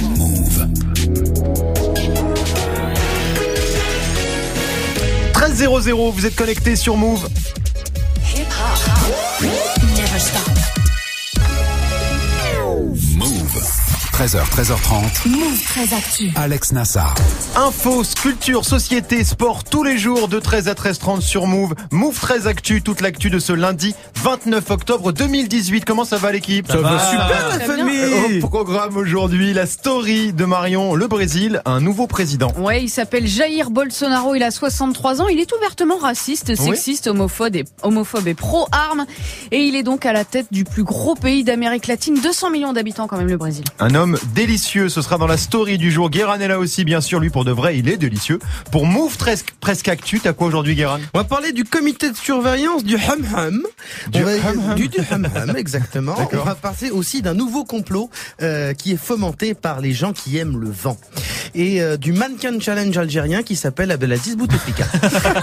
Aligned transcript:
Move. 0.00 0.68
13-0-0, 5.32 6.12
vous 6.12 6.26
êtes 6.26 6.34
connecté 6.34 6.74
sur 6.76 6.96
Move. 6.96 7.28
13h, 14.16 14.48
13h30. 14.48 15.28
Move 15.28 15.62
très 15.62 15.94
actu. 15.94 16.30
Alex 16.36 16.72
Nassar. 16.72 17.14
Info, 17.54 18.02
sculpture, 18.02 18.64
société, 18.64 19.22
sport, 19.24 19.62
tous 19.62 19.84
les 19.84 19.98
jours 19.98 20.28
de 20.28 20.40
13 20.40 20.68
à 20.68 20.72
13h30 20.72 21.20
sur 21.20 21.46
Move. 21.46 21.74
Move 21.90 22.18
13 22.18 22.46
Actu, 22.46 22.80
toute 22.80 23.02
l'actu 23.02 23.28
de 23.28 23.38
ce 23.38 23.52
lundi 23.52 23.94
29 24.14 24.70
octobre 24.70 25.12
2018. 25.12 25.84
Comment 25.84 26.06
ça 26.06 26.16
va 26.16 26.32
l'équipe? 26.32 26.66
Ça 26.66 26.78
va 26.78 26.98
super 27.10 27.58
la 27.58 27.60
famille 27.60 28.40
Au 28.42 28.48
programme 28.48 28.96
aujourd'hui, 28.96 29.52
la 29.52 29.66
story 29.66 30.32
de 30.32 30.46
Marion, 30.46 30.94
le 30.94 31.08
Brésil, 31.08 31.60
un 31.66 31.82
nouveau 31.82 32.06
président. 32.06 32.50
Ouais, 32.56 32.82
il 32.82 32.88
s'appelle 32.88 33.26
Jair 33.26 33.68
Bolsonaro, 33.68 34.34
il 34.34 34.42
a 34.42 34.50
63 34.50 35.20
ans, 35.20 35.28
il 35.28 35.40
est 35.40 35.52
ouvertement 35.54 35.98
raciste, 35.98 36.54
sexiste, 36.54 37.06
homophobe 37.06 37.56
et, 37.56 37.64
homophobe 37.82 38.28
et 38.28 38.34
pro-armes. 38.34 39.04
Et 39.50 39.58
il 39.58 39.76
est 39.76 39.82
donc 39.82 40.06
à 40.06 40.14
la 40.14 40.24
tête 40.24 40.46
du 40.50 40.64
plus 40.64 40.84
gros 40.84 41.16
pays 41.16 41.44
d'Amérique 41.44 41.86
latine, 41.86 42.18
200 42.18 42.48
millions 42.48 42.72
d'habitants 42.72 43.06
quand 43.08 43.18
même 43.18 43.28
le 43.28 43.36
Brésil. 43.36 43.64
Un 43.78 43.94
homme 43.94 44.05
délicieux, 44.34 44.88
ce 44.88 45.02
sera 45.02 45.18
dans 45.18 45.26
la 45.26 45.36
story 45.36 45.78
du 45.78 45.90
jour. 45.90 46.10
Guéran 46.10 46.34
est 46.38 46.48
là 46.48 46.58
aussi, 46.58 46.84
bien 46.84 47.00
sûr, 47.00 47.18
lui 47.18 47.30
pour 47.30 47.44
de 47.44 47.50
vrai, 47.50 47.78
il 47.78 47.88
est 47.88 47.96
délicieux. 47.96 48.38
Pour 48.70 48.86
Move 48.86 49.16
presque, 49.16 49.52
presque 49.60 49.88
Actu, 49.88 50.20
t'as 50.20 50.32
quoi 50.32 50.46
aujourd'hui 50.46 50.74
Guéran 50.76 50.98
On 51.14 51.18
va 51.18 51.24
parler 51.24 51.52
du 51.52 51.64
comité 51.64 52.10
de 52.10 52.16
surveillance 52.16 52.84
du 52.84 52.94
Hum 52.96 53.24
Hum. 53.36 53.62
Du 54.12 54.22
va- 54.22 54.30
Hum 54.32 54.70
Hum. 54.70 54.74
Du, 54.76 54.88
du 54.88 54.98
Hum 55.10 55.26
Hum, 55.34 55.56
exactement. 55.56 56.14
On 56.32 56.36
va 56.44 56.54
parler 56.54 56.90
aussi 56.90 57.22
d'un 57.22 57.34
nouveau 57.34 57.64
complot 57.64 58.10
euh, 58.42 58.72
qui 58.74 58.92
est 58.92 58.96
fomenté 59.02 59.54
par 59.54 59.80
les 59.80 59.92
gens 59.92 60.12
qui 60.12 60.36
aiment 60.38 60.60
le 60.60 60.70
vent. 60.70 60.96
Et 61.54 61.80
euh, 61.80 61.96
du 61.96 62.12
mannequin 62.12 62.58
challenge 62.60 62.96
algérien 62.98 63.42
qui 63.42 63.56
s'appelle 63.56 63.90
Abdelaziz 63.90 64.36
Bouteflika. 64.36 64.84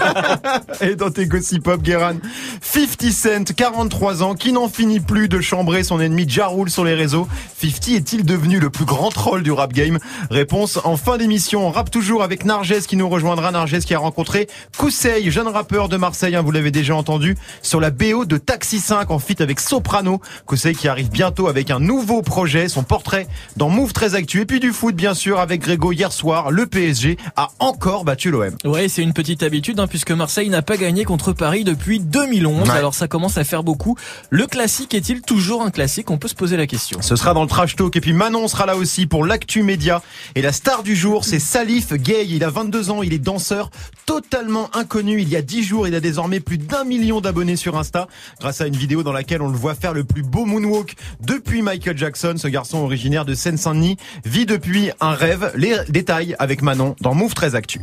Et 0.80 0.94
dans 0.96 1.10
tes 1.10 1.26
gossip 1.26 1.62
pop, 1.64 1.82
Guéran, 1.82 2.14
50 2.60 3.10
Cent, 3.10 3.44
43 3.56 4.22
ans, 4.22 4.34
qui 4.34 4.52
n'en 4.52 4.68
finit 4.68 5.00
plus 5.00 5.28
de 5.28 5.40
chambrer 5.40 5.82
son 5.82 6.00
ennemi 6.00 6.26
Ja 6.28 6.46
Rule 6.46 6.70
sur 6.70 6.84
les 6.84 6.94
réseaux. 6.94 7.26
50 7.60 7.88
est-il 7.88 8.24
devenu 8.24 8.53
le 8.60 8.70
plus 8.70 8.84
grand 8.84 9.10
troll 9.10 9.42
du 9.42 9.52
rap 9.52 9.72
game 9.72 9.98
Réponse 10.30 10.78
en 10.84 10.96
fin 10.96 11.18
d'émission. 11.18 11.66
On 11.66 11.70
rappe 11.70 11.90
toujours 11.90 12.22
avec 12.22 12.44
Narges 12.44 12.80
qui 12.86 12.96
nous 12.96 13.08
rejoindra. 13.08 13.50
Narges 13.50 13.78
qui 13.80 13.94
a 13.94 13.98
rencontré 13.98 14.48
Kousseil, 14.76 15.30
jeune 15.30 15.48
rappeur 15.48 15.88
de 15.88 15.96
Marseille, 15.96 16.36
hein, 16.36 16.42
vous 16.42 16.50
l'avez 16.50 16.70
déjà 16.70 16.94
entendu, 16.94 17.36
sur 17.62 17.80
la 17.80 17.90
BO 17.90 18.24
de 18.24 18.38
Taxi 18.38 18.80
5 18.80 19.10
en 19.10 19.18
feat 19.18 19.40
avec 19.40 19.60
Soprano. 19.60 20.20
Kousseil 20.46 20.74
qui 20.74 20.88
arrive 20.88 21.10
bientôt 21.10 21.48
avec 21.48 21.70
un 21.70 21.80
nouveau 21.80 22.22
projet, 22.22 22.68
son 22.68 22.82
portrait 22.82 23.26
dans 23.56 23.68
Move 23.68 23.92
très 23.92 24.14
Actu. 24.14 24.40
Et 24.40 24.46
puis 24.46 24.60
du 24.60 24.72
foot, 24.72 24.94
bien 24.94 25.14
sûr, 25.14 25.38
avec 25.38 25.60
Grégo 25.60 25.92
hier 25.92 26.12
soir, 26.12 26.50
le 26.50 26.66
PSG 26.66 27.16
a 27.36 27.50
encore 27.58 28.04
battu 28.04 28.30
l'OM. 28.30 28.56
Ouais, 28.64 28.88
c'est 28.88 29.02
une 29.02 29.12
petite 29.12 29.42
habitude 29.42 29.80
hein, 29.80 29.86
puisque 29.86 30.10
Marseille 30.10 30.48
n'a 30.48 30.62
pas 30.62 30.76
gagné 30.76 31.04
contre 31.04 31.32
Paris 31.32 31.64
depuis 31.64 32.00
2011. 32.00 32.68
Ouais. 32.68 32.74
Alors 32.74 32.94
ça 32.94 33.08
commence 33.08 33.38
à 33.38 33.44
faire 33.44 33.62
beaucoup. 33.62 33.96
Le 34.30 34.46
classique 34.46 34.94
est-il 34.94 35.22
toujours 35.22 35.62
un 35.62 35.70
classique? 35.70 36.10
On 36.10 36.18
peut 36.18 36.28
se 36.28 36.34
poser 36.34 36.56
la 36.56 36.66
question. 36.66 37.00
Ce 37.02 37.16
sera 37.16 37.34
dans 37.34 37.42
le 37.42 37.48
trash 37.48 37.76
talk 37.76 37.94
et 37.96 38.00
puis 38.00 38.12
Manon 38.12 38.43
sera 38.48 38.66
là 38.66 38.76
aussi 38.76 39.06
pour 39.06 39.24
l'actu 39.24 39.62
média 39.62 40.02
et 40.34 40.42
la 40.42 40.52
star 40.52 40.82
du 40.82 40.96
jour 40.96 41.24
c'est 41.24 41.38
Salif 41.38 41.92
Gay. 41.92 42.26
Il 42.28 42.44
a 42.44 42.50
22 42.50 42.90
ans, 42.90 43.02
il 43.02 43.12
est 43.12 43.18
danseur 43.18 43.70
totalement 44.06 44.74
inconnu. 44.76 45.20
Il 45.20 45.28
y 45.28 45.36
a 45.36 45.42
10 45.42 45.62
jours, 45.64 45.88
il 45.88 45.94
a 45.94 46.00
désormais 46.00 46.40
plus 46.40 46.58
d'un 46.58 46.84
million 46.84 47.20
d'abonnés 47.20 47.56
sur 47.56 47.76
Insta 47.76 48.08
grâce 48.40 48.60
à 48.60 48.66
une 48.66 48.76
vidéo 48.76 49.02
dans 49.02 49.12
laquelle 49.12 49.42
on 49.42 49.48
le 49.48 49.56
voit 49.56 49.74
faire 49.74 49.92
le 49.92 50.04
plus 50.04 50.22
beau 50.22 50.44
moonwalk 50.44 50.94
depuis 51.20 51.62
Michael 51.62 51.96
Jackson. 51.96 52.34
Ce 52.36 52.48
garçon 52.48 52.78
originaire 52.78 53.24
de 53.24 53.34
Seine-Saint-Denis 53.34 53.96
vit 54.24 54.46
depuis 54.46 54.90
un 55.00 55.12
rêve. 55.12 55.52
Les 55.56 55.76
détails 55.88 56.36
avec 56.38 56.62
Manon 56.62 56.96
dans 57.00 57.14
Move 57.14 57.34
13 57.34 57.54
Actu. 57.54 57.80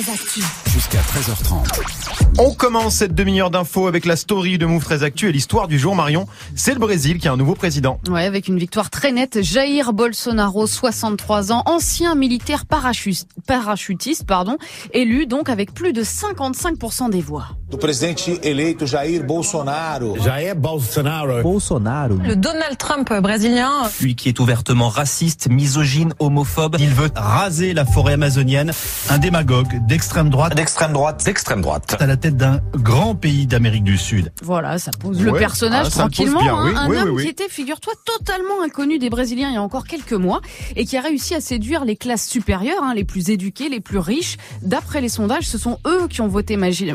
Très 0.00 0.12
actu. 0.12 0.40
Jusqu'à 0.66 0.98
13h30. 1.00 1.80
On 2.38 2.54
commence 2.54 2.96
cette 2.96 3.16
demi-heure 3.16 3.50
d'infos 3.50 3.88
avec 3.88 4.04
la 4.04 4.14
story 4.14 4.56
de 4.56 4.64
Move 4.64 4.84
13 4.84 5.02
Actu 5.02 5.28
et 5.28 5.32
l'histoire 5.32 5.66
du 5.66 5.76
jour 5.76 5.96
Marion. 5.96 6.28
C'est 6.54 6.72
le 6.72 6.78
Brésil 6.78 7.18
qui 7.18 7.26
a 7.26 7.32
un 7.32 7.36
nouveau 7.36 7.54
président. 7.56 7.98
Ouais, 8.08 8.24
avec 8.24 8.46
une 8.46 8.58
victoire 8.58 8.90
très 8.90 9.10
nette, 9.10 9.42
Jair 9.42 9.92
Bolsonaro, 9.92 10.68
63 10.68 11.50
ans, 11.52 11.62
ancien 11.66 12.14
militaire 12.14 12.64
parachu- 12.70 13.24
parachutiste, 13.48 14.24
pardon, 14.24 14.56
élu 14.92 15.26
donc 15.26 15.48
avec 15.48 15.74
plus 15.74 15.92
de 15.92 16.04
55% 16.04 17.10
des 17.10 17.20
voix. 17.20 17.46
Do 17.70 17.76
presidente 17.76 18.40
eleito 18.42 18.86
Jair 18.86 19.22
Bolsonaro. 19.24 20.16
Jair 20.22 20.56
Bolsonaro. 20.56 21.42
Le 21.42 22.34
Donald 22.34 22.78
Trump 22.78 23.12
brésilien. 23.20 23.70
Lui 24.00 24.14
qui 24.14 24.30
est 24.30 24.40
ouvertement 24.40 24.88
raciste, 24.88 25.48
misogyne, 25.50 26.14
homophobe. 26.18 26.76
Il 26.78 26.88
veut 26.88 27.10
raser 27.14 27.74
la 27.74 27.84
forêt 27.84 28.14
amazonienne. 28.14 28.72
Un 29.10 29.18
démagogue 29.18 29.84
d'extrême 29.86 30.30
droite 30.30 30.54
D'extrême 30.56 30.92
droite. 30.94 31.22
D'extrême 31.26 31.60
droite. 31.60 31.94
à 32.00 32.06
la 32.06 32.16
tête 32.16 32.38
d'un 32.38 32.60
grand 32.74 33.14
pays 33.14 33.46
d'Amérique 33.46 33.84
du 33.84 33.98
Sud. 33.98 34.32
Voilà, 34.42 34.78
ça 34.78 34.90
pose 34.98 35.20
le 35.20 35.30
Ouais. 35.32 35.38
personnage 35.38 35.88
Ah, 35.88 35.90
tranquillement. 35.90 36.40
bien, 36.42 36.54
hein. 36.56 36.64
oui, 36.64 36.72
un 36.74 36.88
oui, 36.88 36.96
homme 36.96 37.08
oui, 37.08 37.14
oui. 37.16 37.22
qui 37.24 37.28
était, 37.30 37.48
figure-toi, 37.50 37.92
totalement 38.04 38.62
inconnu 38.64 38.98
des 38.98 39.10
Brésiliens 39.10 39.48
il 39.50 39.54
y 39.54 39.58
a 39.58 39.62
encore 39.62 39.86
quelques 39.86 40.12
mois 40.14 40.40
et 40.74 40.86
qui 40.86 40.96
a 40.96 41.02
réussi 41.02 41.34
à 41.34 41.40
séduire 41.42 41.84
les 41.84 41.96
classes 41.96 42.26
supérieures, 42.28 42.82
hein, 42.82 42.94
les 42.94 43.04
plus 43.04 43.28
éduquées, 43.28 43.68
les 43.68 43.80
plus 43.80 43.98
riches. 43.98 44.38
D'après 44.62 45.02
les 45.02 45.10
sondages, 45.10 45.46
ce 45.46 45.58
sont 45.58 45.78
eux 45.86 46.06
qui 46.08 46.22
ont 46.22 46.28
voté 46.28 46.56
magi- 46.56 46.94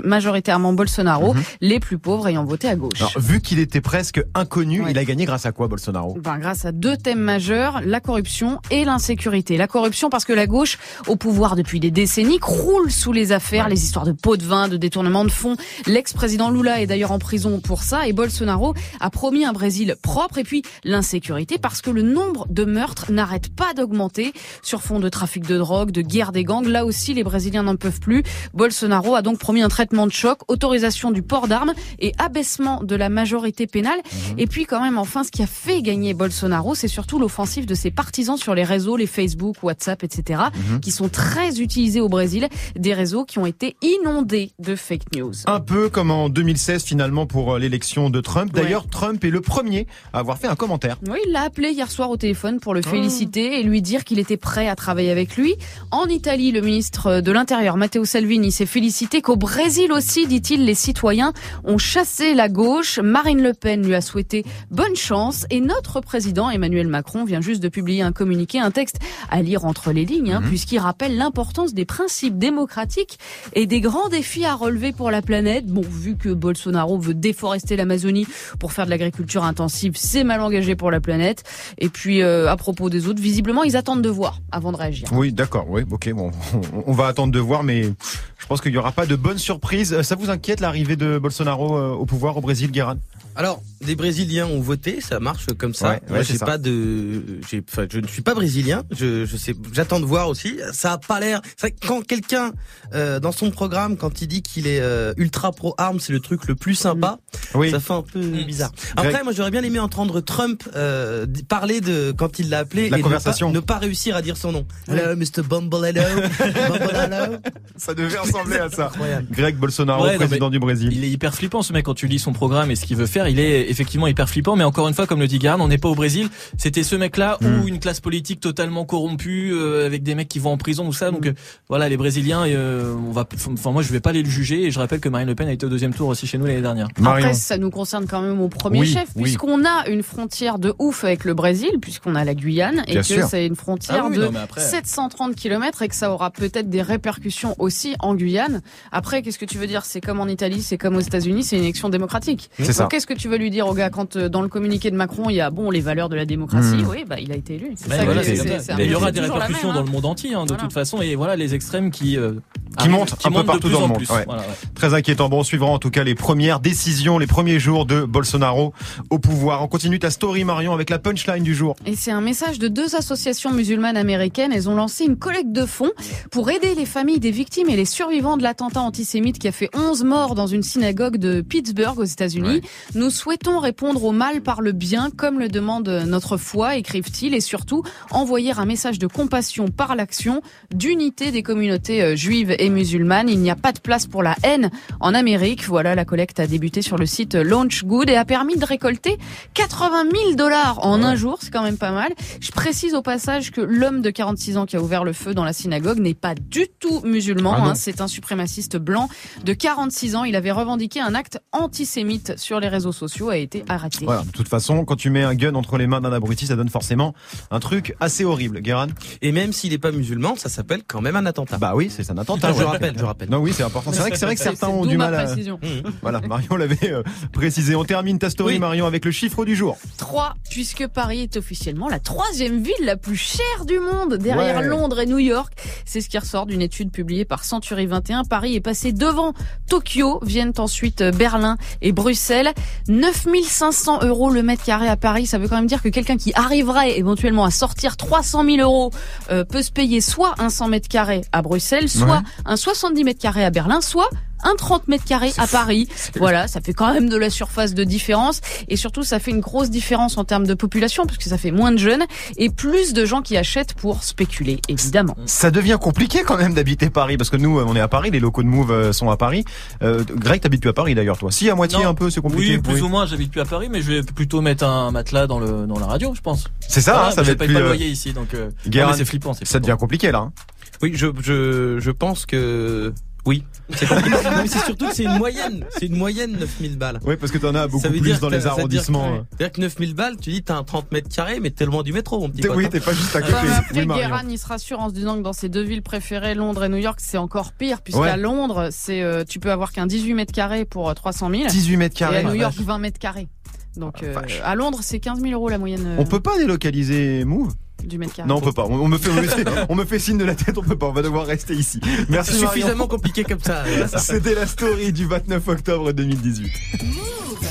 Bolsonaro, 0.72 1.36
les 1.60 1.80
plus 1.82 1.98
pauvres 1.98 2.28
ayant 2.30 2.46
voté 2.46 2.70
à 2.70 2.76
gauche. 2.76 3.02
Alors, 3.02 3.12
vu 3.18 3.42
qu'il 3.42 3.60
était 3.60 3.82
presque 3.82 4.24
inconnu, 4.36 4.82
Ouais. 4.84 4.92
il 4.92 4.98
a 4.98 5.04
gagné 5.04 5.26
grâce 5.26 5.46
à 5.46 5.52
quoi 5.52 5.68
Bolsonaro? 5.68 6.18
Ben, 6.22 6.38
grâce 6.38 6.64
à 6.66 6.72
deux 6.72 6.96
thèmes 6.96 7.20
majeurs, 7.20 7.82
la 7.84 8.00
corruption 8.00 8.60
et 8.72 8.86
l'insécurité. 8.86 9.58
La 9.58 9.68
corruption 9.68 10.10
parce 10.10 10.24
que 10.26 10.34
la 10.34 10.48
gauche, 10.48 10.78
au 11.08 11.16
pouvoir 11.16 11.56
depuis 11.56 11.80
des 11.80 11.92
décennies, 11.92 12.40
croule 12.40 12.92
sous 12.92 13.12
les 13.12 13.32
affaires, 13.32 13.68
les 13.68 13.84
histoires 13.84 14.06
de 14.06 14.12
pots 14.14 14.38
de 14.38 14.44
vin, 14.44 14.68
de 14.68 14.78
détournement 14.78 15.26
de 15.26 15.32
fonds. 15.32 15.56
L'ex-président 15.88 16.50
Lula 16.52 16.82
est 16.82 16.88
d'ailleurs 16.88 17.12
en 17.12 17.20
prison 17.20 17.60
pour 17.60 17.82
ça 17.84 18.08
et 18.08 18.14
Bolsonaro 18.14 18.74
a 19.00 19.10
promis 19.10 19.44
un 19.46 19.52
Brésil 19.54 19.96
propre 20.02 20.38
et 20.38 20.44
puis 20.44 20.62
l'insécurité 20.84 21.58
parce 21.58 21.82
que 21.82 21.90
le 21.90 22.04
nombre 22.04 22.46
de 22.50 22.64
meurtres 22.66 23.12
n'arrête 23.12 23.54
pas 23.56 23.74
d'augmenter 23.74 24.32
sur 24.62 24.82
fond 24.82 25.00
de 25.00 25.10
trafic 25.10 25.46
de 25.48 25.58
drogue, 25.58 25.92
de 25.92 26.02
guerre 26.02 26.32
des 26.32 26.44
gangs. 26.44 26.68
Là 26.68 26.86
aussi, 26.86 27.14
les 27.14 27.24
Brésiliens 27.24 27.64
n'en 27.64 27.76
peuvent 27.76 28.00
plus. 28.00 28.24
Bolsonaro 28.54 29.16
a 29.16 29.22
donc 29.22 29.40
promis 29.40 29.62
un 29.62 29.70
traitement 29.70 30.06
de 30.06 30.12
choc, 30.12 30.40
autorisation 30.54 31.12
du 31.12 31.22
port 31.22 31.48
d'armes 31.48 31.74
et 32.00 32.14
abaissement 32.18 32.82
de 32.84 32.96
la 32.96 33.10
majorité 33.10 33.68
pénale. 33.68 34.00
Et 34.38 34.48
puis 34.48 34.66
quand 34.66 34.82
même, 34.82 34.98
enfin, 34.98 35.24
ce 35.24 35.32
qui 35.32 35.44
a 35.44 35.48
fait 35.48 35.82
gagner 35.82 36.14
Bolsonaro, 36.14 36.76
c'est 36.76 36.88
surtout 36.88 37.20
l'offensive 37.20 37.66
de 37.66 37.76
ses 37.76 37.92
partisans 37.92 38.38
sur 38.38 38.56
les 38.56 38.64
réseaux, 38.64 38.96
les 38.96 39.08
Facebook, 39.08 39.58
WhatsApp, 39.64 40.04
etc., 40.04 40.44
qui 40.82 40.92
sont 40.92 41.10
très 41.10 41.60
utilisés 41.60 42.00
au 42.00 42.10
Brésil, 42.10 42.48
des 42.76 42.94
réseaux 42.94 43.26
qui 43.26 43.40
ont 43.40 43.46
été 43.46 43.76
inondés 43.82 44.52
de 44.60 44.76
fake 44.76 45.16
news. 45.16 45.34
Un 45.48 45.60
peu 45.60 45.90
comme 45.90 46.12
en 46.12 46.30
2016 46.30 46.84
finalement 46.84 47.26
pour 47.26 47.54
euh, 47.54 47.60
l'élection 47.60 48.10
de 48.10 48.22
Trump. 48.22 48.54
D'ailleurs, 48.54 48.88
Trump 48.88 49.24
est 49.24 49.30
le 49.30 49.42
premier 49.42 49.88
à 50.14 50.20
avoir 50.20 50.38
fait 50.38 50.48
un 50.48 50.56
commentaire. 50.56 50.98
Oui, 51.08 51.18
il 51.26 51.32
l'a 51.32 51.42
appelé 51.42 51.72
hier 51.72 51.90
soir 51.90 52.10
au 52.10 52.18
téléphone 52.18 52.60
pour 52.60 52.74
le 52.74 52.82
féliciter 52.82 53.60
et 53.60 53.64
lui 53.64 53.82
dire 53.82 54.04
qu'il 54.04 54.20
était 54.20 54.38
prêt 54.38 54.68
à 54.68 54.76
travailler 54.76 55.12
avec 55.12 55.36
lui. 55.36 55.56
En 55.92 56.06
Italie, 56.06 56.52
le 56.52 56.62
ministre 56.62 57.22
de 57.22 57.32
l'Intérieur, 57.32 57.78
Matteo 57.78 58.06
Salvini, 58.06 58.52
s'est 58.52 58.66
félicité 58.66 59.22
qu'au 59.22 59.36
Brésil 59.36 59.92
aussi, 59.92 60.28
dit-il, 60.44 60.66
les 60.66 60.76
citoyens 60.76 61.32
ont 61.64 61.78
chassé 61.78 62.34
la 62.34 62.50
gauche. 62.50 63.00
Marine 63.00 63.42
Le 63.42 63.54
Pen 63.54 63.86
lui 63.86 63.96
a 63.96 64.02
souhaité 64.02 64.44
bonne 64.72 64.96
chance 64.96 65.46
et 65.50 65.62
notre 65.62 66.02
président 66.02 66.50
Emmanuel 66.50 66.88
Macron 66.88 67.24
vient 67.24 67.40
juste 67.40 67.64
de 67.64 67.70
publier 67.70 68.02
un 68.02 68.12
communiqué, 68.12 68.60
un 68.60 68.72
texte 68.72 69.00
à 69.30 69.42
lire 69.42 69.64
entre 69.64 69.94
les 69.94 70.04
lignes, 70.04 70.34
hein, 70.34 70.42
puisqu'il 70.46 70.80
rappelle 70.80 71.16
l'importance 71.16 71.74
des 71.74 71.86
principes 71.86 72.38
démocratiques 72.38 73.20
et 73.54 73.66
des 73.68 73.80
grands 73.80 74.10
défis 74.10 74.44
à 74.44 74.54
relever 74.54 74.92
pour 74.92 75.12
la 75.12 75.22
planète. 75.22 75.66
Bon, 75.68 75.82
vu 75.82 76.18
que 76.18 76.28
Bolsonaro 76.28 77.00
veut 77.00 77.14
déforester 77.14 77.78
l'Amazonie 77.78 78.28
pour 78.60 78.74
faire 78.74 78.84
de 78.84 78.90
l'agriculture 78.90 79.46
intensive, 79.46 79.94
c'est 79.96 80.26
mal 80.26 80.42
engagé 80.42 80.76
pour 80.76 80.92
la 80.92 81.00
planète. 81.00 81.44
Et 81.78 81.88
puis, 81.88 82.22
euh, 82.22 82.52
à 82.52 82.58
propos 82.58 82.90
des 82.90 83.08
autres, 83.08 83.22
visiblement, 83.22 83.64
ils 83.64 83.78
attendent 83.78 84.02
de 84.02 84.10
voir 84.10 84.42
avant 84.52 84.74
de 84.74 84.78
réagir. 84.78 85.08
Oui, 85.14 85.32
d'accord. 85.32 85.68
Oui, 85.70 85.84
ok. 85.90 86.12
Bon, 86.12 86.32
on, 86.86 86.92
va 86.92 87.08
attendre 87.08 87.32
de 87.32 87.40
voir, 87.40 87.64
mais 87.64 87.84
je 87.84 88.46
pense 88.48 88.60
qu'il 88.60 88.74
n'y 88.74 88.78
aura 88.78 88.92
pas 88.92 89.06
de 89.06 89.16
bonnes 89.16 89.38
surprises. 89.38 89.94
Euh, 89.94 90.04
Ça 90.04 90.16
vous 90.16 90.33
inquiète 90.34 90.60
l'arrivée 90.60 90.96
de 90.96 91.18
Bolsonaro 91.18 91.78
euh, 91.78 91.92
au 91.92 92.06
pouvoir 92.06 92.36
au 92.38 92.42
Brésil, 92.42 92.72
Guérin? 92.72 92.98
Alors, 93.36 93.62
des 93.82 93.96
Brésiliens 93.96 94.46
ont 94.46 94.62
voté, 94.62 95.02
ça 95.02 95.20
marche 95.20 95.48
comme 95.58 95.74
ça. 95.74 95.90
Ouais, 95.90 95.94
ouais, 95.96 96.02
Moi, 96.10 96.24
c'est 96.24 96.34
j'ai 96.34 96.38
ça. 96.40 96.46
pas 96.46 96.58
de, 96.58 97.40
j'ai, 97.50 97.64
enfin, 97.70 97.88
je 97.92 98.00
ne 98.00 98.08
suis 98.08 98.22
pas 98.22 98.34
brésilien. 98.36 98.84
Je, 98.96 99.26
je 99.26 99.38
sais, 99.38 99.56
j'attends 99.74 100.00
de 100.00 100.06
voir 100.06 100.28
aussi. 100.30 100.60
Ça 100.72 100.94
a 100.94 100.98
pas 100.98 101.20
l'air. 101.20 101.42
C'est 101.58 101.62
vrai 101.62 101.72
que 101.72 101.88
quand 101.88 102.06
quelqu'un 102.06 102.52
euh, 102.94 103.20
dans 103.20 103.32
son 103.32 103.50
programme, 103.52 103.98
quand 103.98 104.22
il 104.22 104.28
dit 104.28 104.42
qu'il 104.44 104.68
est 104.68 104.80
euh, 104.82 105.14
ultra 105.18 105.52
pro 105.52 105.74
armes, 105.78 106.00
c'est 106.00 106.14
le 106.14 106.20
truc 106.20 106.46
le 106.48 106.56
plus 106.56 106.76
sympa. 106.76 107.18
Oui. 107.56 107.72
Ça 107.72 107.80
fait 107.80 107.94
un 107.94 108.04
peu 108.04 108.20
bizarre. 108.22 108.72
Greg. 108.96 109.08
Après, 109.08 109.24
moi, 109.24 109.34
j'aurais 109.34 109.52
bien 109.52 109.64
aimé 109.64 109.80
entendre 109.80 110.22
Trump 110.22 110.64
euh, 110.76 111.26
parler 111.50 111.82
de 111.82 112.14
quand 112.16 112.40
il 112.40 112.50
l'a 112.50 112.60
appelé 112.60 112.90
La 112.90 112.98
et 112.98 113.00
ne 113.00 113.04
conversation. 113.04 113.48
pas, 113.48 113.54
ne 113.56 113.60
pas 113.60 113.78
réussir 113.80 114.16
à 114.16 114.22
dire 114.22 114.38
son 114.38 114.52
nom. 114.52 114.66
Hello, 114.88 115.16
Mr. 115.16 115.42
Bumble, 115.48 115.86
hello, 115.86 116.02
Bumble, 116.40 116.96
hello. 116.96 117.38
Ça 117.78 117.94
devait 117.94 118.18
ressembler 118.18 118.58
à 118.58 118.70
ça. 118.70 118.88
Incroyable. 118.88 119.28
Greg 119.32 119.58
Bolsonaro, 119.58 120.04
Ouais, 120.04 120.14
non, 120.14 120.18
président 120.28 120.50
du 120.50 120.60
Brésil. 120.60 120.90
Il 120.94 121.04
est 121.04 121.10
hyper 121.10 121.34
flippant 121.34 121.62
ce 121.62 121.74
mec 121.74 121.86
quand 121.86 121.94
tu 121.94 122.08
lis 122.08 122.20
son 122.20 122.34
programme 122.34 122.70
et 122.72 122.76
ce 122.76 122.86
qu'il 122.86 122.98
veut 122.98 123.06
faire, 123.08 123.23
il 123.30 123.40
est 123.40 123.70
effectivement 123.70 124.08
hyper 124.08 124.30
flippant 124.30 124.56
mais 124.56 124.64
encore 124.64 124.88
une 124.88 124.94
fois 124.94 125.08
comme 125.08 125.20
le 125.20 125.28
dit 125.28 125.40
Garn, 125.40 125.62
on 125.62 125.68
n'est 125.68 125.78
pas 125.78 125.90
au 125.90 125.96
Brésil, 125.96 126.30
c'était 126.58 126.84
ce 126.84 126.96
mec 126.96 127.18
là 127.18 127.38
Mm. 127.42 127.62
ou 127.64 127.68
une 127.68 127.80
classe 127.80 128.00
politique 128.00 128.40
totalement 128.40 128.86
corrompue 128.86 129.52
euh, 129.54 129.86
avec 129.86 130.04
des 130.04 130.16
mecs 130.16 130.28
qui 130.30 130.40
vont 130.40 130.52
en 130.52 130.58
prison 130.58 130.88
ou 130.88 130.94
ça 130.94 131.12
donc 131.12 131.26
euh, 131.28 131.34
voilà 131.70 131.90
les 131.90 131.98
brésiliens 131.98 132.46
euh, 132.48 132.94
on 133.08 133.12
va 133.12 133.26
enfin 133.54 133.72
moi 133.72 133.82
je 133.82 133.92
vais 133.92 134.00
pas 134.00 134.12
les 134.12 134.24
juger 134.24 134.64
et 134.64 134.72
je 134.72 134.80
rappelle 134.80 135.00
que 135.00 135.10
Marine 135.10 135.28
Le 135.28 135.36
Pen 135.36 135.48
a 135.48 135.52
été 135.52 135.66
au 135.66 135.70
deuxième 135.70 135.94
tour 135.94 136.08
aussi 136.10 136.28
chez 136.28 136.38
nous 136.38 136.46
l'année 136.46 136.62
dernière. 136.62 136.88
Marion. 137.00 137.26
Après, 137.28 137.34
ça 137.34 137.58
nous 137.58 137.70
concerne 137.70 138.06
quand 138.08 138.22
même 138.22 138.40
au 138.42 138.48
premier 138.50 138.80
Oui, 138.82 138.88
chef, 138.88 139.08
oui. 139.16 139.24
puisqu'on 139.24 139.66
a 139.66 139.88
une 139.90 140.04
frontière 140.04 140.60
de 140.60 140.74
ouf 140.80 141.04
avec 141.04 141.26
le 141.26 141.34
Brésil, 141.34 141.72
puisqu'on 141.82 142.16
a 142.16 142.24
la 142.24 142.34
Guyane, 142.36 142.84
et 142.88 142.94
Bien 142.94 143.02
que 143.02 143.28
c'est 143.28 143.46
une 143.46 143.56
frontière 143.56 144.04
Ah 144.06 144.08
oui, 144.10 144.18
de 144.18 144.24
non, 144.26 144.32
mais 144.32 144.40
après- 144.40 144.62
730 144.62 145.36
km 145.36 145.82
et 145.82 145.88
que 145.88 145.96
ça 145.96 146.12
aura 146.12 146.32
peut-être 146.32 146.70
des 146.70 146.82
répercussions 146.82 147.56
aussi 147.60 147.96
en 148.00 148.16
Guyane. 148.16 148.62
Après, 148.92 149.22
qu'est-ce 149.22 149.38
que 149.40 149.46
tu 149.46 149.58
veux 149.58 149.68
dire? 149.68 149.86
C'est 149.86 150.02
comme 150.02 150.20
en 150.20 150.28
Italie, 150.28 150.62
c'est 150.62 150.78
comme 150.78 150.96
aux 150.96 151.00
États-Unis, 151.02 151.44
c'est 151.44 151.58
une 151.58 151.64
élection 151.64 151.90
démocratique. 151.90 152.50
C'est 152.60 152.74
ça. 152.74 152.88
Qu'est-ce 152.90 153.08
que 153.08 153.13
tu 153.20 153.28
veux 153.30 153.38
lui 153.38 153.50
dire 153.50 153.68
au 153.68 153.74
gars 153.74 153.90
quand 153.90 154.16
euh, 154.16 154.30
dans 154.30 154.42
le 154.42 154.48
communiqué 154.48 154.92
de 154.92 154.96
Macron 154.96 155.30
il 155.30 155.36
y 155.36 155.42
a 155.42 155.50
bon 155.50 155.70
les 155.72 155.82
valeurs 155.82 156.10
de 156.10 156.16
la 156.16 156.26
démocratie 156.26 156.78
Mm. 156.84 156.88
Oui, 156.90 157.06
bah 157.08 157.20
il 157.20 157.32
a 157.32 157.36
été 157.36 157.56
élu. 157.56 157.72
C'est 157.76 157.90
ça 157.90 158.04
voilà, 158.06 158.24
c'est 158.24 158.36
c'est- 158.36 158.60
c'est 158.60 158.74
il 158.80 158.92
y 158.92 158.96
aura 158.96 159.12
des 159.12 159.20
répercussions 159.22 159.68
même, 159.70 159.76
dans 159.76 159.82
hein. 159.82 159.86
le 159.86 159.92
monde 159.92 160.06
entier, 160.06 160.34
hein, 160.34 160.44
de 160.44 160.48
Voilà. 160.50 160.64
toute 160.64 160.74
façon. 160.74 161.02
Et 161.02 161.16
voilà, 161.16 161.36
les 161.36 161.54
extrêmes 161.56 161.92
qui, 161.92 162.18
euh, 162.18 162.34
Qui 162.80 162.90
montent 162.90 163.16
qui 163.18 163.28
un 163.28 163.32
peu 163.32 163.44
partout 163.44 163.70
dans 163.70 163.82
le 163.82 163.88
monde, 163.88 163.98
plus. 163.98 164.10
ouais. 164.10 164.24
Voilà, 164.26 164.42
ouais. 164.42 164.48
Très 164.76 164.94
inquiétant. 164.94 165.30
Bon, 165.30 165.40
on 165.40 165.44
suivra 165.44 165.68
en 165.70 165.80
tout 165.80 165.90
cas 165.90 166.04
les 166.04 166.16
premières 166.16 166.60
décisions, 166.60 167.18
les 167.18 167.28
premiers 167.28 167.60
jours 167.60 167.86
de 167.86 168.04
Bolsonaro 168.04 168.74
au 169.10 169.20
pouvoir. 169.20 169.64
On 169.64 169.68
continue 169.68 170.00
ta 170.00 170.10
story, 170.10 170.44
Marion, 170.44 170.74
avec 170.74 170.90
la 170.90 171.00
punchline 171.00 171.44
du 171.44 171.56
jour. 171.56 171.76
Et 171.86 171.96
c'est 171.96 172.12
un 172.12 172.22
message 172.22 172.60
de 172.60 172.68
deux 172.68 172.96
associations 172.96 173.52
musulmanes 173.52 173.98
américaines. 173.98 174.52
Elles 174.54 174.70
ont 174.70 174.76
lancé 174.76 175.06
une 175.06 175.18
collecte 175.18 175.52
de 175.52 175.66
fonds 175.66 175.92
pour 176.32 176.50
aider 176.50 176.76
les 176.76 176.86
familles 176.86 177.20
des 177.20 177.32
victimes 177.32 177.70
et 177.70 177.76
les 177.76 177.86
survivants 177.86 178.38
de 178.38 178.44
l'attentat 178.44 178.82
antisémite 178.82 179.40
qui 179.40 179.48
a 179.48 179.52
fait 179.52 179.70
11 179.76 180.04
morts 180.04 180.36
dans 180.36 180.48
une 180.48 180.64
synagogue 180.64 181.18
de 181.18 181.42
Pittsburgh 181.42 182.00
aux 182.00 182.04
États-Unis. 182.04 182.62
Nous 182.96 183.10
souhaitons 183.10 183.60
répondre 183.60 184.04
au 184.04 184.12
mal 184.12 184.42
par 184.42 184.62
le 184.62 184.72
bien 184.72 185.10
comme 185.16 185.40
le 185.40 185.48
demande 185.48 185.88
notre 186.08 186.38
foi, 186.38 186.76
écrivent-ils, 186.76 187.34
et 187.34 187.42
surtout 187.42 187.84
envoyer 188.12 188.52
un 188.58 188.66
message 188.66 189.00
de 189.00 189.08
compassion 189.08 189.68
par 189.68 189.96
l'action, 189.96 190.42
d'unité 190.74 191.32
des 191.32 191.44
communautés 191.44 192.02
euh, 192.02 192.16
juives 192.16 192.56
et 192.58 192.63
musulmanes. 192.70 193.30
Il 193.30 193.40
n'y 193.40 193.50
a 193.50 193.56
pas 193.56 193.72
de 193.72 193.80
place 193.80 194.08
pour 194.08 194.24
la 194.24 194.36
haine 194.44 194.72
en 195.00 195.14
Amérique. 195.14 195.66
Voilà, 195.66 195.96
la 195.96 196.06
collecte 196.06 196.40
a 196.40 196.48
débuté 196.48 196.82
sur 196.82 196.98
le 196.98 197.06
site 197.06 197.36
Launch 197.36 197.84
Good 197.84 198.10
et 198.10 198.16
a 198.16 198.26
permis 198.26 198.58
de 198.58 198.66
récolter 198.66 199.18
80 199.54 200.06
000 200.12 200.36
dollars 200.36 200.86
en 200.86 201.04
un 201.04 201.16
jour. 201.16 201.38
C'est 201.42 201.52
quand 201.52 201.64
même 201.64 201.78
pas 201.78 201.92
mal. 201.92 202.12
Je 202.40 202.52
précise 202.52 202.94
au 202.94 203.02
passage 203.02 203.52
que 203.52 203.62
l'homme 203.62 204.02
de 204.02 204.10
46 204.10 204.58
ans 204.58 204.66
qui 204.66 204.76
a 204.76 204.82
ouvert 204.82 205.04
le 205.04 205.14
feu 205.14 205.34
dans 205.34 205.44
la 205.44 205.54
synagogue 205.54 206.00
n'est 206.00 206.14
pas 206.14 206.36
du 206.36 206.68
tout 206.80 207.02
musulman. 207.04 207.54
Ah 207.56 207.64
hein. 207.70 207.76
C'est 207.76 208.02
un 208.02 208.08
suprémaciste 208.08 208.78
blanc 208.78 209.10
de 209.44 209.54
46 209.54 210.16
ans. 210.16 210.24
Il 210.24 210.36
avait 210.36 210.52
revendiqué 210.52 211.00
un 211.00 211.16
acte 211.16 211.40
antisémite 211.52 212.34
sur 212.38 212.60
les 212.60 212.68
réseaux 212.68 212.92
sociaux 212.92 213.32
et 213.32 213.36
a 213.36 213.38
été 213.38 213.64
arrêté. 213.68 214.06
Voilà, 214.06 214.24
de 214.24 214.32
toute 214.32 214.48
façon, 214.48 214.86
quand 214.86 214.96
tu 214.96 215.10
mets 215.10 215.24
un 215.24 215.36
gun 215.36 215.56
entre 215.56 215.78
les 215.78 215.88
mains 215.88 216.02
d'un 216.02 216.14
abruti, 216.14 216.48
ça 216.48 216.56
donne 216.56 216.70
forcément 216.70 217.14
un 217.52 217.60
truc 217.60 217.96
assez 218.00 218.26
horrible. 218.26 218.62
Guéran 218.62 218.88
Et 219.22 219.32
même 219.32 219.54
s'il 219.54 219.74
est 219.74 219.78
pas 219.78 219.92
musulman, 219.92 220.36
ça 220.36 220.50
s'appelle 220.50 220.84
quand 220.86 221.02
même 221.02 221.16
un 221.16 221.26
attentat. 221.26 221.58
Bah 221.58 221.74
oui, 221.76 221.90
c'est 221.90 222.10
un 222.12 222.18
attentat. 222.18 222.53
Je 222.58 222.64
rappelle, 222.64 222.94
je 222.98 223.04
rappelle. 223.06 223.30
Non, 223.30 223.38
oui, 223.40 223.54
c'est 223.54 223.64
important. 223.64 223.92
C'est 223.92 224.00
vrai 224.00 224.12
que 224.12 224.18
c'est 224.18 224.26
vrai 224.26 224.36
que 224.36 224.42
certains 224.42 224.68
ont 224.68 224.86
du 224.86 224.98
ma 224.98 225.10
mal 225.10 225.20
à. 225.22 225.24
précision. 225.26 225.60
Mmh. 225.62 225.90
Voilà, 226.02 226.22
Marion 226.22 226.56
l'avait 226.56 226.92
euh, 226.92 227.04
précisé. 227.32 227.76
On 227.76 227.84
termine 227.84 228.20
ta 228.20 228.30
story, 228.30 228.54
Oui. 228.54 228.60
Marion, 228.60 228.86
avec 228.86 229.06
le 229.06 229.12
chiffre 229.12 229.46
du 229.46 229.56
jour. 229.56 229.78
3, 229.98 230.36
puisque 230.50 230.88
Paris 230.88 231.22
est 231.22 231.38
officiellement 231.38 231.90
la 231.90 232.00
troisième 232.00 232.62
ville 232.64 232.74
la 232.84 232.96
plus 232.98 233.16
chère 233.18 233.66
du 233.66 233.80
monde, 233.80 234.16
derrière 234.16 234.58
Ouais. 234.58 234.68
Londres 234.68 235.00
et 235.00 235.06
New 235.06 235.20
York. 235.20 235.54
C'est 235.86 236.02
ce 236.02 236.10
qui 236.10 236.18
ressort 236.18 236.46
d'une 236.46 236.62
étude 236.62 236.92
publiée 236.92 237.26
par 237.26 237.44
Century 237.44 237.86
21. 237.86 238.24
Paris 238.24 238.56
est 238.56 238.62
passé 238.62 238.92
devant 238.92 239.34
Tokyo, 239.70 240.20
viennent 240.24 240.54
ensuite 240.58 241.02
euh, 241.02 241.12
Berlin 241.12 241.58
et 241.82 241.92
Bruxelles. 241.92 242.52
9500 242.88 244.04
euros 244.04 244.30
le 244.30 244.44
mètre 244.44 244.64
carré 244.64 244.88
à 244.88 244.96
Paris, 244.98 245.26
ça 245.26 245.38
veut 245.38 245.48
quand 245.48 245.56
même 245.56 245.66
dire 245.68 245.82
que 245.82 245.90
quelqu'un 245.90 246.18
qui 246.18 246.32
arriverait 246.36 246.98
éventuellement 246.98 247.46
à 247.46 247.52
sortir 247.52 247.98
300 247.98 248.44
000 248.46 248.58
euros 248.58 248.92
euh, 249.32 249.44
peut 249.44 249.62
se 249.62 249.72
payer 249.72 250.02
soit 250.02 250.36
un 250.40 250.50
100 250.50 250.68
mètres 250.70 250.88
carrés 250.88 251.22
à 251.32 251.42
Bruxelles, 251.42 251.90
soit 251.90 252.04
Ouais. 252.14 252.20
Un 252.46 252.56
70 252.56 253.04
mètres 253.04 253.22
carrés 253.22 253.46
à 253.46 253.50
Berlin, 253.50 253.82
soit 253.82 254.10
un 254.44 254.56
30 254.56 254.88
mètres 254.88 255.04
carrés 255.06 255.32
à 255.38 255.48
Paris. 255.48 255.88
Voilà, 256.18 256.48
ça 256.48 256.62
fait 256.62 256.74
quand 256.74 256.94
même 256.94 257.10
de 257.10 257.18
la 257.18 257.30
surface 257.30 257.74
de 257.74 257.84
différence 257.84 258.42
et 258.68 258.76
surtout 258.76 259.04
ça 259.04 259.20
fait 259.20 259.32
une 259.32 259.40
grosse 259.40 259.70
différence 259.70 260.18
en 260.18 260.24
termes 260.24 260.46
de 260.48 260.54
population 260.54 261.06
parce 261.06 261.18
que 261.18 261.26
ça 261.30 261.38
fait 261.38 261.52
moins 261.52 261.72
de 261.72 261.78
jeunes 261.78 262.04
et 262.38 262.50
plus 262.50 262.94
de 262.94 263.06
gens 263.06 263.22
qui 263.22 263.38
achètent 263.38 263.74
pour 263.74 264.04
spéculer, 264.04 264.60
évidemment. 264.70 265.16
Ça 265.26 265.52
devient 265.52 265.78
compliqué 265.80 266.24
quand 266.26 266.38
même 266.38 266.54
d'habiter 266.54 266.90
Paris 266.90 267.18
parce 267.18 267.30
que 267.30 267.38
nous, 267.38 267.60
euh, 267.60 267.66
on 267.68 267.76
est 267.76 267.80
à 267.82 267.88
Paris, 267.88 268.12
les 268.12 268.20
locaux 268.20 268.44
de 268.44 268.48
Move 268.48 268.72
euh, 268.72 268.94
sont 268.94 269.10
à 269.10 269.18
Paris. 269.18 269.46
Euh, 269.82 270.04
Greg, 270.16 270.42
t'habites 270.42 270.62
plus 270.62 270.70
à 270.70 270.74
Paris 270.74 270.96
d'ailleurs, 270.96 271.18
toi 271.18 271.32
Si, 271.32 271.50
à 271.50 271.56
moitié 271.56 271.80
Non. 271.84 271.90
un 271.90 271.94
peu, 271.94 272.10
c'est 272.10 272.22
compliqué. 272.22 272.56
Oui, 272.56 272.62
plus 272.62 272.82
ou 272.82 272.88
moins, 272.90 273.06
j'habite 273.06 273.32
plus 273.32 273.42
à 273.42 273.46
Paris, 273.46 273.68
mais 273.72 273.82
je 273.82 273.92
vais 273.92 274.04
plutôt 274.04 274.42
mettre 274.42 274.66
un 274.66 274.92
matelas 274.92 275.28
dans 275.28 275.40
le 275.40 275.66
dans 275.68 275.80
la 275.80 275.86
radio, 275.86 276.14
je 276.16 276.22
pense. 276.22 276.46
C'est 276.68 276.82
ça, 276.82 276.94
Voilà, 276.94 277.08
hein, 277.08 277.12
ça 277.12 277.22
va 277.24 277.32
être 277.32 277.38
plus. 277.38 277.48
pas 277.54 277.60
le 277.60 277.66
euh, 277.66 277.68
loyer 277.70 277.88
ici, 277.88 278.14
donc 278.14 278.34
euh, 278.34 278.50
Guérin, 278.68 278.88
non, 278.88 278.92
mais 278.94 278.98
c'est 278.98 279.06
flippant, 279.06 279.34
c'est 279.34 279.46
Ça 279.46 279.52
flippant. 279.60 279.68
devient 279.68 279.80
compliqué 279.80 280.12
là. 280.12 280.20
hein. 280.20 280.34
Oui, 280.82 280.92
je, 280.96 281.08
je, 281.22 281.80
je 281.80 281.92
pense 281.92 282.26
que 282.26 282.94
oui. 283.26 283.44
C'est 283.76 283.88
compliqué. 283.88 284.10
Non, 284.10 284.32
mais 284.42 284.48
c'est 284.48 284.60
surtout 284.66 284.88
que 284.90 284.94
c'est 284.96 285.04
une 285.04 285.18
moyenne. 285.18 285.66
C'est 285.78 285.86
une 285.86 285.96
moyenne 285.98 286.38
9000 286.40 286.78
balles. 286.78 287.00
Oui, 287.06 287.16
parce 287.18 287.32
que 287.32 287.38
t'en 287.38 287.56
as 287.56 287.68
beaucoup 287.68 287.88
plus 287.90 288.20
dans 288.20 288.30
les 288.30 288.46
arrondissements. 288.46 289.18
que- 289.20 289.24
C'est-à-dire 289.38 289.52
que 289.54 289.62
9000 289.62 289.94
balles, 289.96 290.18
tu 290.20 290.32
dis 290.32 290.44
t'as 290.44 290.56
un 290.58 290.64
30 290.64 290.92
mètres 290.92 291.10
carrés, 291.10 291.40
mais 291.40 291.50
t'es 291.50 291.66
loin 291.66 291.84
du 291.84 291.94
métro, 291.94 292.20
mon 292.20 292.30
petit 292.30 292.48
oui, 292.50 292.66
hein. 292.66 292.70
t'es 292.72 292.80
pas 292.80 292.94
juste 292.94 293.16
à 293.16 293.22
côté. 293.22 293.34
Après. 293.34 293.86
Guérin, 293.86 294.24
il 294.30 294.38
se 294.38 294.46
rassure 294.48 294.80
en 294.80 294.90
se 294.90 294.94
disant 294.94 295.18
que 295.18 295.22
dans 295.22 295.34
ses 295.34 295.50
deux 295.50 295.64
villes 295.64 295.82
préférées, 295.82 296.36
Londres 296.36 296.64
et 296.66 296.70
New 296.70 296.78
York, 296.78 297.00
c'est 297.02 297.18
encore 297.18 297.54
pire, 297.54 297.82
puisqu'à. 297.82 298.18
Londres, 298.18 298.70
c'est 298.72 299.02
euh, 299.02 299.24
tu 299.28 299.40
peux 299.40 299.52
avoir 299.52 299.72
qu'un 299.72 299.88
18 299.88 300.14
mètres 300.14 300.34
carrés 300.34 300.66
pour 300.66 300.90
euh, 300.90 300.94
300 300.94 301.30
000, 301.30 301.48
18 301.48 301.78
mètres 301.78 302.02
et 302.02 302.06
à 302.06 302.08
carrés. 302.10 302.24
New 302.26 302.34
York, 302.36 302.54
vache. 302.56 302.66
20 302.66 302.78
mètres 302.80 303.00
carrés. 303.00 303.28
Donc 303.76 303.96
Ah, 304.02 304.06
euh, 304.20 304.40
à 304.44 304.54
Londres, 304.56 304.80
c'est 304.82 305.00
15 305.00 305.20
000 305.22 305.34
euros 305.34 305.50
la 305.50 305.58
moyenne 305.58 305.84
euh, 305.86 305.96
On 305.98 306.06
peut 306.06 306.20
pas 306.20 306.38
délocaliser 306.38 307.26
Move? 307.26 307.54
Du 307.88 307.98
mètre 307.98 308.14
carré. 308.16 308.28
Non, 308.28 308.36
on 308.38 308.42
peut 308.42 308.52
pas. 308.54 308.66
On, 308.66 308.74
on 308.80 308.88
me 308.88 308.98
fait, 308.98 309.10
on 309.10 309.14
me 309.16 309.24
fait, 309.28 309.46
on 309.70 309.76
me 309.76 309.86
fait 309.86 310.00
signe 310.00 310.18
de 310.18 310.26
la 310.26 310.36
tête. 310.36 310.58
On 310.58 310.64
peut 310.64 310.76
pas. 310.78 310.88
On 310.88 310.92
va 310.94 311.02
devoir 311.02 311.26
rester 311.26 311.54
ici. 311.54 311.80
Merci 312.10 312.32
C'est 312.34 312.42
Marion. 312.44 312.52
suffisamment 312.54 312.88
compliqué 312.88 313.24
comme 313.24 313.40
ça. 313.40 313.64
C'était 313.98 314.36
la 314.36 314.46
story 314.48 314.92
du 314.94 315.06
29 315.06 315.48
octobre 315.48 315.92
2018. 315.92 316.52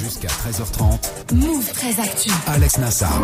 Jusqu'à 0.02 0.28
13h30, 0.28 1.34
Move 1.34 1.70
très 1.72 2.00
actu. 2.00 2.30
Alex 2.46 2.78
Nassar. 2.78 3.20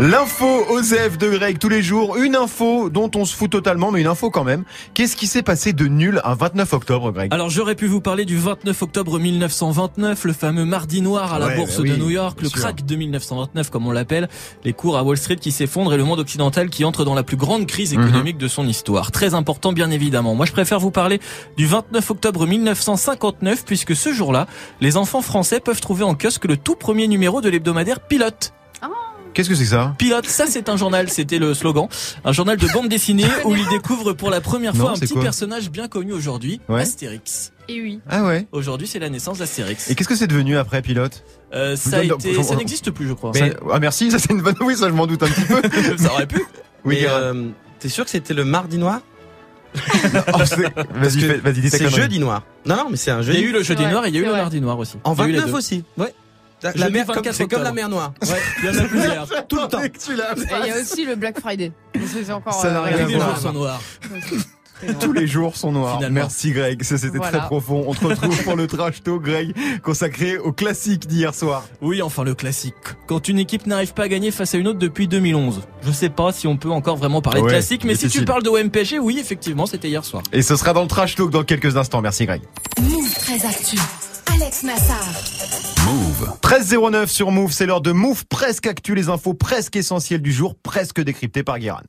L'info 0.00 0.46
OSEF 0.70 1.18
de 1.18 1.28
Greg 1.30 1.58
tous 1.58 1.68
les 1.68 1.82
jours. 1.82 2.16
Une 2.16 2.36
info 2.36 2.88
dont 2.88 3.10
on 3.16 3.24
se 3.24 3.34
fout 3.34 3.50
totalement, 3.50 3.90
mais 3.90 4.00
une 4.00 4.06
info 4.06 4.30
quand 4.30 4.44
même. 4.44 4.64
Qu'est-ce 4.94 5.16
qui 5.16 5.26
s'est 5.26 5.42
passé 5.42 5.72
de 5.72 5.86
nul 5.86 6.20
un 6.24 6.34
29 6.34 6.72
octobre, 6.72 7.10
Greg? 7.12 7.32
Alors 7.34 7.50
j'aurais 7.50 7.74
pu 7.74 7.86
vous 7.86 8.00
parler 8.00 8.24
du 8.24 8.36
29 8.38 8.80
octobre 8.82 9.18
1929, 9.18 10.24
le 10.24 10.32
fameux 10.32 10.64
mardi 10.64 11.02
noir 11.02 11.34
à 11.34 11.38
la 11.38 11.46
Ouais, 11.48 11.56
bourse 11.56 11.76
bah 11.76 11.82
oui, 11.82 11.90
de 11.90 11.96
New 11.96 12.10
York, 12.10 12.40
le 12.40 12.48
sûr. 12.48 12.58
crack 12.60 12.84
de 12.86 12.96
1929 12.96 13.70
comme 13.70 13.86
on 13.86 13.92
l'appelle, 13.92 14.28
les 14.64 14.72
cours 14.72 14.96
à 14.96 15.02
Wall 15.02 15.16
Street 15.16 15.36
qui 15.36 15.52
s'effondrent 15.52 15.92
et 15.94 15.96
le 15.96 16.04
monde 16.04 16.20
occidental 16.20 16.43
qui 16.70 16.84
entre 16.84 17.04
dans 17.04 17.14
la 17.14 17.22
plus 17.22 17.36
grande 17.36 17.66
crise 17.66 17.94
Mhm. 17.94 18.02
économique 18.02 18.38
de 18.38 18.48
son 18.48 18.66
histoire. 18.66 19.10
Très 19.12 19.34
important 19.34 19.72
bien 19.72 19.90
évidemment. 19.90 20.34
Moi 20.34 20.46
je 20.46 20.52
préfère 20.52 20.80
vous 20.80 20.90
parler 20.90 21.20
du 21.56 21.66
29 21.66 22.10
octobre 22.10 22.46
1959 22.46 23.64
puisque 23.64 23.94
ce 23.96 24.12
jour-là, 24.12 24.46
les 24.80 24.96
enfants 24.96 25.22
français 25.22 25.60
peuvent 25.60 25.80
trouver 25.80 26.04
en 26.04 26.14
kiosque 26.14 26.44
le 26.46 26.56
tout 26.56 26.76
premier 26.76 27.06
numéro 27.08 27.40
de 27.40 27.48
l'hebdomadaire 27.48 28.00
Pilote. 28.00 28.52
Qu'est-ce 29.34 29.48
que 29.48 29.54
c'est 29.54 29.64
que 29.64 29.70
ça 29.70 29.94
Pilote, 29.98 30.26
ça 30.26 30.46
c'est 30.48 30.68
un 30.68 30.76
journal, 30.76 31.10
c'était 31.10 31.38
le 31.38 31.52
slogan. 31.54 31.88
Un 32.24 32.32
journal 32.32 32.56
de 32.56 32.66
bande 32.72 32.88
dessinée 32.88 33.26
où 33.44 33.54
il 33.54 33.66
découvre 33.68 34.12
pour 34.12 34.30
la 34.30 34.40
première 34.40 34.74
Non, 34.74 34.80
fois 34.84 34.90
un 34.92 34.98
petit 34.98 35.14
personnage 35.14 35.70
bien 35.70 35.88
connu 35.88 36.12
aujourd'hui, 36.12 36.60
Ouais. 36.68 36.82
Astérix. 36.82 37.52
Et 37.68 37.80
oui. 37.80 38.00
Ah 38.08 38.24
ouais. 38.24 38.46
Aujourd'hui, 38.52 38.86
c'est 38.86 38.98
la 38.98 39.08
naissance 39.08 39.38
d'Astérix. 39.38 39.90
Et 39.90 39.94
qu'est-ce 39.94 40.08
que 40.08 40.14
c'est 40.16 40.26
devenu 40.26 40.56
après, 40.56 40.82
pilote 40.82 41.24
Euh, 41.54 41.76
ça 41.76 42.04
été, 42.04 42.36
n'existe 42.56 42.90
plus, 42.90 43.08
je 43.08 43.12
crois. 43.14 43.32
Ça- 43.34 43.46
Ah 43.72 43.78
merci, 43.80 44.10
ça 44.10 44.18
c'est 44.18 44.30
une 44.30 44.40
bonne. 44.42 44.54
Oui, 44.60 44.76
ça 44.76 44.88
je 44.88 44.94
m'en 44.94 45.06
doute 45.06 45.22
un 45.22 45.28
petit 45.28 45.42
peu. 45.46 45.62
ça 45.98 46.12
aurait 46.12 46.26
pu. 46.26 46.42
Oui, 46.84 46.98
euh, 47.08 47.48
T'es 47.80 47.88
sûr 47.88 48.04
que 48.04 48.10
c'était 48.10 48.34
le 48.34 48.44
mardi 48.44 48.78
noir 48.78 49.00
Oh, 49.76 50.38
c'est- 50.44 50.56
vas-y, 50.94 51.38
vas-y, 51.40 51.60
dis 51.60 51.70
C'est 51.70 51.88
jeudi 51.90 52.18
noir. 52.20 52.42
Non, 52.66 52.76
non, 52.76 52.86
mais 52.90 52.96
c'est 52.96 53.10
un 53.10 53.20
Il 53.22 53.26
y 53.26 53.30
a 53.30 53.32
jeudi. 53.32 53.44
eu 53.46 53.52
le 53.52 53.62
jeudi 53.62 53.84
noir 53.86 54.04
et 54.06 54.08
il 54.10 54.14
y 54.14 54.18
a 54.18 54.20
eu 54.20 54.24
le 54.26 54.32
mardi 54.32 54.60
noir 54.60 54.78
aussi. 54.78 54.96
En 55.04 55.14
Il 55.14 55.18
y 55.18 55.22
a 55.22 55.24
eu 55.24 55.28
les 55.32 55.38
29 55.38 55.50
deux. 55.52 55.56
aussi. 55.58 55.84
Ouais. 55.98 56.14
La, 56.74 56.90
mer, 56.90 57.06
comme- 57.06 57.16
24 57.16 57.34
c'est 57.34 57.46
comme 57.48 57.62
la 57.62 57.72
mer 57.72 57.88
Noire. 57.88 58.12
Ouais, 58.22 58.28
il 58.62 58.64
y 58.66 58.68
en 58.68 58.78
a 58.78 58.84
plusieurs. 58.88 59.46
Tout 59.48 59.56
le 59.56 59.68
temps. 59.68 59.82
Et 59.82 59.92
il 60.62 60.68
y 60.68 60.70
a 60.72 60.80
aussi 60.80 61.04
le 61.04 61.14
Black 61.16 61.38
Friday. 61.40 61.72
C'est 62.06 62.30
encore. 62.32 62.54
Ça 62.54 62.70
n'a 62.70 62.82
rien 62.82 62.96
à 62.96 63.00
Tous 63.02 63.08
les 63.08 63.16
voir. 63.16 63.28
jours 63.30 63.38
sont 63.38 63.52
noirs. 63.52 63.80
Tous 65.00 65.12
les 65.12 65.26
jours 65.26 65.56
sont 65.56 65.72
noirs. 65.72 65.96
Finalement. 65.96 66.14
Merci 66.22 66.50
Greg, 66.52 66.82
ça 66.82 66.98
c'était 66.98 67.16
Voilà. 67.16 67.38
très 67.38 67.46
profond. 67.46 67.84
On 67.86 67.94
te 67.94 68.04
retrouve 68.04 68.42
pour 68.42 68.56
le 68.56 68.66
trash 68.66 69.02
talk 69.02 69.22
Greg, 69.22 69.54
consacré 69.82 70.36
au 70.36 70.52
classique 70.52 71.06
d'hier 71.06 71.34
soir. 71.34 71.64
Oui, 71.80 72.02
enfin 72.02 72.22
le 72.24 72.34
classique. 72.34 72.74
Quand 73.06 73.28
une 73.28 73.38
équipe 73.38 73.66
n'arrive 73.66 73.94
pas 73.94 74.02
à 74.02 74.08
gagner 74.08 74.30
face 74.30 74.54
à 74.54 74.58
une 74.58 74.66
autre 74.68 74.78
depuis 74.80 75.08
2011. 75.08 75.62
Je 75.86 75.92
sais 75.92 76.10
pas 76.10 76.32
si 76.32 76.46
on 76.46 76.56
peut 76.58 76.70
encore 76.70 76.96
vraiment 76.96 77.22
parler 77.22 77.40
Ouais, 77.40 77.46
de 77.46 77.52
classique, 77.52 77.84
mais 77.84 77.94
si 77.94 78.08
tu 78.08 78.24
parles 78.26 78.42
de 78.42 78.50
OMPG, 78.50 78.98
oui, 78.98 79.18
effectivement, 79.18 79.64
c'était 79.64 79.88
hier 79.88 80.04
soir. 80.04 80.22
Et 80.32 80.42
ce 80.42 80.54
sera 80.56 80.72
dans 80.74 80.82
le 80.82 80.88
trash 80.88 81.14
talk 81.14 81.30
dans 81.30 81.44
quelques 81.44 81.76
instants. 81.78 82.02
Merci 82.02 82.26
Greg. 82.26 82.42
Move 82.82 83.14
très 83.14 83.46
actu. 83.46 83.78
Alex 84.32 84.62
Nassar. 84.62 85.04
Move. 85.84 86.32
13.09 86.42 87.06
sur 87.08 87.30
Move, 87.30 87.52
c'est 87.52 87.66
l'heure 87.66 87.80
de 87.80 87.92
Move 87.92 88.24
presque 88.26 88.66
actu, 88.66 88.94
les 88.94 89.08
infos 89.08 89.34
presque 89.34 89.76
essentielles 89.76 90.22
du 90.22 90.32
jour, 90.32 90.54
presque 90.62 91.00
décryptées 91.00 91.42
par 91.42 91.58
Guérin. 91.58 91.82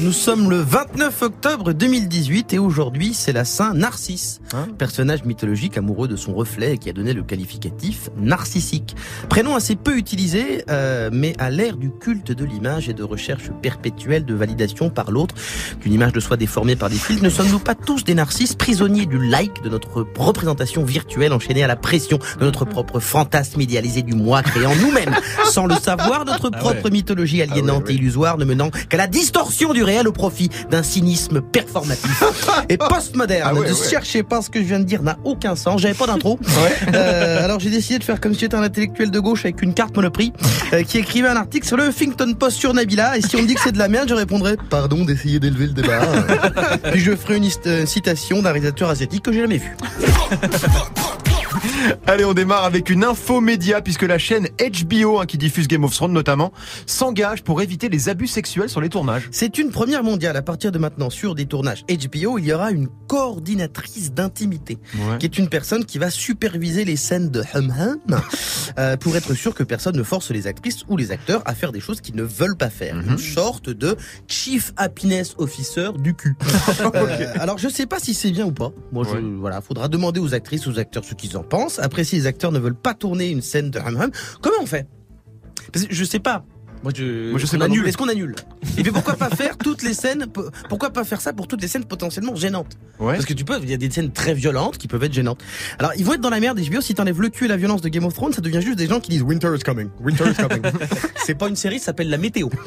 Nous 0.00 0.12
sommes 0.12 0.48
le 0.48 0.58
29 0.60 1.22
octobre 1.22 1.72
2018 1.72 2.52
et 2.52 2.58
aujourd'hui 2.60 3.14
c'est 3.14 3.32
la 3.32 3.44
Saint 3.44 3.74
Narcisse, 3.74 4.40
Hein 4.54 4.68
personnage 4.78 5.24
mythologique 5.24 5.76
amoureux 5.76 6.06
de 6.06 6.14
son 6.14 6.34
reflet 6.34 6.74
et 6.74 6.78
qui 6.78 6.88
a 6.88 6.92
donné 6.92 7.12
le 7.12 7.24
qualificatif 7.24 8.08
narcissique. 8.16 8.94
Prénom 9.28 9.56
assez 9.56 9.74
peu 9.74 9.96
utilisé, 9.96 10.62
euh, 10.70 11.10
mais 11.12 11.34
à 11.38 11.50
l'ère 11.50 11.76
du 11.76 11.90
culte 11.90 12.30
de 12.30 12.44
l'image 12.44 12.88
et 12.88 12.94
de 12.94 13.02
recherche 13.02 13.50
perpétuelle 13.60 14.24
de 14.24 14.34
validation 14.34 14.88
par 14.88 15.10
l'autre, 15.10 15.34
qu'une 15.80 15.92
image 15.92 16.12
de 16.12 16.20
soi 16.20 16.36
déformée 16.36 16.76
par 16.76 16.90
des 16.90 16.96
filtres, 16.96 17.24
ne 17.24 17.30
sommes-nous 17.30 17.58
pas 17.58 17.74
tous 17.74 18.04
des 18.04 18.14
narcisses 18.14 18.54
prisonniers 18.54 19.06
du 19.06 19.18
like, 19.18 19.62
de 19.64 19.68
notre 19.68 20.06
représentation 20.14 20.84
virtuelle 20.84 21.32
enchaînée 21.32 21.64
à 21.64 21.66
la 21.66 21.76
pression 21.76 22.18
de 22.38 22.44
notre 22.44 22.64
propre 22.64 23.00
fantasme 23.00 23.60
idéalisé 23.60 24.02
du 24.02 24.14
moi 24.14 24.42
créant 24.42 24.76
nous-mêmes, 24.76 25.16
sans 25.50 25.66
le 25.66 25.74
savoir, 25.74 26.24
notre 26.24 26.50
Ah 26.52 26.58
propre 26.58 26.84
ouais. 26.84 26.90
mythologie 26.92 27.42
aliénante 27.42 27.68
Ah 27.68 27.72
ouais, 27.80 27.84
ouais. 27.88 27.92
et 27.94 27.96
illusoire 27.96 28.38
ne 28.38 28.44
menant 28.44 28.70
qu'à 28.88 28.96
la 28.96 29.08
distorsion 29.08 29.72
du 29.72 29.82
réel 29.88 30.06
au 30.06 30.12
profit 30.12 30.50
d'un 30.70 30.82
cynisme 30.82 31.40
performatif 31.40 32.22
et 32.68 32.76
postmoderne. 32.76 33.42
Ah 33.44 33.54
ouais, 33.54 33.68
ne 33.68 33.74
ouais. 33.74 33.88
cherchez 33.90 34.22
pas 34.22 34.42
ce 34.42 34.50
que 34.50 34.60
je 34.60 34.64
viens 34.64 34.80
de 34.80 34.84
dire 34.84 35.02
n'a 35.02 35.18
aucun 35.24 35.56
sens. 35.56 35.80
J'avais 35.80 35.94
pas 35.94 36.06
d'intro. 36.06 36.38
Euh, 36.94 37.44
alors 37.44 37.60
j'ai 37.60 37.70
décidé 37.70 37.98
de 37.98 38.04
faire 38.04 38.20
comme 38.20 38.34
si 38.34 38.40
j'étais 38.40 38.54
un 38.54 38.62
intellectuel 38.62 39.10
de 39.10 39.20
gauche 39.20 39.44
avec 39.44 39.62
une 39.62 39.74
carte 39.74 39.94
Monoprix 39.96 40.32
euh, 40.72 40.82
qui 40.82 40.98
écrivait 40.98 41.28
un 41.28 41.36
article 41.36 41.66
sur 41.66 41.76
le 41.76 41.88
Huffington 41.88 42.34
Post 42.34 42.58
sur 42.58 42.72
Nabila. 42.72 43.16
Et 43.16 43.20
si 43.20 43.36
on 43.36 43.42
me 43.42 43.46
dit 43.46 43.54
que 43.54 43.60
c'est 43.60 43.72
de 43.72 43.78
la 43.78 43.88
merde, 43.88 44.08
je 44.08 44.14
répondrai 44.14 44.56
pardon 44.70 45.04
d'essayer 45.04 45.38
d'élever 45.38 45.66
le 45.66 45.72
débat. 45.72 46.00
Puis 46.92 47.00
je 47.00 47.14
ferai 47.14 47.36
une 47.36 47.86
citation 47.86 48.42
d'un 48.42 48.50
réalisateur 48.50 48.90
asiatique 48.90 49.24
que 49.24 49.32
j'ai 49.32 49.40
jamais 49.40 49.58
vu. 49.58 49.76
Allez, 52.06 52.24
on 52.24 52.34
démarre 52.34 52.64
avec 52.64 52.90
une 52.90 53.04
info 53.04 53.40
média 53.40 53.80
puisque 53.80 54.02
la 54.02 54.18
chaîne 54.18 54.48
HBO, 54.58 55.20
hein, 55.20 55.26
qui 55.26 55.38
diffuse 55.38 55.68
Game 55.68 55.84
of 55.84 55.94
Thrones 55.94 56.12
notamment, 56.12 56.52
s'engage 56.86 57.42
pour 57.42 57.62
éviter 57.62 57.88
les 57.88 58.08
abus 58.08 58.26
sexuels 58.26 58.68
sur 58.68 58.80
les 58.80 58.88
tournages. 58.88 59.28
C'est 59.30 59.58
une 59.58 59.70
première 59.70 60.02
mondiale. 60.04 60.36
À 60.36 60.42
partir 60.42 60.72
de 60.72 60.78
maintenant, 60.78 61.10
sur 61.10 61.34
des 61.34 61.46
tournages 61.46 61.84
HBO, 61.88 62.38
il 62.38 62.44
y 62.46 62.52
aura 62.52 62.70
une 62.70 62.88
coordinatrice 63.06 64.12
d'intimité, 64.12 64.78
qui 65.18 65.26
est 65.26 65.38
une 65.38 65.48
personne 65.48 65.84
qui 65.84 65.98
va 65.98 66.10
superviser 66.10 66.84
les 66.84 66.96
scènes 66.96 67.30
de 67.30 67.42
hum 67.54 67.72
hum 67.78 67.98
euh, 68.78 68.96
pour 68.96 69.16
être 69.16 69.34
sûr 69.34 69.54
que 69.54 69.62
personne 69.62 69.96
ne 69.96 70.02
force 70.02 70.30
les 70.30 70.46
actrices 70.46 70.84
ou 70.88 70.96
les 70.96 71.10
acteurs 71.10 71.42
à 71.44 71.54
faire 71.54 71.72
des 71.72 71.80
choses 71.80 72.00
qu'ils 72.00 72.16
ne 72.16 72.22
veulent 72.22 72.56
pas 72.56 72.70
faire. 72.70 72.94
Mhm. 72.96 73.12
Une 73.12 73.18
sorte 73.18 73.70
de 73.70 73.96
chief 74.26 74.72
happiness 74.76 75.34
officer 75.38 75.90
du 75.98 76.14
cul. 76.14 76.36
Euh, 76.94 77.32
alors 77.38 77.58
je 77.58 77.68
sais 77.68 77.86
pas 77.86 77.98
si 77.98 78.14
c'est 78.14 78.30
bien 78.30 78.46
ou 78.46 78.52
pas. 78.52 78.70
Moi, 78.92 79.04
je, 79.04 79.14
Ouais. 79.16 79.20
voilà, 79.40 79.60
faudra 79.60 79.88
demander 79.88 80.20
aux 80.20 80.32
actrices, 80.34 80.66
aux 80.66 80.78
acteurs 80.78 81.04
ce 81.04 81.14
qu'ils 81.14 81.36
en 81.36 81.42
pensent. 81.48 81.78
Après, 81.78 82.04
si 82.04 82.16
les 82.16 82.26
acteurs 82.26 82.52
ne 82.52 82.58
veulent 82.58 82.74
pas 82.74 82.94
tourner 82.94 83.28
une 83.30 83.42
scène 83.42 83.70
de 83.70 83.78
hum 83.78 83.96
hum, 84.00 84.10
comment 84.40 84.56
on 84.60 84.66
fait? 84.66 84.86
Parce 85.72 85.86
que 85.86 85.94
je 85.94 86.04
sais 86.04 86.18
pas. 86.20 86.44
Moi, 86.84 86.92
je, 86.94 87.30
Moi, 87.30 87.40
je 87.40 87.46
sais 87.46 87.58
pas 87.58 87.64
annule? 87.64 87.88
Est-ce 87.88 87.96
qu'on 87.96 88.08
annule? 88.08 88.36
Et 88.78 88.84
puis 88.84 88.92
pourquoi 88.92 89.14
pas 89.14 89.28
faire 89.36 89.58
toutes 89.58 89.82
les 89.82 89.94
scènes 89.94 90.26
po- 90.32 90.48
Pourquoi 90.68 90.90
pas 90.90 91.02
faire 91.02 91.20
ça 91.20 91.32
pour 91.32 91.48
toutes 91.48 91.60
les 91.60 91.66
scènes 91.66 91.84
potentiellement 91.84 92.36
gênantes? 92.36 92.78
Ouais. 93.00 93.14
Parce 93.14 93.24
que 93.26 93.32
tu 93.34 93.44
peux, 93.44 93.58
il 93.60 93.68
y 93.68 93.74
a 93.74 93.76
des 93.76 93.90
scènes 93.90 94.12
très 94.12 94.32
violentes 94.32 94.78
qui 94.78 94.86
peuvent 94.86 95.02
être 95.02 95.12
gênantes. 95.12 95.40
Alors 95.80 95.90
ils 95.96 96.04
vont 96.04 96.12
être 96.14 96.20
dans 96.20 96.30
la 96.30 96.38
merde 96.38 96.60
HBO 96.60 96.80
si 96.80 96.94
t'enlèves 96.94 97.20
le 97.20 97.30
cul 97.30 97.46
et 97.46 97.48
la 97.48 97.56
violence 97.56 97.80
de 97.80 97.88
Game 97.88 98.04
of 98.04 98.14
Thrones, 98.14 98.32
ça 98.32 98.40
devient 98.40 98.62
juste 98.62 98.78
des 98.78 98.86
gens 98.86 99.00
qui 99.00 99.10
disent 99.10 99.22
Winter 99.22 99.50
is 99.56 99.64
coming, 99.64 99.88
Winter 100.00 100.30
is 100.30 100.34
coming. 100.34 100.62
C'est 101.26 101.34
pas 101.34 101.48
une 101.48 101.56
série, 101.56 101.80
ça 101.80 101.86
s'appelle 101.86 102.10
la 102.10 102.16
météo. 102.18 102.48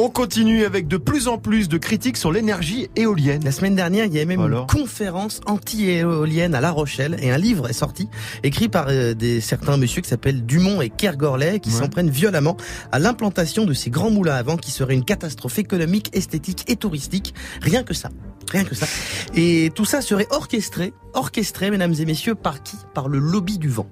On 0.00 0.10
continue 0.10 0.64
avec 0.64 0.86
de 0.86 0.96
plus 0.96 1.26
en 1.26 1.38
plus 1.38 1.68
de 1.68 1.76
critiques 1.76 2.18
sur 2.18 2.30
l'énergie 2.30 2.88
éolienne. 2.94 3.42
La 3.42 3.50
semaine 3.50 3.74
dernière, 3.74 4.04
il 4.04 4.12
y 4.14 4.18
avait 4.18 4.26
même 4.26 4.40
Alors 4.40 4.60
une 4.60 4.66
conférence 4.68 5.40
anti-éolienne 5.46 6.54
à 6.54 6.60
La 6.60 6.70
Rochelle 6.70 7.16
et 7.20 7.32
un 7.32 7.36
livre 7.36 7.68
est 7.68 7.72
sorti, 7.72 8.08
écrit 8.44 8.68
par 8.68 8.86
euh, 8.90 9.14
des 9.14 9.40
certains 9.40 9.76
messieurs 9.76 10.00
qui 10.00 10.08
s'appellent 10.08 10.46
Dumont 10.46 10.80
et 10.80 10.88
Kergorlet, 10.88 11.58
qui 11.58 11.70
Ouais. 11.70 11.80
s'en 11.80 11.88
prennent 11.88 12.10
violemment 12.10 12.56
à 12.92 13.00
l'implantation 13.00 13.64
de 13.64 13.72
ces 13.72 13.90
grands 13.90 14.12
moulins 14.12 14.36
à 14.36 14.42
vent 14.44 14.56
qui 14.56 14.70
serait 14.70 14.94
une 14.94 15.04
catastrophe 15.04 15.58
économique, 15.58 16.10
esthétique 16.16 16.64
et 16.68 16.76
touristique. 16.76 17.34
Rien 17.60 17.82
que 17.82 17.92
ça. 17.92 18.10
Rien 18.52 18.62
que 18.62 18.76
ça. 18.76 18.86
Et 19.34 19.72
tout 19.74 19.84
ça 19.84 20.00
serait 20.00 20.28
orchestré, 20.30 20.92
orchestré, 21.14 21.72
mesdames 21.72 21.94
et 21.98 22.04
messieurs, 22.04 22.36
par 22.36 22.62
qui? 22.62 22.76
Par 22.94 23.08
le 23.08 23.18
lobby 23.18 23.58
du 23.58 23.68
vent. 23.68 23.90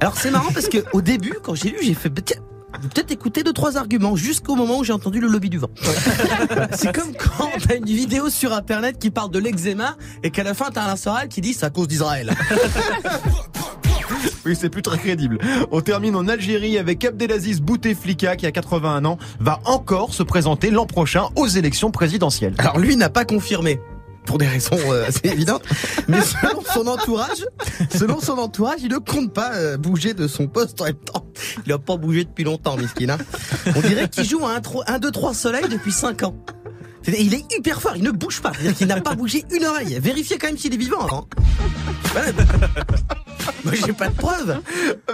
Alors 0.00 0.16
c'est 0.16 0.32
marrant 0.32 0.50
parce 0.52 0.68
que 0.68 0.78
au 0.92 1.00
début, 1.00 1.34
quand 1.44 1.54
j'ai 1.54 1.70
lu, 1.70 1.78
j'ai 1.80 1.94
fait 1.94 2.08
bah, 2.08 2.22
tiens, 2.24 2.40
peut-être 2.82 3.10
écouter 3.10 3.42
deux 3.42 3.52
trois 3.52 3.76
arguments 3.76 4.16
jusqu'au 4.16 4.54
moment 4.54 4.78
où 4.78 4.84
j'ai 4.84 4.92
entendu 4.92 5.20
le 5.20 5.28
lobby 5.28 5.50
du 5.50 5.58
vent. 5.58 5.70
C'est 6.72 6.92
comme 6.92 7.12
quand 7.14 7.50
t'as 7.66 7.76
une 7.76 7.84
vidéo 7.84 8.30
sur 8.30 8.52
internet 8.52 8.98
qui 8.98 9.10
parle 9.10 9.30
de 9.30 9.38
l'eczéma 9.38 9.96
et 10.22 10.30
qu'à 10.30 10.42
la 10.42 10.54
fin 10.54 10.70
t'as 10.72 10.90
un 10.90 10.96
Soral 10.96 11.28
qui 11.28 11.40
dit 11.40 11.54
c'est 11.54 11.66
à 11.66 11.70
cause 11.70 11.88
d'Israël. 11.88 12.34
Oui, 14.46 14.56
c'est 14.58 14.70
plus 14.70 14.82
très 14.82 14.98
crédible. 14.98 15.38
On 15.70 15.80
termine 15.80 16.16
en 16.16 16.26
Algérie 16.26 16.78
avec 16.78 17.04
Abdelaziz 17.04 17.60
Bouteflika 17.60 18.36
qui 18.36 18.46
a 18.46 18.52
81 18.52 19.04
ans 19.04 19.18
va 19.40 19.60
encore 19.64 20.14
se 20.14 20.22
présenter 20.22 20.70
l'an 20.70 20.86
prochain 20.86 21.28
aux 21.36 21.46
élections 21.46 21.90
présidentielles. 21.90 22.54
Alors 22.58 22.78
lui 22.78 22.96
n'a 22.96 23.10
pas 23.10 23.24
confirmé. 23.24 23.80
Pour 24.28 24.36
des 24.38 24.46
raisons 24.46 24.76
euh, 24.92 25.06
assez 25.08 25.22
évidentes, 25.24 25.62
mais 26.06 26.20
selon 26.20 26.62
son 26.74 26.86
entourage, 26.86 27.46
selon 27.90 28.20
son 28.20 28.36
entourage, 28.38 28.80
il 28.82 28.90
ne 28.90 28.98
compte 28.98 29.32
pas 29.32 29.54
euh, 29.54 29.78
bouger 29.78 30.12
de 30.12 30.28
son 30.28 30.46
poste 30.48 30.80
en 30.82 30.84
même 30.84 30.94
temps. 30.96 31.24
Il 31.66 31.72
a 31.72 31.78
pas 31.78 31.96
bougé 31.96 32.24
depuis 32.24 32.44
longtemps, 32.44 32.76
miskin. 32.76 33.08
hein. 33.08 33.18
On 33.74 33.80
dirait 33.80 34.06
qu'il 34.08 34.24
joue 34.24 34.44
à 34.44 34.60
1, 34.86 34.98
2, 34.98 35.10
3 35.10 35.32
soleil 35.32 35.64
depuis 35.70 35.92
5 35.92 36.24
ans. 36.24 36.36
Il 37.06 37.32
est 37.32 37.44
hyper 37.56 37.80
fort, 37.80 37.96
il 37.96 38.02
ne 38.02 38.10
bouge 38.10 38.42
pas. 38.42 38.52
Qu'il 38.76 38.86
n'a 38.88 39.00
pas 39.00 39.14
bougé 39.14 39.44
une 39.50 39.64
oreille. 39.64 39.98
Vérifiez 39.98 40.36
quand 40.36 40.48
même 40.48 40.58
s'il 40.58 40.74
est 40.74 40.78
vivant 40.78 41.00
avant. 41.00 41.26
Voilà. 42.12 42.32
Moi 43.64 43.74
j'ai 43.74 43.92
pas 43.92 44.08
de 44.08 44.14
preuves. 44.14 44.60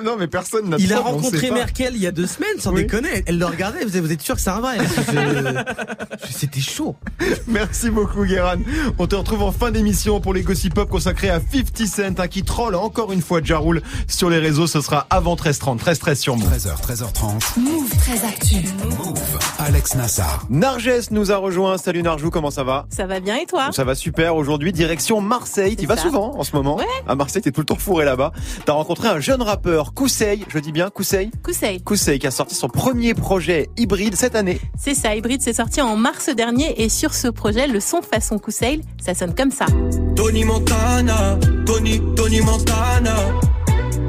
Non, 0.04 0.16
mais 0.18 0.26
personne 0.26 0.68
n'a 0.70 0.76
Il 0.78 0.92
a 0.92 1.00
rencontré. 1.00 1.50
Merkel 1.50 1.92
il 1.94 2.02
y 2.02 2.06
a 2.06 2.10
deux 2.10 2.26
semaines, 2.26 2.58
sans 2.58 2.72
Oui. 2.72 2.82
déconner. 2.82 3.22
Elle 3.26 3.38
le 3.38 3.46
regardait, 3.46 3.78
elle 3.82 3.88
faisait, 3.88 4.00
vous 4.00 4.12
êtes 4.12 4.20
sûr 4.22 4.34
que 4.34 4.40
c'est 4.40 4.50
un 4.50 4.60
vrai 4.60 4.78
C'était 6.30 6.60
chaud. 6.60 6.96
Merci 7.46 7.90
beaucoup, 7.90 8.24
Guéran. 8.24 8.56
On 8.98 9.06
te 9.06 9.14
retrouve 9.14 9.42
en 9.42 9.52
fin 9.52 9.70
d'émission 9.70 10.20
pour 10.20 10.34
les 10.34 10.42
Gossip 10.42 10.74
Pop 10.74 10.88
consacrés 10.88 11.30
à 11.30 11.40
50 11.40 11.86
Cent, 11.86 12.18
hein, 12.20 12.28
qui 12.28 12.42
troll 12.42 12.74
encore 12.74 13.12
une 13.12 13.22
fois 13.22 13.40
Jaroul 13.42 13.82
sur 14.08 14.30
les 14.30 14.38
réseaux. 14.38 14.66
Ce 14.66 14.80
sera 14.80 15.06
avant 15.10 15.34
13h30. 15.36 15.78
13h13 15.78 16.14
sur 16.16 16.36
Move. 16.36 16.50
13h, 16.52 16.80
13h30. 16.82 17.58
Move 17.60 17.90
très 17.98 18.24
actu. 18.26 18.56
Move. 18.84 19.18
Alex 19.58 19.94
Nassar. 19.94 20.44
Narges 20.50 21.10
nous 21.10 21.30
a 21.32 21.36
rejoint. 21.36 21.78
Salut 21.78 22.02
Narjou, 22.02 22.30
comment 22.30 22.50
ça 22.50 22.64
va? 22.64 22.86
Ça 22.90 23.06
va 23.06 23.20
bien 23.20 23.36
et 23.36 23.46
toi? 23.46 23.70
Ça 23.72 23.84
va 23.84 23.94
super. 23.94 24.36
Aujourd'hui, 24.36 24.72
direction 24.72 25.20
Marseille. 25.20 25.76
Tu 25.76 25.86
vas 25.86 25.96
souvent 25.96 26.36
en 26.38 26.42
ce 26.44 26.54
moment 26.56 26.76
Ouais. 26.76 26.84
À 27.06 27.14
Marseille, 27.14 27.42
t'es 27.42 27.52
tout 27.52 27.60
le 27.60 27.66
temps 27.66 27.76
fourré 27.76 28.04
là-bas. 28.14 28.32
T'as 28.64 28.72
rencontré 28.72 29.08
un 29.08 29.20
jeune 29.20 29.42
rappeur, 29.42 29.92
Kousei. 29.92 30.40
Je 30.48 30.58
dis 30.58 30.72
bien 30.72 30.90
Kousei 30.90 31.30
Kousei. 31.42 31.80
Kousei, 31.80 32.18
qui 32.18 32.26
a 32.26 32.30
sorti 32.30 32.54
son 32.54 32.68
premier 32.68 33.14
projet 33.14 33.68
hybride 33.76 34.16
cette 34.16 34.36
année. 34.36 34.60
C'est 34.78 34.94
ça, 34.94 35.14
Hybrid 35.14 35.42
s'est 35.42 35.52
sorti 35.52 35.80
en 35.80 35.96
mars 35.96 36.30
dernier 36.34 36.82
et 36.82 36.88
sur 36.88 37.14
ce 37.14 37.28
projet, 37.28 37.66
le 37.66 37.80
son 37.80 38.02
façon 38.02 38.38
Kousei, 38.38 38.80
ça 39.04 39.14
sonne 39.14 39.34
comme 39.34 39.50
ça. 39.50 39.66
Tony 40.16 40.44
Montana, 40.44 41.38
Tony, 41.66 42.00
Tony 42.16 42.40
Montana. 42.40 43.16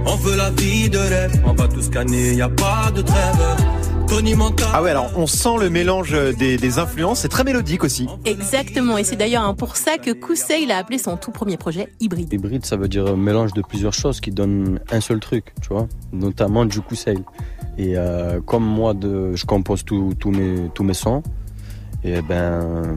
On 0.05 0.15
veut 0.17 0.37
la 0.37 0.51
vie 0.51 0.89
de 0.89 0.99
rêve, 0.99 1.41
on 1.45 1.53
va 1.53 1.67
tout 1.67 1.81
scanner, 1.81 2.35
y 2.35 2.41
a 2.41 2.49
pas 2.49 2.91
de 2.95 3.01
trêve. 3.01 3.74
Tony 4.07 4.35
Montana. 4.35 4.71
Ah 4.73 4.83
ouais, 4.83 4.91
alors 4.91 5.11
on 5.15 5.27
sent 5.27 5.57
le 5.59 5.69
mélange 5.69 6.15
des, 6.37 6.57
des 6.57 6.79
influences. 6.79 7.19
C'est 7.21 7.29
très 7.29 7.43
mélodique 7.43 7.83
aussi. 7.83 8.07
Exactement, 8.25 8.97
et 8.97 9.03
c'est 9.03 9.15
d'ailleurs 9.15 9.55
pour 9.55 9.75
ça 9.75 9.97
que 9.97 10.11
Kousei 10.11 10.69
a 10.71 10.77
appelé 10.77 10.97
son 10.97 11.17
tout 11.17 11.31
premier 11.31 11.57
projet 11.57 11.89
Hybride. 11.99 12.31
Hybride, 12.31 12.65
ça 12.65 12.77
veut 12.77 12.87
dire 12.87 13.07
un 13.07 13.15
mélange 13.15 13.53
de 13.53 13.61
plusieurs 13.61 13.93
choses 13.93 14.19
qui 14.19 14.31
donnent 14.31 14.79
un 14.91 15.01
seul 15.01 15.19
truc, 15.19 15.53
tu 15.61 15.69
vois, 15.69 15.87
notamment 16.11 16.65
du 16.65 16.81
Kousseil. 16.81 17.19
Et 17.77 17.97
euh, 17.97 18.39
comme 18.41 18.63
moi, 18.65 18.93
de, 18.93 19.35
je 19.35 19.45
compose 19.45 19.83
tous 19.83 20.13
tous 20.19 20.31
mes, 20.31 20.69
tous 20.73 20.83
mes 20.83 20.93
sons, 20.93 21.23
et 22.03 22.21
ben, 22.21 22.95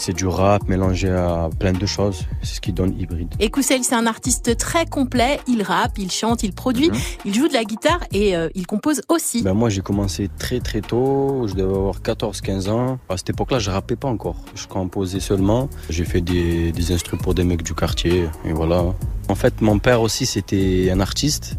c'est 0.00 0.14
du 0.14 0.26
rap 0.26 0.66
mélangé 0.66 1.10
à 1.10 1.50
plein 1.58 1.72
de 1.72 1.84
choses. 1.84 2.24
C'est 2.42 2.54
ce 2.54 2.60
qui 2.62 2.72
donne 2.72 2.98
hybride. 2.98 3.34
Et 3.38 3.50
c'est 3.60 3.92
un 3.92 4.06
artiste 4.06 4.56
très 4.56 4.86
complet, 4.86 5.38
il 5.46 5.62
rappe, 5.62 5.98
il 5.98 6.10
chante, 6.10 6.42
il 6.42 6.54
produit, 6.54 6.90
il 7.26 7.34
joue 7.34 7.48
de 7.48 7.52
la 7.52 7.64
guitare 7.64 8.00
et 8.10 8.34
euh, 8.34 8.48
il 8.54 8.66
compose 8.66 9.02
aussi. 9.10 9.42
Ben 9.42 9.52
moi, 9.52 9.68
j'ai 9.68 9.82
commencé 9.82 10.30
très 10.38 10.60
très 10.60 10.80
tôt, 10.80 11.46
je 11.46 11.54
devais 11.54 11.74
avoir 11.74 12.00
14-15 12.00 12.70
ans. 12.70 12.98
À 13.10 13.18
cette 13.18 13.30
époque-là, 13.30 13.58
je 13.58 13.70
rappais 13.70 13.96
pas 13.96 14.08
encore. 14.08 14.36
Je 14.54 14.66
composais 14.66 15.20
seulement. 15.20 15.68
J'ai 15.90 16.06
fait 16.06 16.22
des, 16.22 16.72
des 16.72 16.92
instruments 16.92 17.22
pour 17.22 17.34
des 17.34 17.44
mecs 17.44 17.62
du 17.62 17.74
quartier, 17.74 18.26
et 18.46 18.52
voilà. 18.54 18.94
En 19.28 19.34
fait, 19.34 19.60
mon 19.60 19.78
père 19.78 20.00
aussi, 20.00 20.24
c'était 20.24 20.90
un 20.90 21.00
artiste. 21.00 21.58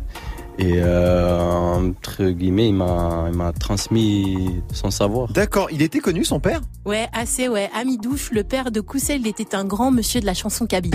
Et 0.61 0.75
euh, 0.75 1.39
entre 1.39 2.25
guillemets, 2.25 2.67
il 2.67 2.75
m'a, 2.75 3.51
transmis 3.59 4.61
son 4.71 4.91
savoir. 4.91 5.27
D'accord, 5.33 5.69
il 5.71 5.81
était 5.81 5.99
connu 5.99 6.23
son 6.23 6.39
père? 6.39 6.61
Ouais, 6.85 7.07
assez, 7.13 7.47
ouais. 7.47 7.67
Amidouche, 7.75 8.29
le 8.31 8.43
père 8.43 8.71
de 8.71 8.79
Kousei, 8.79 9.15
il 9.15 9.25
était 9.25 9.55
un 9.55 9.65
grand 9.65 9.89
monsieur 9.89 10.21
de 10.21 10.27
la 10.27 10.35
chanson 10.35 10.67
kabyle. 10.67 10.93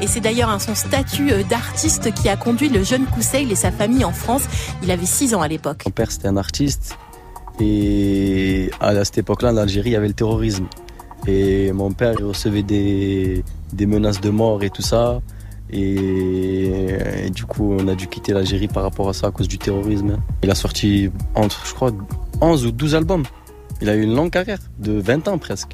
Et 0.00 0.08
c'est 0.08 0.20
d'ailleurs 0.20 0.60
son 0.60 0.74
statut 0.74 1.30
euh, 1.30 1.44
d'artiste 1.44 2.12
qui 2.14 2.28
a 2.28 2.36
conduit 2.36 2.68
le 2.68 2.82
jeune 2.82 3.06
Kousseil 3.06 3.50
et 3.52 3.54
sa 3.54 3.70
famille 3.70 4.04
en 4.04 4.12
France. 4.12 4.42
Il 4.82 4.90
avait 4.90 5.06
6 5.06 5.34
ans 5.34 5.40
à 5.40 5.46
l'époque. 5.48 5.82
Mon 5.86 5.92
père, 5.92 6.10
c'était 6.10 6.28
un 6.28 6.36
artiste. 6.36 6.96
Et 7.60 8.70
à 8.80 9.04
cette 9.04 9.18
époque-là, 9.18 9.52
en 9.52 9.56
Algérie, 9.56 9.90
il 9.90 9.92
y 9.92 9.96
avait 9.96 10.08
le 10.08 10.14
terrorisme. 10.14 10.66
Et 11.26 11.72
mon 11.72 11.92
père, 11.92 12.14
recevait 12.20 12.62
des, 12.62 13.44
des 13.72 13.86
menaces 13.86 14.20
de 14.20 14.30
mort 14.30 14.62
et 14.62 14.70
tout 14.70 14.82
ça. 14.82 15.20
Et, 15.70 16.98
et 17.24 17.30
du 17.30 17.44
coup, 17.44 17.76
on 17.78 17.88
a 17.88 17.94
dû 17.94 18.06
quitter 18.06 18.32
l'Algérie 18.32 18.68
par 18.68 18.84
rapport 18.84 19.08
à 19.08 19.12
ça 19.12 19.28
à 19.28 19.30
cause 19.30 19.48
du 19.48 19.58
terrorisme. 19.58 20.18
Il 20.44 20.50
a 20.50 20.54
sorti 20.54 21.10
entre, 21.34 21.66
je 21.66 21.74
crois, 21.74 21.90
11 22.40 22.66
ou 22.66 22.70
12 22.72 22.94
albums. 22.94 23.24
Il 23.80 23.88
a 23.90 23.96
eu 23.96 24.02
une 24.02 24.14
longue 24.14 24.30
carrière, 24.30 24.58
de 24.78 24.92
20 24.92 25.28
ans 25.28 25.38
presque. 25.38 25.72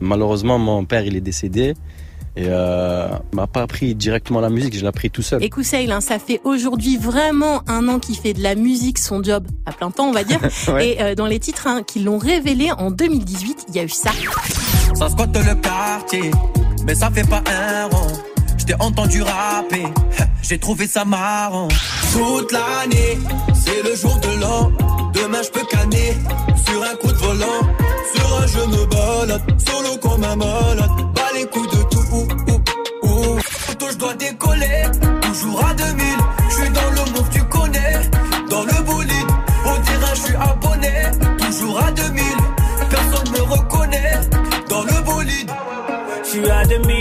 Malheureusement, 0.00 0.58
mon 0.58 0.84
père, 0.84 1.04
il 1.04 1.16
est 1.16 1.20
décédé. 1.20 1.74
Et 2.36 2.46
euh, 2.48 3.08
m'a 3.32 3.46
pas 3.46 3.62
appris 3.62 3.94
directement 3.94 4.40
la 4.40 4.50
musique, 4.50 4.74
je 4.74 4.80
l'ai 4.80 4.86
appris 4.86 5.10
tout 5.10 5.22
seul. 5.22 5.42
Et 5.42 5.50
Kousseil, 5.50 5.90
hein, 5.90 6.00
ça 6.00 6.18
fait 6.18 6.40
aujourd'hui 6.44 6.96
vraiment 6.96 7.62
un 7.66 7.88
an 7.88 7.98
qu'il 7.98 8.16
fait 8.16 8.34
de 8.34 8.42
la 8.42 8.54
musique 8.54 8.98
son 8.98 9.22
job 9.22 9.46
à 9.66 9.72
plein 9.72 9.90
temps, 9.90 10.08
on 10.08 10.12
va 10.12 10.24
dire. 10.24 10.40
Ouais. 10.68 10.90
Et 10.90 11.02
euh, 11.02 11.14
dans 11.14 11.26
les 11.26 11.40
titres 11.40 11.66
hein, 11.66 11.82
qui 11.84 12.00
l'ont 12.00 12.18
révélé 12.18 12.70
en 12.70 12.90
2018, 12.90 13.66
il 13.68 13.76
y 13.76 13.78
a 13.78 13.82
eu 13.82 13.88
ça. 13.88 14.10
Ça 14.94 15.08
squatte 15.08 15.36
le 15.36 15.54
quartier, 15.56 16.30
mais 16.84 16.94
ça 16.94 17.10
fait 17.10 17.28
pas 17.28 17.42
un 17.46 17.86
rond. 17.86 18.12
Je 18.58 18.66
t'ai 18.66 18.74
entendu 18.78 19.22
rapper, 19.22 19.84
j'ai 20.42 20.58
trouvé 20.58 20.86
ça 20.86 21.04
marrant. 21.04 21.68
Toute 22.12 22.52
l'année, 22.52 23.18
c'est 23.54 23.82
le 23.82 23.96
jour 23.96 24.16
de 24.20 24.40
l'an. 24.40 24.70
Demain 25.14 25.42
je 25.42 25.50
peux 25.50 25.66
canner 25.66 26.14
sur 26.66 26.82
un 26.82 26.94
coup 26.96 27.12
de 27.12 27.18
volant. 27.18 27.60
Sur 28.14 28.36
un 28.36 28.46
jeu 28.46 28.66
me 28.66 28.86
balade, 28.86 29.42
solo 29.58 29.96
comme 30.00 30.24
un 30.24 30.36
malade. 30.36 30.90
Bas 31.14 31.30
les 31.34 31.46
coups 31.46 31.76
de 31.76 31.79
décoller, 34.14 34.82
toujours 35.22 35.64
à 35.64 35.74
2000. 35.74 36.04
Je 36.48 36.54
suis 36.54 36.70
dans 36.70 36.90
le 36.90 37.12
move, 37.12 37.28
tu 37.30 37.42
connais. 37.44 37.94
Dans 38.48 38.64
le 38.64 38.82
bolide, 38.82 39.30
au 39.64 39.76
terrain, 39.84 40.14
je 40.14 40.20
suis 40.20 40.36
abonné. 40.36 40.94
Toujours 41.46 41.78
à 41.80 41.90
2000, 41.92 42.22
personne 42.90 43.30
me 43.32 43.42
reconnaît. 43.42 44.20
Dans 44.68 44.82
le 44.82 45.02
bolide. 45.04 45.50
Je 46.24 46.28
suis 46.28 46.50
à 46.50 46.64
2000, 46.64 46.99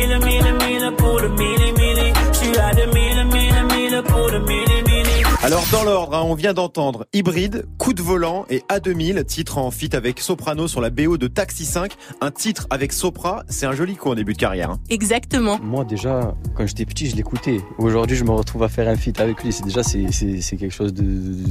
Alors 5.49 5.63
dans 5.71 5.83
l'ordre, 5.83 6.15
hein, 6.15 6.21
on 6.23 6.35
vient 6.35 6.53
d'entendre 6.53 7.07
Hybride, 7.11 7.65
Coup 7.79 7.93
de 7.93 8.03
volant 8.03 8.45
et 8.51 8.59
A2000, 8.69 9.25
titre 9.25 9.57
en 9.57 9.71
feat 9.71 9.95
avec 9.95 10.19
Soprano 10.19 10.67
sur 10.67 10.79
la 10.79 10.91
BO 10.91 11.17
de 11.17 11.25
Taxi 11.25 11.65
5. 11.65 11.91
Un 12.21 12.29
titre 12.29 12.67
avec 12.69 12.93
Sopra, 12.93 13.41
c'est 13.49 13.65
un 13.65 13.71
joli 13.71 13.95
coup 13.95 14.11
en 14.11 14.13
début 14.15 14.33
de 14.33 14.37
carrière. 14.37 14.69
hein. 14.69 14.79
Exactement. 14.91 15.57
Moi 15.63 15.85
déjà, 15.85 16.35
quand 16.55 16.67
j'étais 16.67 16.85
petit, 16.85 17.07
je 17.09 17.15
l'écoutais. 17.15 17.61
Aujourd'hui, 17.79 18.15
je 18.15 18.25
me 18.25 18.29
retrouve 18.29 18.61
à 18.61 18.69
faire 18.69 18.87
un 18.87 18.95
feat 18.95 19.19
avec 19.19 19.43
lui. 19.43 19.51
C'est 19.51 19.63
déjà 19.63 19.81
c'est, 19.81 20.11
c'est, 20.11 20.39
c'est 20.39 20.55
quelque 20.55 20.71
chose 20.73 20.93
de, 20.93 21.01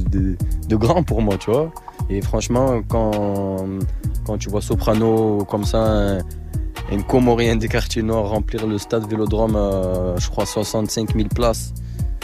de, 0.09 0.37
de 0.69 0.75
grand 0.77 1.03
pour 1.03 1.21
moi, 1.21 1.35
tu 1.37 1.51
vois. 1.51 1.69
Et 2.09 2.21
franchement, 2.21 2.81
quand, 2.87 3.65
quand 4.25 4.37
tu 4.37 4.49
vois 4.49 4.61
Soprano 4.61 5.43
comme 5.43 5.65
ça, 5.65 5.79
un, 5.79 6.17
une 6.89 7.03
Comorienne 7.03 7.59
des 7.59 7.67
quartiers 7.67 8.01
nord 8.03 8.29
remplir 8.29 8.65
le 8.65 8.77
stade 8.77 9.09
Vélodrome, 9.09 9.57
à, 9.57 10.15
je 10.17 10.29
crois 10.29 10.45
65 10.45 11.13
000 11.17 11.27
places. 11.27 11.73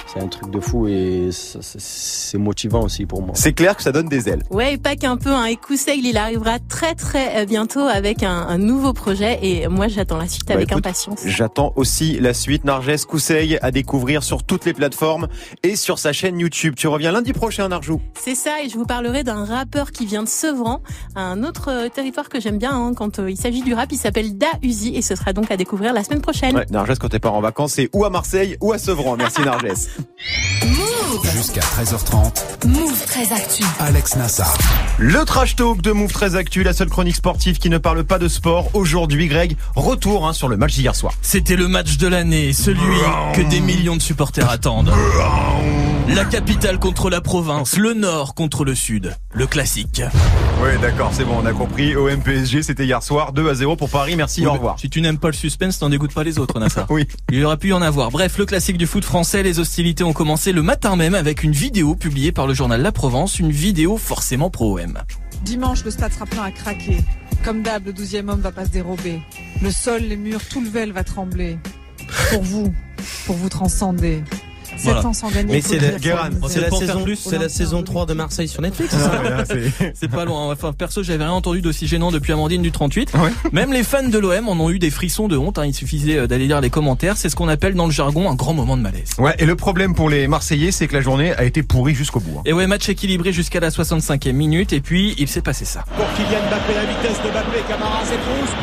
C'est 0.08 0.22
un 0.22 0.28
truc 0.28 0.52
de 0.52 0.60
fou 0.60 0.88
et 0.88 1.30
c'est 1.32 2.38
motivant 2.38 2.82
aussi 2.84 3.06
pour 3.06 3.22
moi. 3.22 3.32
C'est 3.36 3.54
clair 3.54 3.76
que 3.76 3.84
ça 3.84 3.92
donne 3.92 4.08
des 4.08 4.30
ailes. 4.30 4.44
Ouais, 4.52 4.74
et 4.74 4.78
pas 4.78 4.96
qu'un 4.96 5.18
peu. 5.18 5.32
Hein. 5.32 5.46
Et 5.46 5.56
Kousseil, 5.56 6.02
il 6.04 6.18
arrivera 6.18 6.60
très 6.60 6.94
très 6.96 7.42
euh, 7.42 7.46
bientôt 7.46 7.82
avec 7.82 8.24
un, 8.24 8.32
un 8.48 8.58
nouveau 8.58 8.94
projet. 8.94 9.40
Et 9.42 9.68
moi, 9.68 9.88
j'attends 9.88 10.18
la 10.18 10.28
suite 10.28 10.48
Bah, 10.48 10.54
avec 10.54 10.70
écoute, 10.70 10.78
impatience. 10.78 11.22
J'attends 11.26 11.74
aussi 11.76 12.20
la 12.20 12.34
suite. 12.34 12.66
Narges 12.66 13.06
Kousseil 13.06 13.58
à 13.62 13.72
découvrir 13.72 14.24
sur 14.24 14.44
toutes 14.44 14.66
les 14.66 14.74
plateformes 14.74 15.28
et 15.64 15.76
sur 15.76 16.00
sa 16.00 16.14
chaîne 16.14 16.40
YouTube. 16.40 16.76
Tu 16.78 16.88
reviens 16.88 17.12
lundi 17.12 17.34
prochain, 17.34 17.68
Narjou. 17.68 18.00
C'est 18.14 18.36
ça, 18.36 18.62
et 18.64 18.70
je 18.70 18.78
vous 18.78 18.86
parlerai 18.86 19.24
d'un 19.24 19.44
rappeur 19.44 19.92
qui 19.92 20.06
vient 20.06 20.24
de 20.24 20.28
Sevran, 20.28 20.82
un 21.16 21.44
autre 21.44 21.70
euh, 21.72 21.90
territoire 21.90 22.30
que 22.30 22.40
j'aime 22.40 22.58
bien 22.58 22.72
hein, 22.72 22.94
quand 22.96 23.20
euh, 23.20 23.30
il 23.32 23.38
s'agit 23.38 23.62
du 23.64 23.74
rap. 23.74 23.92
Il 23.92 23.98
s'appelle 23.98 24.38
Da 24.38 24.48
Uzi 24.62 24.96
et 24.96 25.02
ce 25.02 25.16
sera 25.16 25.34
donc 25.34 25.50
à 25.52 25.58
découvrir 25.58 25.94
la 25.94 26.04
semaine 26.04 26.22
prochaine. 26.22 26.56
Ouais, 26.56 26.66
Narges, 26.70 26.98
quand 27.00 27.10
t'es 27.10 27.20
pas 27.20 27.32
en 27.32 27.42
vacances, 27.42 27.74
c'est 27.74 27.90
ou 27.94 28.06
à 28.06 28.10
Marseille 28.10 28.56
ou 28.62 28.72
à 28.72 28.78
Sevran. 28.78 29.16
Merci 29.18 29.42
Narges. 29.46 29.66
Move. 29.98 30.95
Jusqu'à 31.24 31.62
13h30, 31.62 32.68
Move 32.68 33.06
très 33.06 33.32
actu. 33.32 33.64
Alex 33.80 34.16
Nassar. 34.16 34.58
Le 34.98 35.24
trash 35.24 35.56
talk 35.56 35.82
de 35.82 35.92
Move 35.92 36.12
très 36.12 36.36
Actu, 36.36 36.64
la 36.64 36.74
seule 36.74 36.90
chronique 36.90 37.16
sportive 37.16 37.58
qui 37.58 37.70
ne 37.70 37.78
parle 37.78 38.04
pas 38.04 38.20
de 38.20 38.28
sport. 38.28 38.70
Aujourd'hui, 38.74 39.28
Greg, 39.28 39.56
retour 39.76 40.28
hein, 40.28 40.34
sur 40.34 40.48
le 40.48 40.58
match 40.58 40.74
d'hier 40.74 40.96
soir. 40.96 41.14
C'était 41.22 41.56
le 41.56 41.68
match 41.68 41.98
de 41.98 42.08
l'année, 42.08 42.54
celui 42.54 42.80
que 43.34 43.42
des 43.42 43.60
millions 43.60 43.96
de 43.96 44.02
supporters 44.02 44.50
attendent. 44.50 44.92
La 46.08 46.24
capitale 46.24 46.80
contre 46.80 47.10
la 47.10 47.20
province, 47.20 47.78
le 47.78 47.94
nord 47.94 48.36
contre 48.36 48.64
le 48.64 48.76
sud, 48.76 49.16
le 49.34 49.48
classique. 49.48 50.02
Ouais, 50.62 50.78
d'accord, 50.80 51.10
c'est 51.14 51.26
bon, 51.26 51.38
on 51.42 51.46
a 51.46 51.52
compris. 51.52 51.96
OM 51.96 52.22
PSG, 52.22 52.62
c'était 52.64 52.86
hier 52.86 53.02
soir, 53.04 53.34
2 53.34 53.50
à 53.50 53.54
0 53.56 53.76
pour 53.76 53.90
Paris. 53.90 54.16
Merci, 54.16 54.42
Oui, 54.42 54.48
au 54.48 54.54
revoir. 54.54 54.80
Si 54.80 54.90
tu 54.90 55.02
n'aimes 55.02 55.18
pas 55.18 55.28
le 55.28 55.34
suspense, 55.34 55.80
t'en 55.80 55.90
dégoûtes 55.90 56.14
pas 56.14 56.24
les 56.24 56.40
autres, 56.40 56.60
Nassar. 56.60 56.86
Oui. 56.96 57.08
Il 57.32 57.44
aurait 57.44 57.58
pu 57.58 57.70
y 57.70 57.74
en 57.74 57.82
avoir. 57.82 58.12
Bref, 58.12 58.38
le 58.38 58.46
classique 58.46 58.78
du 58.78 58.86
foot 58.88 59.04
français, 59.04 59.44
les 59.44 59.60
hostilités 59.60 60.04
ont 60.04 60.14
commencé 60.14 60.52
le 60.54 60.62
matin 60.62 60.96
même 60.96 61.05
avec 61.14 61.44
une 61.44 61.52
vidéo 61.52 61.94
publiée 61.94 62.32
par 62.32 62.48
le 62.48 62.54
journal 62.54 62.82
La 62.82 62.92
Provence, 62.92 63.40
une 63.40 63.52
vidéo 63.52 63.98
forcément 63.98 64.50
pro-OM. 64.50 64.98
Dimanche, 65.44 65.84
le 65.84 65.92
stade 65.92 66.12
sera 66.12 66.26
plein 66.26 66.44
à 66.44 66.52
craquer. 66.52 66.98
Comme 67.44 67.62
d'hab, 67.62 67.86
le 67.86 67.94
douzième 67.94 68.30
homme 68.30 68.42
va 68.42 68.52
pas 68.52 68.66
se 68.66 68.72
dérober. 68.72 69.22
Le 69.62 69.70
sol, 69.70 70.02
les 70.02 70.16
murs, 70.16 70.42
tout 70.50 70.62
le 70.62 70.70
vel 70.70 70.92
va 70.92 71.04
trembler. 71.04 71.60
Pour 72.32 72.42
vous, 72.42 72.74
pour 73.26 73.36
vous 73.36 73.50
transcender. 73.50 74.24
Ans 75.06 75.14
sans 75.14 75.30
gagner. 75.32 75.54
Mais 75.54 75.62
c'est 75.62 75.80
le 75.80 75.88
la, 75.88 76.48
c'est 76.50 76.60
la 76.62 76.70
saison, 76.70 77.04
plus. 77.04 77.16
c'est 77.16 77.38
la 77.38 77.50
saison 77.50 77.82
3 77.84 78.06
de 78.06 78.14
Marseille 78.14 78.48
sur 78.48 78.62
Netflix. 78.62 78.94
c'est 78.96 79.04
Ah, 79.04 79.12
ça 79.12 79.22
ouais, 79.24 79.30
là, 79.38 79.46
c'est- 79.46 79.94
C'est 79.96 80.08
pas 80.12 80.26
loin. 80.26 80.52
Enfin, 80.52 80.74
perso, 80.74 81.02
j'avais 81.04 81.24
rien 81.24 81.34
entendu 81.34 81.62
d'aussi 81.62 81.88
gênant 81.88 82.12
depuis 82.12 82.34
Amandine 82.34 82.62
du 82.62 82.72
38. 82.72 83.12
Ouais. 83.16 83.32
Même 83.52 83.72
les 83.74 83.84
fans 83.84 84.08
de 84.08 84.18
l'OM 84.18 84.48
en 84.50 84.54
ont 84.54 84.70
eu 84.70 84.80
des 84.80 84.92
frissons 84.92 85.28
de 85.28 85.38
honte. 85.38 85.58
hein. 85.58 85.66
Il 85.66 85.74
suffisait 85.74 86.18
euh, 86.18 86.28
d'aller 86.28 86.48
lire 86.48 86.62
les 86.62 86.70
commentaires. 86.70 87.18
C'est 87.18 87.30
ce 87.30 87.36
qu'on 87.36 87.48
appelle 87.48 87.74
dans 87.74 87.86
le 87.86 87.92
jargon 87.92 88.30
un 88.30 88.36
grand 88.36 88.54
moment 88.54 88.78
de 88.78 88.82
malaise. 88.82 89.10
Ouais, 89.18 89.34
et 89.40 89.46
le 89.46 89.56
problème 89.56 89.96
pour 89.96 90.10
les 90.10 90.28
Marseillais, 90.28 90.72
c'est 90.72 90.88
que 90.88 90.94
la 90.94 91.02
journée 91.02 91.34
a 91.34 91.44
été 91.46 91.64
pourrie 91.64 91.96
jusqu'au 91.96 92.20
bout. 92.20 92.40
hein. 92.40 92.44
Et 92.46 92.54
ouais, 92.54 92.68
match 92.68 92.88
équilibré 92.90 93.32
jusqu'à 93.34 93.60
la 93.60 93.70
65e 93.70 94.34
minute. 94.34 94.74
Et 94.74 94.82
puis, 94.82 95.16
il 95.18 95.28
s'est 95.28 95.42
passé 95.42 95.66
ça. 95.66 95.84
Pour 95.96 96.06
Kylian 96.16 96.42
Mbappé, 96.50 96.74
la 96.76 96.86
vitesse 96.86 97.24
de 97.24 97.30
Mbappé, 97.32 97.60
Camara 97.68 98.04
s'écrousse, 98.04 98.56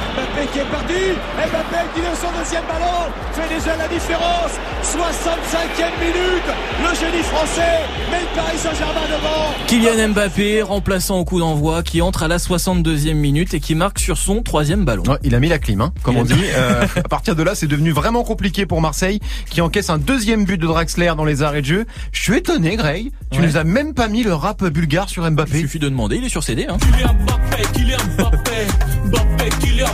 Mbappé 0.43 0.53
qui 0.53 0.59
est 0.59 0.71
parti, 0.71 0.93
et 0.95 1.49
Mbappé 1.49 1.77
qui 1.95 2.01
donne 2.01 2.11
son 2.21 2.39
deuxième 2.39 2.63
ballon, 2.67 3.13
fait 3.33 3.55
déjà 3.55 3.77
la 3.77 3.89
différence, 3.89 4.53
65e 4.83 6.01
minute, 6.01 6.49
le 6.83 6.95
génie 6.99 7.23
français, 7.23 7.81
met 8.11 8.21
le 8.21 8.37
Paris 8.37 8.59
Saint-Germain 8.59 9.07
devant. 9.09 9.55
Kylian 9.67 10.09
Mbappé, 10.09 10.63
remplaçant 10.63 11.19
au 11.19 11.25
coup 11.25 11.39
d'envoi, 11.39 11.83
qui 11.83 12.03
entre 12.03 12.25
à 12.25 12.29
la 12.29 12.39
62e 12.39 13.15
minute 13.15 13.55
et 13.55 13.61
qui 13.61 13.75
marque 13.75 13.99
sur 13.99 14.19
son 14.19 14.43
troisième 14.43 14.85
ballon. 14.85 15.05
Ouais, 15.07 15.19
il 15.23 15.35
a 15.35 15.41
mis 15.41 15.49
la 15.49 15.59
clim, 15.59 15.81
hein, 15.81 15.93
comme 16.03 16.17
Il 16.17 16.21
on 16.21 16.25
dit. 16.25 16.35
Euh, 16.57 16.87
à 16.97 17.09
partir 17.09 17.37
de 17.37 17.43
là, 17.43 17.55
c'est 17.55 17.67
devenu 17.69 17.93
vraiment 17.93 18.25
compliqué 18.25 18.67
pour 18.67 18.81
Marseille, 18.81 19.21
qui 19.51 19.61
encaisse 19.61 19.91
un 19.91 19.99
deuxième 19.99 20.45
but 20.45 20.59
de 20.59 20.67
Draxler 20.67 21.13
dans 21.17 21.25
les 21.25 21.43
arrêts 21.43 21.61
de 21.63 21.67
jeu. 21.67 21.87
Je 22.13 22.23
suis 22.23 22.37
étonné, 22.37 22.77
Greg. 22.77 23.13
Tu 23.31 23.41
Ouais. 23.41 23.47
nous 23.47 23.57
as 23.57 23.65
même 23.65 23.95
pas 23.95 24.09
mis 24.09 24.23
le 24.25 24.35
rap 24.35 24.63
bulgare 24.65 25.09
sur 25.09 25.27
Il 25.27 25.31
Mbappé. 25.31 25.59
suffit 25.61 25.79
de 25.79 25.89
demander, 25.89 26.17
il 26.17 26.25
est 26.25 26.29
sur 26.29 26.43
CD. 26.43 26.67
Hein. 26.69 26.77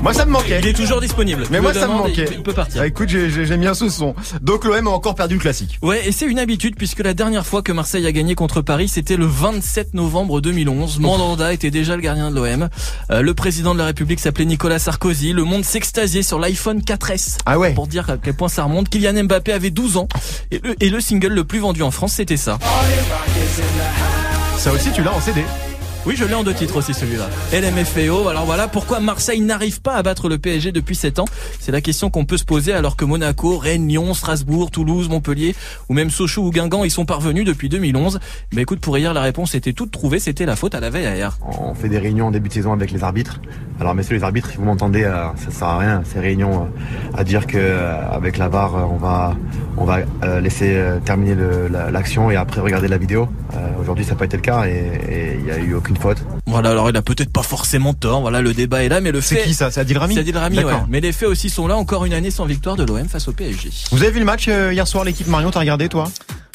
Moi, 0.02 0.12
ça 0.14 0.24
me 0.26 0.30
manquait. 0.30 0.60
Il 0.62 0.66
est 0.68 0.72
toujours 0.72 1.00
disponible. 1.00 1.44
Mais 1.50 1.60
moi, 1.60 1.72
ça 1.74 1.86
me 1.88 1.92
manquait. 1.94 2.28
Il 2.32 2.42
peut 2.42 2.52
partir. 2.52 2.82
Ah, 2.82 2.86
écoute, 2.86 3.08
j'ai- 3.08 3.30
j'ai- 3.30 3.46
j'aime 3.46 3.60
bien 3.60 3.74
ce 3.74 3.88
son. 3.88 4.14
Donc 4.42 4.64
l'OM 4.64 4.86
a 4.86 4.90
encore 4.90 5.14
perdu 5.14 5.34
le 5.34 5.40
classique. 5.40 5.78
Ouais, 5.82 6.06
et 6.06 6.12
c'est 6.12 6.26
une 6.26 6.38
habitude 6.38 6.74
puisque 6.76 7.00
la 7.00 7.14
dernière 7.14 7.46
fois 7.46 7.62
que 7.62 7.72
Marseille 7.72 8.06
a 8.06 8.12
gagné 8.12 8.34
contre 8.34 8.60
Paris, 8.60 8.88
c'était 8.88 9.16
le 9.16 9.26
27 9.26 9.94
novembre 9.94 10.40
2011. 10.40 10.98
Mandanda 11.00 11.52
était 11.52 11.70
déjà 11.70 11.96
le 11.96 12.02
gardien 12.02 12.30
de 12.30 12.36
l'OM. 12.36 12.68
Euh, 13.10 13.22
le 13.22 13.34
président 13.34 13.72
de 13.74 13.78
la 13.78 13.86
République 13.86 14.20
s'appelait 14.20 14.44
Nicolas 14.44 14.78
Sarkozy. 14.78 15.32
Le 15.32 15.44
monde 15.44 15.64
s'extasiait 15.64 16.22
sur 16.22 16.38
l'iPhone 16.38 16.82
4S. 16.82 17.38
Ah 17.46 17.58
ouais. 17.58 17.72
Pour 17.74 17.86
dire 17.86 18.08
à 18.10 18.16
quel 18.18 18.34
point 18.34 18.48
ça 18.48 18.64
remonte. 18.64 18.88
Kylian 18.88 19.24
Mbappé 19.24 19.52
avait 19.52 19.70
12 19.70 19.96
ans. 19.96 20.08
Et 20.50 20.60
le, 20.62 20.74
et 20.82 20.90
le 20.90 21.00
single 21.00 21.28
le 21.32 21.44
plus 21.44 21.58
vendu 21.60 21.82
en 21.82 21.90
France, 21.90 22.12
c'était 22.14 22.36
ça. 22.36 22.58
Ça 24.58 24.72
aussi, 24.72 24.90
tu 24.92 25.02
l'as 25.02 25.12
en 25.14 25.20
CD. 25.20 25.42
Oui, 26.08 26.16
je 26.16 26.24
l'ai 26.24 26.32
en 26.32 26.42
deux 26.42 26.54
titres 26.54 26.78
aussi 26.78 26.94
celui-là. 26.94 27.28
LMFAO. 27.52 28.28
Alors 28.28 28.46
voilà 28.46 28.66
pourquoi 28.66 28.98
Marseille 28.98 29.42
n'arrive 29.42 29.82
pas 29.82 29.92
à 29.92 30.02
battre 30.02 30.30
le 30.30 30.38
PSG 30.38 30.72
depuis 30.72 30.94
7 30.94 31.18
ans. 31.18 31.26
C'est 31.60 31.70
la 31.70 31.82
question 31.82 32.08
qu'on 32.08 32.24
peut 32.24 32.38
se 32.38 32.46
poser 32.46 32.72
alors 32.72 32.96
que 32.96 33.04
Monaco, 33.04 33.58
Rennes, 33.58 34.14
Strasbourg, 34.14 34.70
Toulouse, 34.70 35.10
Montpellier 35.10 35.54
ou 35.90 35.92
même 35.92 36.08
Sochaux 36.08 36.44
ou 36.44 36.50
Guingamp 36.50 36.84
y 36.84 36.88
sont 36.88 37.04
parvenus 37.04 37.44
depuis 37.44 37.68
2011. 37.68 38.20
Mais 38.54 38.62
écoute, 38.62 38.80
pour 38.80 38.96
hier, 38.96 39.12
la 39.12 39.20
réponse 39.20 39.54
était 39.54 39.74
toute 39.74 39.90
trouvée. 39.90 40.18
C'était 40.18 40.46
la 40.46 40.56
faute 40.56 40.74
à 40.74 40.80
la 40.80 40.88
VAR. 40.88 41.38
On 41.42 41.74
fait 41.74 41.90
des 41.90 41.98
réunions 41.98 42.28
en 42.28 42.30
début 42.30 42.48
de 42.48 42.54
saison 42.54 42.72
avec 42.72 42.90
les 42.90 43.04
arbitres. 43.04 43.38
Alors 43.78 43.94
messieurs 43.94 44.16
les 44.16 44.24
arbitres, 44.24 44.50
vous 44.56 44.64
m'entendez, 44.64 45.04
euh, 45.04 45.26
ça 45.36 45.50
sert 45.50 45.68
à 45.68 45.78
rien 45.78 46.02
ces 46.04 46.18
réunions 46.18 46.62
euh, 46.64 47.18
à 47.18 47.22
dire 47.22 47.46
que 47.46 47.58
euh, 47.58 48.10
avec 48.10 48.36
la 48.36 48.48
VAR, 48.48 48.74
on 48.92 48.96
va 48.96 49.36
on 49.76 49.84
va 49.84 49.98
laisser 50.40 50.76
terminer 51.04 51.36
l'action 51.92 52.32
et 52.32 52.36
après 52.36 52.60
regarder 52.60 52.88
la 52.88 52.98
vidéo. 52.98 53.28
Aujourd'hui, 53.80 54.04
ça 54.04 54.10
n'a 54.10 54.16
pas 54.18 54.24
été 54.24 54.36
le 54.36 54.42
cas 54.42 54.66
et 54.66 55.36
il 55.38 55.44
n'y 55.44 55.52
a 55.52 55.58
eu 55.58 55.74
aucune 55.74 55.96
faute. 55.98 56.18
Voilà, 56.46 56.70
alors 56.70 56.88
il 56.90 56.96
a 56.96 57.02
peut-être 57.02 57.32
pas 57.32 57.42
forcément 57.42 57.92
tort. 57.94 58.20
Voilà, 58.20 58.40
le 58.40 58.54
débat 58.54 58.84
est 58.84 58.88
là, 58.88 59.00
mais 59.00 59.12
le 59.12 59.20
C'est 59.20 59.36
fait. 59.36 59.42
qui 59.44 59.54
ça 59.54 59.70
C'est 59.70 59.80
Adil 59.80 59.98
Rami 59.98 60.14
C'est 60.14 60.20
Adil 60.20 60.36
Rami, 60.36 60.64
ouais. 60.64 60.72
Mais 60.88 61.00
les 61.00 61.12
faits 61.12 61.28
aussi 61.28 61.50
sont 61.50 61.66
là. 61.66 61.76
Encore 61.76 62.04
une 62.04 62.12
année 62.14 62.30
sans 62.30 62.44
victoire 62.46 62.76
de 62.76 62.84
l'OM 62.84 63.08
face 63.08 63.28
au 63.28 63.32
PSG. 63.32 63.70
Vous 63.90 64.02
avez 64.02 64.10
vu 64.12 64.18
le 64.20 64.24
match 64.24 64.46
euh, 64.48 64.72
hier 64.72 64.86
soir, 64.86 65.04
l'équipe 65.04 65.26
Marion, 65.26 65.50
t'as 65.50 65.60
regardé 65.60 65.88
toi 65.88 66.10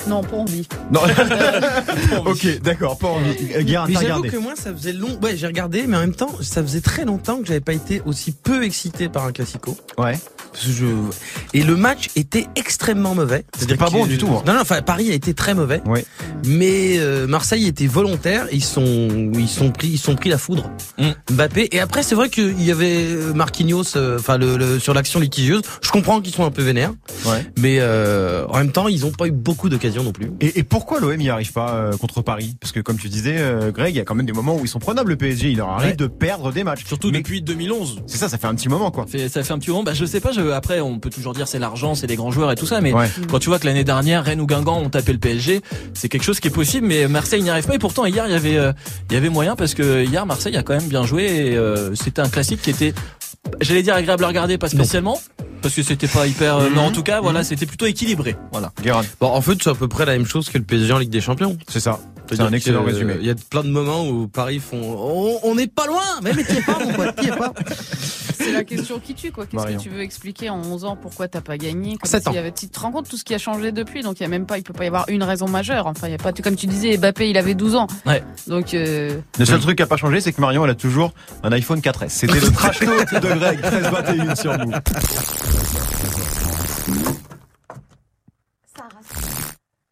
Non, 0.08 0.24
pas 0.24 0.38
envie. 0.38 0.68
Non. 0.92 1.02
ok, 2.26 2.62
d'accord, 2.62 2.98
pas 2.98 3.08
envie. 3.08 3.36
Euh, 3.56 3.62
Guérin, 3.64 3.86
Mais 3.88 3.94
t'as 3.94 4.02
j'avoue 4.02 4.22
regardé. 4.22 4.30
que 4.30 4.38
moi, 4.38 4.54
ça 4.56 4.74
faisait 4.74 4.94
long. 4.94 5.18
Ouais, 5.22 5.36
j'ai 5.38 5.48
regardé, 5.48 5.86
mais 5.88 5.98
en 5.98 6.02
même 6.02 6.16
temps, 6.16 6.32
ça 6.42 6.62
faisait 6.64 6.82
très 6.82 7.06
longtemps 7.06 7.38
que 7.40 7.46
j'avais 7.48 7.60
pas 7.60 7.74
été 7.74 8.02
aussi 8.06 8.32
peu 8.32 8.64
excité 8.64 9.10
par 9.10 9.26
un 9.26 9.32
classico. 9.32 9.78
Ouais. 9.98 10.18
Je... 10.62 10.86
Et 11.54 11.64
le 11.64 11.76
match 11.76 12.10
était 12.16 12.48
extrêmement 12.56 13.16
mauvais. 13.16 13.46
C'était 13.58 13.76
pas 13.76 13.90
bon 13.90 14.06
du 14.06 14.18
tout, 14.18 14.28
hein. 14.28 14.44
Non, 14.46 14.54
non, 14.54 14.62
enfin, 14.62 14.82
Paris 14.82 15.10
a 15.12 15.14
été 15.14 15.34
très 15.34 15.54
mauvais. 15.54 15.82
Ouais. 15.86 16.06
Mais 16.46 16.98
euh, 17.00 17.28
Marseille 17.28 17.68
était 17.68 17.88
volontaire. 17.88 18.48
Ils 18.52 18.64
sont, 18.64 19.32
ils 19.36 19.48
sont 19.50 19.72
pris, 19.72 19.88
ils 19.90 19.98
sont 19.98 20.16
pris 20.16 20.30
la 20.30 20.38
foudre. 20.38 20.70
Mbappé. 21.32 21.70
Et 21.72 21.80
après, 21.80 22.04
c'est 22.04 22.16
vrai 22.16 22.30
qu'il 22.30 22.62
y 22.62 22.72
avait 22.72 23.06
euh, 23.06 23.34
Marquinhos, 23.34 23.96
euh, 23.96 24.18
enfin 24.20 24.38
le, 24.38 24.58
le- 24.58 24.80
sur 24.80 24.94
l'action 24.94 25.20
litigieuse. 25.20 25.62
Je 25.82 25.90
comprends 25.92 26.22
qu'ils 26.22 26.34
sont 26.34 26.46
un 26.46 26.52
peu 26.52 26.62
vénères. 26.64 26.94
Ouais. 27.26 27.46
Mais 27.60 27.78
euh, 27.80 28.46
en 28.50 28.58
même 28.58 28.72
temps, 28.72 28.88
ils 28.88 29.06
ont 29.06 29.12
pas 29.12 29.28
eu 29.28 29.32
beaucoup 29.32 29.70
d'occasions 29.70 30.04
non 30.04 30.12
plus. 30.12 30.32
Et, 30.42 30.60
et 30.60 30.64
pourquoi 30.64 31.00
l'OM 31.00 31.16
n'y 31.16 31.30
arrive 31.30 31.52
pas 31.54 31.74
euh, 31.76 31.98
contre 31.98 32.22
Paris? 32.22 32.56
Parce 32.60 32.72
que 32.72 32.80
comme 32.80 32.98
tu 32.98 33.10
disais, 33.10 33.36
euh, 33.38 33.72
Greg, 33.72 33.94
il 33.94 33.98
y 33.98 34.02
a 34.02 34.06
quand 34.06 34.16
même 34.16 34.26
des 34.26 34.34
moments 34.34 34.56
où 34.56 34.62
ils 34.64 34.68
sont 34.68 34.80
prenables 34.80 35.12
le 35.12 35.18
PSG. 35.18 35.52
Il 35.52 35.58
leur 35.58 35.70
arrive 35.70 35.84
Ouais. 35.92 35.96
de 35.96 36.08
perdre 36.08 36.52
des 36.54 36.64
matchs. 36.64 36.86
Surtout 36.86 37.10
Mais 37.12 37.18
depuis 37.20 37.42
2011. 37.42 38.04
C'est 38.08 38.18
ça, 38.18 38.30
ça 38.30 38.38
fait 38.38 38.48
un 38.48 38.56
petit 38.56 38.70
moment 38.70 38.90
quoi. 38.92 39.06
Ça 39.06 39.18
fait, 39.18 39.30
ça 39.30 39.44
fait 39.44 39.54
un 39.54 39.60
petit 39.60 39.70
moment. 39.70 39.84
Bah, 39.84 39.94
je 39.94 40.06
sais 40.06 40.20
pas. 40.22 40.32
Je, 40.32 40.42
après, 40.52 40.82
on 40.82 41.00
peut 41.00 41.10
toujours 41.10 41.34
dire 41.34 41.48
c'est 41.48 41.60
l'argent, 41.60 41.96
c'est 41.96 42.08
les 42.08 42.16
grands 42.16 42.32
joueurs 42.32 42.52
et 42.52 42.56
tout 42.56 42.66
ça. 42.66 42.82
Mais 42.82 42.94
Ouais. 42.94 43.08
quand 43.30 43.40
tu 43.40 43.50
vois 43.50 43.60
que 43.60 43.66
l'année 43.66 43.84
dernière, 43.84 44.24
Rennes 44.24 44.42
ou 44.42 44.46
Guingamp 44.48 44.80
ont 44.80 44.90
tapé 44.90 45.14
le 45.14 45.20
PSG, 45.20 45.62
c'est 45.94 46.10
quelque 46.10 46.24
chose 46.24 46.40
qui 46.40 46.48
est 46.48 46.52
possible. 46.52 46.88
Mais 46.88 47.08
Marseille 47.08 47.42
n'y 47.42 47.50
arrive 47.50 47.66
pas. 47.66 47.76
Et 47.76 47.80
pourtant, 47.80 48.06
hier, 48.06 48.26
il 48.28 48.32
y 48.32 48.36
avait, 48.36 48.58
euh, 48.58 48.74
il 49.10 49.14
y 49.14 49.18
avait 49.18 49.30
moyen 49.30 49.56
parce 49.56 49.74
que 49.74 50.04
hier, 50.04 50.26
Marseille 50.26 50.58
a 50.58 50.64
quand 50.64 50.74
même 50.74 50.88
bien 50.90 51.06
joué. 51.06 51.24
Et 51.24 51.58
euh, 51.58 51.96
c'était 51.96 52.22
un 52.22 52.30
classique 52.30 52.62
qui 52.62 52.70
était, 52.72 52.94
j'allais 53.62 53.84
dire 53.84 53.96
agréable 53.96 54.24
à 54.24 54.28
regarder, 54.28 54.58
pas 54.58 54.70
spécialement, 54.70 55.20
parce 55.62 55.76
que 55.76 55.84
c'était 55.84 56.08
pas 56.08 56.28
hyper. 56.28 56.58
euh, 56.58 56.70
Mais 56.74 56.80
en 56.82 56.92
tout 56.92 57.04
cas, 57.04 57.22
voilà, 57.22 57.44
c'était 57.44 57.66
plutôt 57.66 57.86
équilibré. 57.86 58.36
Voilà. 58.52 58.72
Guérin. 58.82 59.04
Bon, 59.22 59.28
en 59.28 59.42
fait, 59.42 59.54
c'est 59.64 59.70
à 59.70 59.76
peu 59.76 59.88
près 59.88 60.06
la 60.06 60.14
même 60.14 60.26
chose 60.26 60.50
que 60.50 60.58
le 60.58 60.64
PSG 60.64 60.92
en 60.94 60.98
Ligue 61.00 61.10
des 61.10 61.22
Champions. 61.22 61.58
C'est 61.68 61.80
ça. 61.80 62.00
C'est 62.32 62.40
un 62.40 62.52
excellent 62.54 62.84
résumé. 62.84 63.16
Il 63.20 63.28
y 63.28 63.30
a 63.30 63.36
plein 63.36 63.64
de 63.64 63.70
moments 63.70 64.08
où 64.08 64.28
Paris 64.28 64.60
font, 64.60 64.80
on, 64.82 65.40
on 65.44 65.56
n'est 65.56 65.68
pas 65.68 65.86
loin, 65.86 66.02
mais 66.24 66.32
mais 66.34 66.44
t'y 66.46 66.56
es 66.58 66.62
pas, 66.62 66.80
mon 66.84 66.94
pote, 66.94 67.16
t'y 67.18 67.28
es 67.28 67.32
pas. 67.32 67.54
C'est 68.44 68.52
la 68.52 68.64
question 68.64 69.00
qui 69.00 69.14
tue, 69.16 69.32
quoi. 69.32 69.46
Qu'est-ce 69.46 69.66
que 69.66 69.78
tu 69.80 69.90
veux 69.90 70.02
expliquer 70.02 70.50
en 70.50 70.60
11 70.62 70.86
ans? 70.86 70.96
Pourquoi 70.96 71.28
t'as 71.28 71.42
pas 71.42 71.58
gagné? 71.58 71.98
Comme 71.98 72.10
Sept 72.10 72.24
s'il 72.24 72.30
ans. 72.32 72.36
y 72.36 72.38
avait, 72.38 72.52
Tu 72.52 72.68
te 72.68 72.80
rends 72.80 72.92
compte 72.92 73.10
tout 73.10 73.18
ce 73.18 73.24
qui 73.24 73.34
a 73.34 73.38
changé 73.38 73.72
depuis, 73.72 74.02
donc 74.02 74.20
il 74.20 74.24
y 74.24 74.26
a 74.26 74.30
même 74.30 74.46
pas, 74.46 74.58
il 74.58 74.64
peut 74.64 74.74
pas 74.74 74.84
y 74.84 74.88
avoir 74.88 75.06
une 75.10 75.24
raison 75.24 75.48
majeure. 75.48 75.88
Enfin, 75.88 76.08
il 76.08 76.12
y 76.12 76.16
a 76.16 76.18
pas, 76.18 76.34
comme 76.34 76.56
tu 76.56 76.68
disais, 76.68 76.98
Mbappé, 76.98 77.30
il 77.30 77.38
avait 77.38 77.54
12 77.56 77.76
ans. 77.76 77.88
Ouais. 78.06 78.24
Donc, 78.48 78.74
euh, 78.74 79.20
Le 79.40 79.46
seul 79.46 79.60
truc 79.60 79.78
qui 79.78 79.84
a 79.84 79.88
pas 79.88 79.98
changé, 79.98 80.20
c'est 80.22 80.34
que 80.34 80.42
Marion, 80.42 80.64
elle 80.66 80.72
a 80.72 80.76
toujours 80.76 81.14
un 81.44 81.52
iPhone 81.52 81.80
4S. 81.80 82.10
C'était 82.10 82.34
le 82.40 82.52
trash 82.52 82.80
talk 82.80 83.14
de 83.14 83.28
Greg, 83.40 83.60
13-21 83.62 84.36
sur 84.36 84.58
nous. 84.58 84.72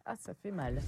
ah, 0.06 0.14
ça 0.24 0.32
fait 0.42 0.50
mal. 0.50 0.80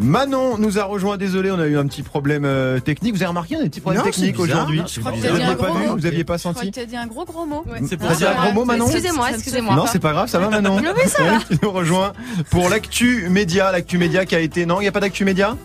Manon 0.00 0.58
nous 0.58 0.78
a 0.78 0.84
rejoint. 0.84 1.16
Désolé, 1.16 1.50
on 1.52 1.58
a 1.60 1.66
eu 1.66 1.78
un 1.78 1.86
petit 1.86 2.02
problème 2.02 2.44
euh, 2.44 2.80
technique. 2.80 3.14
Vous 3.14 3.22
avez 3.22 3.28
remarqué, 3.28 3.56
on 3.56 3.60
a 3.60 3.62
des 3.62 3.68
petits 3.68 3.80
problèmes 3.80 4.02
Non, 4.02 4.10
techniques 4.10 4.40
aujourd'hui. 4.40 4.80
Non, 4.80 4.86
Je 4.88 5.00
crois 5.00 5.12
que 5.12 5.88
Vous 5.88 6.00
n'aviez 6.00 6.24
pas 6.24 6.36
senti. 6.38 6.70
que 6.70 6.74
t'as 6.80 6.84
dit 6.84 6.96
un 6.96 7.06
gros 7.06 7.24
gros 7.24 7.46
mot. 7.46 7.64
C'est 7.88 7.96
pour 7.96 8.08
T'as 8.08 8.14
dit 8.16 8.24
un 8.26 8.34
gros 8.34 8.52
mot, 8.52 8.64
Manon 8.64 8.86
Excusez-moi, 8.86 9.30
excusez-moi. 9.30 9.76
Non, 9.76 9.84
pas. 9.84 9.90
c'est 9.90 10.00
pas 10.00 10.12
grave, 10.12 10.28
ça 10.28 10.40
va 10.40 10.48
Manon 10.48 10.78
ça 11.06 11.22
va. 11.22 11.38
qui 11.38 11.58
nous 11.62 11.70
rejoint 11.70 12.12
pour 12.50 12.68
l'actu 12.68 13.28
média. 13.30 13.70
L'actu 13.70 13.98
média 13.98 14.24
qui 14.24 14.34
a 14.34 14.40
été. 14.40 14.66
Non, 14.66 14.80
il 14.80 14.82
n'y 14.82 14.88
a 14.88 14.92
pas 14.92 15.00
d'actu 15.00 15.24
média? 15.24 15.56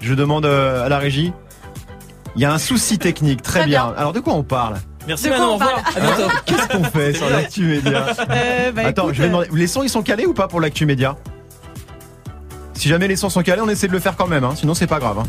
Je 0.00 0.14
demande 0.14 0.46
euh, 0.46 0.86
à 0.86 0.88
la 0.88 0.98
régie. 0.98 1.32
Il 2.36 2.42
y 2.42 2.44
a 2.44 2.52
un 2.52 2.58
souci 2.58 2.98
technique, 2.98 3.42
très, 3.42 3.60
Très 3.60 3.68
bien. 3.68 3.86
bien. 3.88 3.94
Alors 3.98 4.12
de 4.12 4.20
quoi 4.20 4.32
on 4.34 4.44
parle? 4.44 4.76
Merci 5.06 5.28
Manon. 5.28 5.44
Au 5.44 5.50
on 5.50 5.52
revoir. 5.54 5.82
Bientôt. 5.94 6.32
Qu'est-ce 6.46 6.68
qu'on 6.68 6.84
fait 6.84 7.12
sur 7.12 7.28
l'actu 7.30 7.64
média? 7.64 8.06
Euh, 8.30 8.72
bah, 8.72 8.82
Attends, 8.86 9.12
je 9.12 9.20
vais 9.22 9.28
demander. 9.28 9.48
Les 9.52 9.66
sons, 9.66 9.82
ils 9.82 9.88
sont 9.90 10.02
calés 10.02 10.24
ou 10.26 10.32
pas 10.34 10.48
pour 10.48 10.60
l'actu 10.60 10.86
média? 10.86 11.16
Si 12.78 12.88
jamais 12.88 13.08
les 13.08 13.16
sons 13.16 13.28
sont 13.28 13.42
calés, 13.42 13.60
on 13.60 13.68
essaie 13.68 13.88
de 13.88 13.92
le 13.92 13.98
faire 13.98 14.14
quand 14.16 14.28
même, 14.28 14.44
hein, 14.44 14.52
sinon 14.54 14.72
c'est 14.72 14.86
pas 14.86 15.00
grave. 15.00 15.18
hein. 15.18 15.24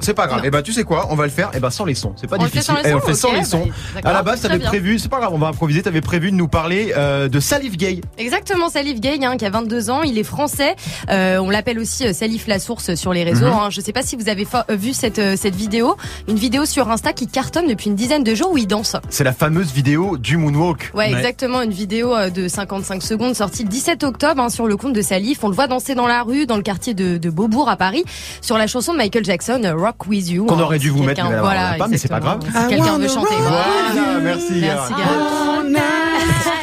C'est 0.00 0.14
pas 0.14 0.26
grave. 0.26 0.44
Et 0.44 0.50
bah 0.50 0.62
tu 0.62 0.72
sais 0.72 0.84
quoi, 0.84 1.06
on 1.10 1.14
va 1.14 1.24
le 1.24 1.30
faire. 1.30 1.50
Et 1.54 1.60
bah 1.60 1.70
sans 1.70 1.84
les 1.84 1.94
sons. 1.94 2.12
C'est 2.16 2.26
pas 2.28 2.36
On 2.38 2.44
le 2.44 2.48
fait 2.48 2.58
difficile. 2.58 2.74
sans 2.76 2.82
les 2.82 2.90
Eh, 2.90 2.94
on 2.94 3.00
sons, 3.00 3.06
le 3.06 3.12
fait 3.14 3.18
sans 3.18 3.32
les 3.32 3.44
sons. 3.44 3.68
bah, 3.94 4.00
À 4.04 4.12
la 4.12 4.22
base, 4.22 4.40
t'avais 4.42 4.58
prévu. 4.58 4.98
C'est 4.98 5.08
pas 5.08 5.18
grave, 5.18 5.32
on 5.32 5.38
va 5.38 5.48
improviser. 5.48 5.82
T'avais 5.82 6.00
prévu 6.00 6.30
de 6.30 6.36
nous 6.36 6.48
parler 6.48 6.92
euh, 6.96 7.28
de 7.28 7.40
Salif 7.40 7.76
Gay. 7.76 8.00
Exactement, 8.18 8.68
Salif 8.68 9.00
Gay, 9.00 9.18
hein, 9.24 9.36
qui 9.36 9.44
a 9.46 9.50
22 9.50 9.90
ans, 9.90 10.02
il 10.02 10.18
est 10.18 10.22
français. 10.24 10.76
Euh, 11.10 11.38
on 11.38 11.50
l'appelle 11.50 11.78
aussi 11.78 12.06
euh, 12.06 12.12
Salif 12.12 12.46
la 12.46 12.58
source 12.58 12.94
sur 12.94 13.12
les 13.12 13.24
réseaux. 13.24 13.46
Mhm. 13.46 13.52
hein. 13.52 13.68
Je 13.70 13.80
sais 13.80 13.92
pas 13.92 14.02
si 14.02 14.16
vous 14.16 14.28
avez 14.28 14.46
vu 14.70 14.92
cette 14.92 15.18
euh, 15.18 15.34
cette 15.36 15.54
vidéo, 15.56 15.96
une 16.28 16.36
vidéo 16.36 16.64
sur 16.66 16.90
Insta 16.90 17.12
qui 17.12 17.26
cartonne 17.26 17.66
depuis 17.66 17.88
une 17.90 17.96
dizaine 17.96 18.24
de 18.24 18.34
jours 18.34 18.52
où 18.52 18.58
il 18.58 18.66
danse. 18.66 18.96
C'est 19.08 19.24
la 19.24 19.32
fameuse 19.32 19.72
vidéo 19.72 20.16
du 20.18 20.36
moonwalk. 20.36 20.90
Ouais, 20.94 21.10
exactement, 21.12 21.62
une 21.62 21.72
vidéo 21.72 22.14
euh, 22.14 22.30
de 22.30 22.48
55 22.48 23.02
secondes 23.02 23.34
sortie 23.34 23.62
le 23.64 23.68
17 23.68 24.04
octobre 24.04 24.42
hein, 24.42 24.48
sur 24.50 24.66
le 24.66 24.76
compte 24.76 24.92
de 24.92 25.02
Salif. 25.02 25.42
On 25.42 25.48
le 25.48 25.54
voit 25.54 25.66
danser 25.68 25.94
dans 25.94 26.06
la 26.06 26.22
rue, 26.22 26.46
dans 26.46 26.56
le 26.56 26.62
quartier 26.62 26.94
de, 26.94 27.16
de 27.16 27.30
Beaubourg 27.30 27.68
à 27.68 27.76
Paris, 27.76 28.04
sur 28.40 28.58
la 28.58 28.66
chanson 28.66 28.92
de 28.92 28.98
Michael 28.98 29.24
Jackson, 29.24 29.60
euh, 29.64 29.74
Rock 29.86 30.08
With 30.08 30.28
You. 30.28 30.46
Qu'on 30.46 30.58
hein. 30.58 30.62
aurait 30.62 30.80
dû 30.80 30.90
vous 30.90 31.04
mettre, 31.04 31.22
mais 31.22 31.38
voilà, 31.38 31.74
pas, 31.78 31.86
mais 31.86 31.96
c'est 31.96 32.08
pas 32.08 32.18
grave. 32.18 32.40
Si 32.44 32.68
quelqu'un 32.68 32.98
veut 32.98 33.06
chanter. 33.06 33.36
Voilà, 33.38 34.20
merci. 34.20 34.60
Merci, 34.60 34.92
Gare. 34.94 36.55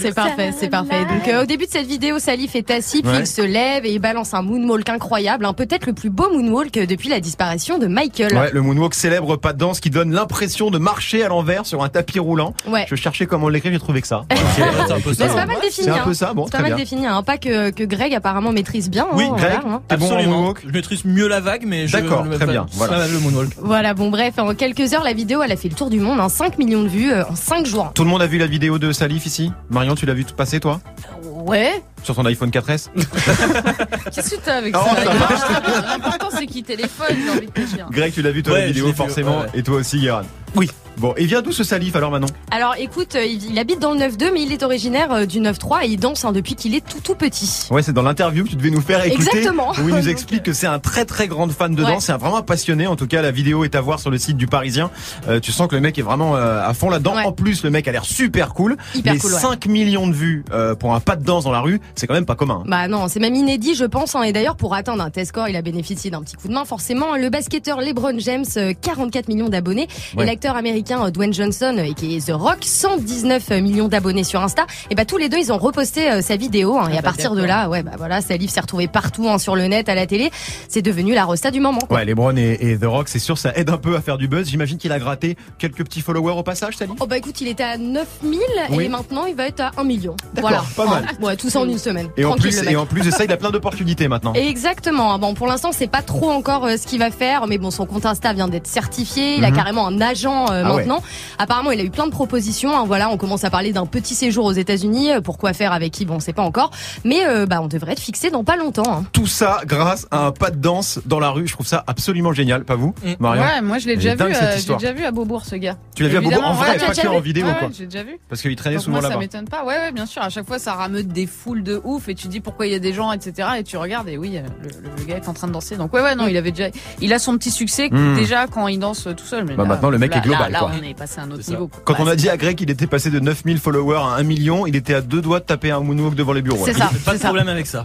C'est 0.00 0.14
parfait, 0.14 0.52
c'est 0.58 0.68
parfait. 0.68 1.00
Donc 1.00 1.28
euh, 1.28 1.42
au 1.42 1.46
début 1.46 1.66
de 1.66 1.70
cette 1.70 1.86
vidéo, 1.86 2.18
Salif 2.18 2.54
est 2.56 2.70
assis, 2.70 3.02
puis 3.02 3.10
Ouais. 3.10 3.20
il 3.20 3.26
se 3.26 3.42
lève 3.42 3.84
et 3.84 3.92
il 3.92 3.98
balance 3.98 4.34
un 4.34 4.42
moonwalk 4.42 4.88
incroyable, 4.88 5.44
hein, 5.44 5.52
peut-être 5.52 5.86
le 5.86 5.92
plus 5.92 6.10
beau 6.10 6.30
moonwalk 6.32 6.72
depuis 6.86 7.08
la 7.08 7.20
disparition 7.20 7.78
de 7.78 7.86
Michael. 7.86 8.34
Ouais, 8.34 8.50
le 8.52 8.62
moonwalk 8.62 8.94
célèbre 8.94 9.36
pas 9.36 9.52
de 9.52 9.58
danse 9.58 9.80
qui 9.80 9.90
donne 9.90 10.12
l'impression 10.12 10.70
de 10.70 10.78
marcher 10.78 11.24
à 11.24 11.28
l'envers 11.28 11.66
sur 11.66 11.82
un 11.82 11.88
tapis 11.88 12.18
roulant. 12.18 12.54
Ouais. 12.68 12.86
Je 12.88 12.94
cherchais 12.94 13.26
comment 13.26 13.48
l'écrire, 13.48 13.72
j'ai 13.72 13.78
trouvé 13.78 14.00
que 14.00 14.06
ça. 14.06 14.24
C'est 14.56 14.62
un 14.92 15.00
peu 15.00 15.14
ça. 15.14 15.28
c'est 15.28 15.34
pas 15.34 15.46
mal 15.46 15.56
défini. 15.62 15.84
C'est 15.84 15.90
un 15.90 15.94
hein. 15.94 16.00
peu 16.04 16.14
ça, 16.14 16.32
bon, 16.34 16.44
C'est 16.44 16.50
très 16.52 16.58
pas 16.58 16.62
mal 16.68 16.72
bien. 16.76 16.84
défini, 16.84 17.06
hein. 17.06 17.22
pas 17.22 17.38
que, 17.38 17.70
que 17.70 17.84
Greg 17.84 18.14
apparemment 18.14 18.52
maîtrise 18.52 18.90
bien. 18.90 19.06
Oui, 19.14 19.24
hein, 19.24 19.34
Greg. 19.36 19.58
voilà, 19.62 19.76
hein. 19.76 19.82
Absolument. 19.88 20.38
moonwalk 20.38 20.62
Je 20.66 20.72
maîtrise 20.72 21.04
mieux 21.04 21.28
la 21.28 21.40
vague, 21.40 21.64
mais 21.66 21.86
je 21.88 21.96
D'accord, 21.96 22.24
très 22.30 22.46
bien, 22.46 22.66
voilà. 22.72 22.98
Ah, 23.04 23.08
le 23.08 23.18
moonwalk. 23.18 23.50
Voilà, 23.58 23.94
bon 23.94 24.10
bref, 24.10 24.34
en 24.38 24.54
quelques 24.54 24.92
heures, 24.94 25.04
la 25.04 25.12
vidéo, 25.12 25.42
elle 25.42 25.52
a 25.52 25.56
fait 25.56 25.68
le 25.68 25.74
tour 25.74 25.90
du 25.90 26.00
monde, 26.00 26.20
hein, 26.20 26.28
5 26.28 26.58
millions 26.58 26.82
de 26.82 26.88
vues 26.88 27.12
euh, 27.12 27.24
en 27.28 27.34
5 27.36 27.66
jours. 27.66 27.90
Tout 27.94 28.04
le 28.04 28.10
monde 28.10 28.22
a 28.22 28.26
vu 28.26 28.38
la 28.40 28.46
vidéo 28.46 28.78
de 28.78 28.90
Salif 28.92 29.26
ici 29.26 29.52
Marion, 29.68 29.94
tu 29.94 30.06
l'as 30.06 30.14
vu 30.14 30.24
tout 30.24 30.34
passer 30.34 30.60
toi? 30.60 30.80
Ouais. 31.22 31.82
Sur 32.02 32.14
ton 32.16 32.24
iPhone 32.24 32.50
4S 32.50 32.88
Qu'est-ce 34.14 34.30
que 34.36 34.40
t'as 34.44 34.56
avec 34.56 34.74
Oh, 34.76 34.80
ça? 34.82 35.60
L'important 35.96 36.28
c'est 36.36 36.46
qu'il 36.46 36.64
téléphone, 36.64 37.16
j'ai 37.24 37.30
envie 37.30 37.46
de 37.46 37.52
te 37.52 37.60
dire. 37.60 37.86
Greg, 37.90 38.12
tu 38.12 38.22
l'as 38.22 38.30
vu 38.30 38.42
toi 38.42 38.54
Ouais, 38.54 38.60
la 38.60 38.66
vidéo 38.66 38.92
forcément 38.92 39.40
ouais. 39.40 39.46
et 39.54 39.62
toi 39.62 39.76
aussi 39.76 40.00
Guérin 40.00 40.22
Oui. 40.54 40.70
Bon, 41.00 41.14
et 41.16 41.24
vient 41.24 41.40
d'où 41.40 41.50
ce 41.50 41.64
Salif 41.64 41.96
alors 41.96 42.10
Manon? 42.10 42.26
Alors 42.50 42.74
écoute, 42.78 43.14
euh, 43.16 43.24
il, 43.24 43.52
il 43.52 43.58
habite 43.58 43.78
dans 43.80 43.92
le 43.94 44.00
9-2, 44.00 44.32
mais 44.34 44.42
il 44.42 44.52
est 44.52 44.62
originaire 44.62 45.10
euh, 45.12 45.24
du 45.24 45.40
9-3 45.40 45.84
et 45.84 45.88
il 45.88 45.96
danse 45.98 46.24
hein, 46.26 46.32
depuis 46.32 46.54
qu'il 46.54 46.74
est 46.74 46.86
tout 46.86 47.00
tout 47.02 47.14
petit. 47.14 47.66
Ouais, 47.70 47.82
c'est 47.82 47.94
dans 47.94 48.02
l'interview 48.02 48.44
que 48.44 48.50
tu 48.50 48.56
devais 48.56 48.70
nous 48.70 48.82
faire 48.82 49.02
écouter. 49.06 49.38
Exactement. 49.38 49.72
Où 49.82 49.88
il 49.88 49.94
nous 49.94 50.08
explique 50.10 50.42
que 50.42 50.52
c'est 50.52 50.66
un 50.66 50.78
très 50.78 51.06
très 51.06 51.26
grand 51.26 51.48
fan 51.50 51.74
de 51.74 51.82
Ouais. 51.82 51.92
danse, 51.92 52.04
c'est 52.04 52.12
un 52.12 52.18
vraiment 52.18 52.42
passionné. 52.42 52.86
En 52.86 52.96
tout 52.96 53.06
cas, 53.06 53.22
la 53.22 53.30
vidéo 53.30 53.64
est 53.64 53.74
à 53.74 53.80
voir 53.80 53.98
sur 53.98 54.10
le 54.10 54.18
site 54.18 54.36
du 54.36 54.46
Parisien. 54.46 54.90
Euh, 55.28 55.40
tu 55.40 55.52
sens 55.52 55.68
que 55.68 55.74
le 55.74 55.80
mec 55.80 55.98
est 55.98 56.02
vraiment 56.02 56.36
euh, 56.36 56.62
à 56.62 56.74
fond 56.74 56.90
là-dedans. 56.90 57.14
Ouais. 57.16 57.24
En 57.24 57.32
plus, 57.32 57.64
le 57.64 57.70
mec 57.70 57.88
a 57.88 57.92
l'air 57.92 58.04
super 58.04 58.52
cool. 58.52 58.76
Hyper 58.94 59.14
Mais 59.14 59.18
cool, 59.18 59.32
ouais. 59.32 59.38
5 59.40 59.64
millions 59.66 60.06
de 60.06 60.12
vues 60.12 60.44
euh, 60.52 60.74
pour 60.74 60.94
un 60.94 61.00
pas 61.00 61.16
de 61.16 61.24
danse 61.24 61.44
dans 61.44 61.52
la 61.52 61.60
rue, 61.60 61.80
c'est 61.94 62.06
quand 62.06 62.12
même 62.14 62.26
pas 62.26 62.34
commun. 62.34 62.62
Bah 62.66 62.88
non, 62.88 63.08
c'est 63.08 63.20
même 63.20 63.34
inédit, 63.34 63.74
je 63.74 63.86
pense. 63.86 64.14
hein. 64.14 64.22
Et 64.24 64.32
d'ailleurs, 64.34 64.56
pour 64.56 64.74
atteindre 64.74 65.02
un 65.02 65.08
tel 65.10 65.24
score, 65.24 65.48
il 65.48 65.56
a 65.56 65.62
bénéficié 65.62 66.10
d'un 66.10 66.20
petit 66.20 66.36
coup 66.36 66.48
de 66.48 66.52
main. 66.52 66.66
Forcément, 66.66 67.16
le 67.16 67.30
basketteur 67.30 67.80
LeBron 67.80 68.18
James, 68.18 68.44
euh, 68.58 68.74
44 68.78 69.28
millions 69.28 69.48
d'abonnés, 69.48 69.88
et 70.18 70.24
l'acteur 70.26 70.56
américain 70.56 70.89
euh, 70.92 71.10
Dwayne 71.10 71.32
Johnson, 71.32 71.74
euh, 71.78 71.92
qui 71.94 72.16
est 72.16 72.26
The 72.26 72.32
Rock, 72.32 72.58
119 72.62 73.50
millions 73.62 73.88
d'abonnés 73.88 74.24
sur 74.24 74.42
Insta. 74.42 74.66
Et 74.90 74.94
bah 74.94 75.04
tous 75.04 75.16
les 75.16 75.28
deux, 75.28 75.38
ils 75.38 75.52
ont 75.52 75.58
reposté 75.58 76.10
euh, 76.10 76.22
sa 76.22 76.36
vidéo. 76.36 76.76
hein. 76.78 76.88
et 76.90 76.94
à 76.94 76.96
bah, 76.96 77.02
partir 77.02 77.34
de 77.34 77.42
là, 77.42 77.68
ouais, 77.68 77.82
bah 77.82 77.92
voilà, 77.98 78.20
Salif 78.20 78.50
s'est 78.50 78.60
retrouvé 78.60 78.88
partout 78.88 79.28
hein, 79.28 79.38
sur 79.38 79.54
le 79.56 79.64
net, 79.66 79.88
à 79.88 79.94
la 79.94 80.06
télé. 80.06 80.30
C'est 80.68 80.82
devenu 80.82 81.14
la 81.14 81.24
rosta 81.24 81.50
du 81.50 81.60
moment. 81.60 81.80
quoi. 81.80 81.98
Ouais, 81.98 82.04
LeBron 82.04 82.36
et, 82.36 82.58
et 82.60 82.78
The 82.78 82.84
Rock, 82.84 83.08
c'est 83.08 83.18
sûr, 83.18 83.38
ça 83.38 83.52
aide 83.56 83.70
un 83.70 83.76
peu 83.78 83.96
à 83.96 84.00
faire 84.00 84.18
du 84.18 84.28
buzz. 84.28 84.48
J'imagine 84.48 84.78
qu'il 84.78 84.92
a 84.92 84.98
gratté 84.98 85.36
quelques 85.58 85.84
petits 85.84 86.00
followers 86.00 86.34
au 86.38 86.42
passage, 86.42 86.76
Salif 86.76 86.94
Oh 87.00 87.06
bah 87.06 87.16
écoute, 87.18 87.40
il 87.40 87.48
était 87.48 87.62
à 87.62 87.78
9000 87.78 88.40
Oui. 88.70 88.84
et 88.84 88.88
maintenant 88.88 89.26
il 89.26 89.34
va 89.34 89.46
être 89.46 89.60
à 89.60 89.70
1 89.76 89.84
million. 89.84 90.16
D'accord, 90.34 90.50
Voilà. 90.50 90.64
pas 90.76 90.86
mal. 90.86 91.04
Ouais, 91.20 91.36
tout 91.36 91.50
ça 91.50 91.60
en 91.60 91.68
une 91.68 91.78
semaine. 91.78 92.08
Et 92.16 92.24
en, 92.24 92.34
plus, 92.34 92.62
et 92.68 92.76
en 92.76 92.86
plus 92.86 93.02
de 93.04 93.10
ça, 93.10 93.24
il 93.24 93.32
a 93.32 93.36
plein 93.36 93.50
d'opportunités 93.50 94.08
maintenant. 94.08 94.32
Exactement. 94.34 95.18
Bon, 95.18 95.34
pour 95.34 95.46
l'instant, 95.46 95.70
c'est 95.72 95.86
pas 95.90 96.02
trop 96.02 96.30
encore 96.30 96.64
euh, 96.66 96.76
ce 96.76 96.86
qu'il 96.86 96.98
va 96.98 97.10
faire, 97.10 97.46
mais 97.46 97.58
bon, 97.58 97.70
son 97.70 97.86
compte 97.86 98.06
Insta 98.06 98.32
vient 98.32 98.48
d'être 98.48 98.66
certifié. 98.66 99.36
Il 99.36 99.44
a 99.44 99.50
Mhm. 99.50 99.56
carrément 99.56 99.86
un 99.86 100.00
agent 100.00 100.46
euh, 100.50 100.64
Ouais. 100.86 100.98
Apparemment, 101.38 101.70
il 101.70 101.80
a 101.80 101.84
eu 101.84 101.90
plein 101.90 102.06
de 102.06 102.10
propositions. 102.12 102.76
hein. 102.76 102.84
voilà, 102.86 103.10
on 103.10 103.16
commence 103.16 103.44
à 103.44 103.50
parler 103.50 103.72
d'un 103.72 103.86
petit 103.86 104.14
séjour 104.14 104.44
aux 104.44 104.52
États-Unis. 104.52 105.12
Euh, 105.12 105.20
Pourquoi 105.20 105.52
faire 105.52 105.72
avec 105.72 105.92
qui? 105.92 106.04
Bon, 106.04 106.14
on 106.16 106.20
sait 106.20 106.32
pas 106.32 106.42
encore. 106.42 106.70
Mais 107.04 107.26
euh, 107.26 107.46
bah, 107.46 107.60
on 107.62 107.66
devrait 107.68 107.92
être 107.92 108.00
fixé 108.00 108.30
dans 108.30 108.44
pas 108.44 108.56
longtemps. 108.56 108.92
hein. 108.98 109.04
Tout 109.12 109.26
ça 109.26 109.60
grâce 109.66 110.06
à 110.10 110.26
un 110.26 110.32
pas 110.32 110.50
de 110.50 110.56
danse 110.56 111.00
dans 111.06 111.20
la 111.20 111.30
rue. 111.30 111.46
Je 111.46 111.52
trouve 111.52 111.66
ça 111.66 111.84
absolument 111.86 112.32
génial, 112.32 112.64
pas 112.64 112.76
vous, 112.76 112.94
Marion 113.18 113.42
Ouais, 113.42 113.60
moi 113.62 113.78
je 113.78 113.86
l'ai 113.86 113.96
déjà 113.96 114.14
vu, 114.14 114.34
cette 114.34 114.42
euh, 114.42 114.56
j'ai 114.66 114.74
déjà 114.74 114.92
vu 114.92 115.04
à 115.04 115.10
Beaubourg 115.10 115.44
ce 115.44 115.56
gars. 115.56 115.76
Tu 115.94 116.02
l'as 116.02 116.08
vu 116.08 116.16
à 116.16 116.20
Beaubourg? 116.20 116.38
En 116.44 116.52
Évidemment, 116.52 116.54
vrai, 116.54 116.70
ouais, 116.78 116.86
pas 116.86 116.94
que 117.02 117.08
en 117.08 117.20
vidéo, 117.20 117.46
quoi. 117.58 117.68
J'ai 117.76 117.86
déjà 117.86 118.02
vu. 118.02 118.18
Parce 118.28 118.42
qu'il 118.42 118.54
traînait 118.56 118.76
Donc 118.76 118.84
souvent 118.84 118.96
moi, 118.96 119.02
ça 119.02 119.08
là-bas. 119.10 119.20
m'étonne 119.20 119.48
pas. 119.48 119.64
Ouais, 119.64 119.74
ouais, 119.76 119.92
bien 119.92 120.06
sûr. 120.06 120.22
À 120.22 120.28
chaque 120.30 120.46
fois, 120.46 120.58
ça 120.58 120.74
rameute 120.74 121.08
des 121.08 121.26
foules 121.26 121.62
de 121.62 121.80
ouf 121.84 122.08
et 122.08 122.14
tu 122.14 122.28
dis 122.28 122.40
pourquoi 122.40 122.66
il 122.66 122.72
y 122.72 122.74
a 122.74 122.78
des 122.78 122.92
gens, 122.92 123.12
etc. 123.12 123.48
Et 123.58 123.64
tu 123.64 123.76
regardes 123.76 124.08
et 124.08 124.16
oui, 124.18 124.38
le, 124.62 124.68
le- 124.68 124.90
le 124.98 125.04
gars 125.04 125.16
est 125.16 125.28
en 125.28 125.32
train 125.34 125.46
de 125.48 125.52
danser. 125.52 125.76
Donc 125.76 125.92
ouais, 125.92 126.00
ouais, 126.02 126.14
non, 126.14 126.26
il 126.26 126.36
avait 126.36 126.50
déjà, 126.52 126.68
il 127.00 127.12
a 127.12 127.18
son 127.18 127.36
petit 127.36 127.50
succès 127.50 127.88
Mm. 127.90 128.14
déjà 128.16 128.46
quand 128.46 128.68
il 128.68 128.78
danse 128.78 129.08
tout 129.16 129.24
seul. 129.24 129.44
Mais 129.44 129.54
Bah, 129.54 129.62
là, 129.64 129.68
maintenant, 129.70 129.90
le 129.90 129.98
mec 129.98 130.12
là, 130.12 130.18
est 130.18 130.20
global, 130.20 130.40
Là, 130.40 130.48
Là, 130.50 130.58
quoi. 130.60 130.69
On 130.78 130.82
est 130.82 130.94
passé 130.94 131.20
à 131.20 131.24
un 131.24 131.30
autre 131.30 131.42
ça. 131.42 131.52
niveau. 131.52 131.68
quoi. 131.68 131.80
Quand 131.84 131.92
Bah, 131.94 131.98
on 132.02 132.06
a 132.06 132.10
c'est- 132.10 132.16
dit 132.16 132.28
à 132.28 132.36
Greg 132.36 132.56
qu'il 132.56 132.70
était 132.70 132.86
passé 132.86 133.10
de 133.10 133.18
9000 133.20 133.58
followers 133.58 133.96
à 133.98 134.16
1 134.16 134.22
million, 134.22 134.66
il 134.66 134.76
était 134.76 134.94
à 134.94 135.00
deux 135.00 135.20
doigts 135.22 135.40
de 135.40 135.44
taper 135.44 135.70
un 135.70 135.80
moonwalk 135.80 136.14
devant 136.14 136.32
les 136.32 136.42
bureaux. 136.42 136.64
C'est 136.64 136.74
ça. 136.74 136.90
Pas 137.04 137.14
de 137.14 137.18
ça. 137.18 137.24
problème 137.28 137.48
avec 137.48 137.66
ça. 137.66 137.84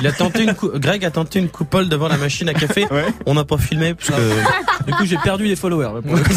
Il 0.00 0.06
a 0.06 0.12
tenté 0.12 0.42
une 0.44 0.54
cou- 0.54 0.70
Greg 0.74 1.04
a 1.04 1.10
tenté 1.10 1.38
une 1.38 1.48
coupole 1.48 1.88
devant 1.88 2.08
la 2.08 2.16
machine 2.16 2.48
à 2.48 2.54
café. 2.54 2.86
Ouais. 2.96 3.04
On 3.26 3.34
n'a 3.34 3.44
pas 3.44 3.58
filmé 3.58 3.94
parce 3.94 4.10
que 4.10 4.14
Du 4.86 4.92
coup, 4.92 5.04
j'ai 5.06 5.16
perdu 5.18 5.48
des 5.48 5.56
followers. 5.56 6.00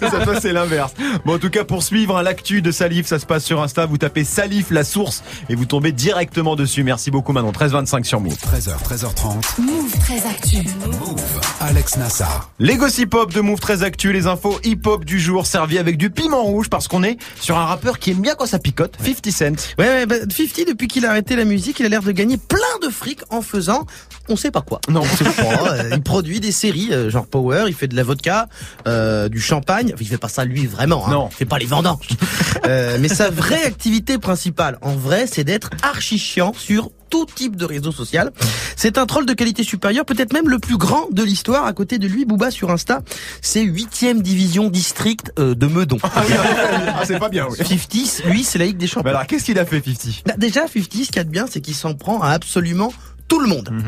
ça, 0.00 0.24
toi, 0.24 0.40
c'est 0.40 0.52
l'inverse. 0.52 0.92
Bon, 1.24 1.34
en 1.34 1.38
tout 1.38 1.50
cas, 1.50 1.64
pour 1.64 1.82
suivre 1.82 2.16
hein, 2.16 2.22
l'actu 2.22 2.62
de 2.62 2.70
Salif, 2.70 3.06
ça 3.06 3.18
se 3.18 3.26
passe 3.26 3.44
sur 3.44 3.62
Insta. 3.62 3.86
Vous 3.86 3.98
tapez 3.98 4.24
Salif, 4.24 4.70
la 4.70 4.84
source, 4.84 5.22
et 5.48 5.54
vous 5.54 5.66
tombez 5.66 5.92
directement 5.92 6.56
dessus. 6.56 6.82
Merci 6.84 7.10
beaucoup, 7.10 7.32
Manon. 7.32 7.50
13h25 7.52 8.04
sur 8.04 8.20
Move. 8.20 8.34
13h, 8.34 8.70
13h30. 8.82 9.60
Move 9.60 9.92
très 10.00 10.26
actu. 10.26 10.56
Move. 10.86 11.20
Alex 11.60 11.96
Nassar. 11.96 12.50
Les 12.58 12.76
gossip 12.76 13.12
hop 13.14 13.32
de 13.32 13.40
Move 13.40 13.60
très 13.60 13.82
actu, 13.82 14.12
les 14.12 14.26
infos 14.26 14.58
hip 14.64 14.83
hop 14.86 15.04
du 15.04 15.20
jour 15.20 15.46
servis 15.46 15.78
avec 15.78 15.96
du 15.96 16.10
piment 16.10 16.42
rouge 16.42 16.68
parce 16.68 16.88
qu'on 16.88 17.02
est 17.02 17.18
sur 17.40 17.58
un 17.58 17.64
rappeur 17.64 17.98
qui 17.98 18.10
aime 18.10 18.20
bien 18.20 18.34
quand 18.34 18.46
ça 18.46 18.58
picote, 18.58 18.96
50 19.04 19.30
Cent. 19.30 19.74
Ouais, 19.78 19.86
ouais 19.86 20.06
bah, 20.06 20.16
50, 20.20 20.68
depuis 20.68 20.88
qu'il 20.88 21.06
a 21.06 21.10
arrêté 21.10 21.36
la 21.36 21.44
musique, 21.44 21.80
il 21.80 21.86
a 21.86 21.88
l'air 21.88 22.02
de 22.02 22.12
gagner 22.12 22.36
plein 22.36 22.58
de 22.82 22.88
fric 22.90 23.20
en 23.30 23.42
faisant, 23.42 23.86
on 24.28 24.36
sait 24.36 24.50
pas 24.50 24.60
quoi. 24.62 24.80
Non. 24.88 25.02
on 25.02 25.16
sait 25.16 25.24
pas. 25.24 25.72
euh, 25.72 25.90
il 25.92 26.02
produit 26.02 26.40
des 26.40 26.52
séries, 26.52 26.88
euh, 26.92 27.10
genre 27.10 27.26
Power, 27.26 27.64
il 27.68 27.74
fait 27.74 27.88
de 27.88 27.96
la 27.96 28.02
vodka, 28.02 28.48
euh, 28.86 29.28
du 29.28 29.40
champagne. 29.40 29.92
Enfin, 29.94 30.02
il 30.02 30.08
fait 30.08 30.18
pas 30.18 30.28
ça 30.28 30.44
lui 30.44 30.66
vraiment. 30.66 31.06
Hein. 31.06 31.10
Non. 31.10 31.28
Il 31.30 31.36
fait 31.36 31.44
pas 31.44 31.58
les 31.58 31.66
vendanges. 31.66 32.08
Euh, 32.66 32.96
mais 32.98 33.08
sa 33.08 33.28
vraie 33.28 33.62
activité 33.64 34.16
principale, 34.16 34.78
en 34.80 34.94
vrai, 34.94 35.26
c'est 35.30 35.44
d'être 35.44 35.68
archi 35.82 36.18
chiant 36.18 36.54
sur 36.56 36.90
tout 37.14 37.26
type 37.32 37.54
de 37.54 37.64
réseau 37.64 37.92
social. 37.92 38.32
C'est 38.74 38.98
un 38.98 39.06
troll 39.06 39.24
de 39.24 39.34
qualité 39.34 39.62
supérieure, 39.62 40.04
peut-être 40.04 40.32
même 40.32 40.48
le 40.48 40.58
plus 40.58 40.76
grand 40.76 41.06
de 41.12 41.22
l'histoire. 41.22 41.64
À 41.64 41.72
côté 41.72 41.98
de 42.00 42.08
lui, 42.08 42.24
Booba 42.24 42.50
sur 42.50 42.72
Insta, 42.72 43.02
c'est 43.40 43.62
huitième 43.62 44.20
division 44.20 44.68
district 44.68 45.30
euh, 45.38 45.54
de 45.54 45.68
Meudon. 45.68 45.98
Ah, 46.02 47.04
c'est 47.06 47.20
pas 47.20 47.28
bien, 47.28 47.46
oui. 47.48 47.56
50, 47.56 48.24
lui, 48.32 48.42
c'est 48.42 48.58
la 48.58 48.64
Ligue 48.66 48.78
des 48.78 48.86
Mais 48.86 48.90
Champions. 48.90 49.10
alors, 49.10 49.26
qu'est-ce 49.28 49.44
qu'il 49.44 49.60
a 49.60 49.64
fait, 49.64 49.80
50 49.84 50.22
Bah, 50.26 50.34
déjà, 50.36 50.62
50, 50.62 50.74
ce 50.74 50.88
qu'il 50.88 51.16
y 51.16 51.18
a 51.20 51.24
de 51.24 51.30
bien, 51.30 51.46
c'est 51.48 51.60
qu'il 51.60 51.76
s'en 51.76 51.94
prend 51.94 52.20
à 52.20 52.30
absolument 52.30 52.92
tout 53.28 53.38
le 53.38 53.46
monde. 53.46 53.70
Mhm. 53.70 53.82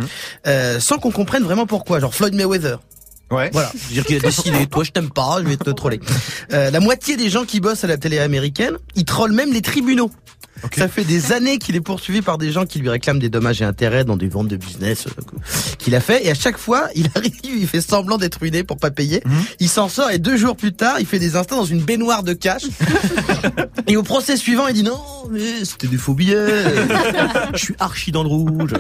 Euh, 0.46 0.78
sans 0.78 0.98
qu'on 0.98 1.10
comprenne 1.10 1.42
vraiment 1.42 1.66
pourquoi. 1.66 1.98
Genre 1.98 2.14
Floyd 2.14 2.34
Mayweather. 2.34 2.78
Ouais. 3.32 3.50
Voilà. 3.52 3.72
C'est-à-dire 3.76 4.04
qu'il 4.04 4.16
a 4.18 4.20
décidé, 4.20 4.66
toi 4.68 4.84
je 4.84 4.92
t'aime 4.92 5.10
pas, 5.10 5.38
je 5.42 5.48
vais 5.48 5.56
te 5.56 5.70
troller. 5.70 5.98
Euh, 6.52 6.70
la 6.70 6.78
moitié 6.78 7.16
des 7.16 7.28
gens 7.28 7.44
qui 7.44 7.58
bossent 7.58 7.82
à 7.82 7.88
la 7.88 7.96
télé 7.96 8.20
américaine, 8.20 8.76
ils 8.94 9.04
trollent 9.04 9.32
même 9.32 9.52
les 9.52 9.62
tribunaux. 9.62 10.12
Ça 10.76 10.88
fait 10.88 11.04
des 11.04 11.32
années 11.32 11.58
qu'il 11.58 11.76
est 11.76 11.80
poursuivi 11.80 12.22
par 12.22 12.38
des 12.38 12.50
gens 12.50 12.66
qui 12.66 12.78
lui 12.78 12.88
réclament 12.88 13.18
des 13.18 13.28
dommages 13.28 13.62
et 13.62 13.64
intérêts 13.64 14.04
dans 14.04 14.16
des 14.16 14.28
ventes 14.28 14.48
de 14.48 14.56
business 14.56 15.06
euh, 15.06 15.22
qu'il 15.78 15.94
a 15.94 16.00
fait. 16.00 16.26
Et 16.26 16.30
à 16.30 16.34
chaque 16.34 16.58
fois, 16.58 16.88
il 16.94 17.08
arrive, 17.14 17.32
il 17.44 17.66
fait 17.66 17.80
semblant 17.80 18.18
d'être 18.18 18.40
ruiné 18.40 18.64
pour 18.64 18.76
pas 18.76 18.90
payer. 18.90 19.22
Il 19.60 19.68
s'en 19.68 19.88
sort 19.88 20.10
et 20.10 20.18
deux 20.18 20.36
jours 20.36 20.56
plus 20.56 20.72
tard, 20.72 20.96
il 21.00 21.06
fait 21.06 21.18
des 21.18 21.36
instants 21.36 21.58
dans 21.58 21.64
une 21.64 21.82
baignoire 21.82 22.22
de 22.22 22.32
cash. 22.32 22.62
et 23.86 23.96
au 23.96 24.02
procès 24.02 24.36
suivant, 24.36 24.66
il 24.66 24.74
dit 24.74 24.82
non, 24.82 25.00
mais 25.30 25.64
c'était 25.64 25.88
des 25.88 25.96
faux 25.96 26.14
billets. 26.14 26.46
Je 27.52 27.58
suis 27.58 27.74
archi 27.78 28.12
dans 28.12 28.22
le 28.22 28.28
rouge. 28.28 28.72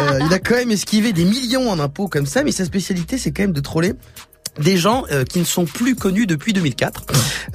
Euh, 0.00 0.20
il 0.26 0.32
a 0.32 0.38
quand 0.38 0.54
même 0.54 0.70
esquivé 0.70 1.12
des 1.12 1.24
millions 1.24 1.70
en 1.70 1.78
impôts 1.78 2.08
comme 2.08 2.26
ça, 2.26 2.42
mais 2.42 2.52
sa 2.52 2.64
spécialité, 2.64 3.18
c'est 3.18 3.32
quand 3.32 3.42
même 3.42 3.52
de 3.52 3.60
troller 3.60 3.94
des 4.58 4.76
gens 4.76 5.04
euh, 5.10 5.24
qui 5.24 5.38
ne 5.40 5.44
sont 5.44 5.64
plus 5.64 5.94
connus 5.96 6.26
depuis 6.26 6.52
2004, 6.52 7.04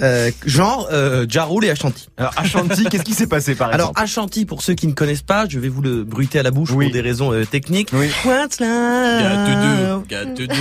euh, 0.02 0.32
genre 0.46 0.88
euh, 0.92 1.26
Ja 1.30 1.46
Rule 1.46 1.66
et 1.66 1.70
Ashanti. 1.70 2.10
Alors, 2.18 2.34
Ashanti, 2.38 2.86
qu'est-ce 2.86 3.04
qui 3.04 3.14
s'est 3.14 3.28
passé, 3.28 3.56
par 3.56 3.70
Alors 3.70 3.90
exemple 3.90 4.02
Ashanti, 4.02 4.46
pour 4.46 4.62
ceux 4.62 4.74
qui 4.74 4.88
ne 4.88 4.94
connaissent 4.94 5.22
pas, 5.22 5.46
je 5.48 5.60
vais 5.60 5.70
vous 5.70 5.82
le 5.82 6.04
bruiter 6.04 6.40
à 6.40 6.44
la 6.44 6.52
bouche 6.52 6.72
Oui. 6.72 6.86
pour 6.86 6.94
des 6.94 7.02
raisons 7.02 7.32
euh, 7.34 7.46
techniques. 7.46 7.90
Oui. 7.94 8.10
What's 8.26 8.60
love? 8.60 10.04
Deux. 10.36 10.46
Deux. 10.48 10.54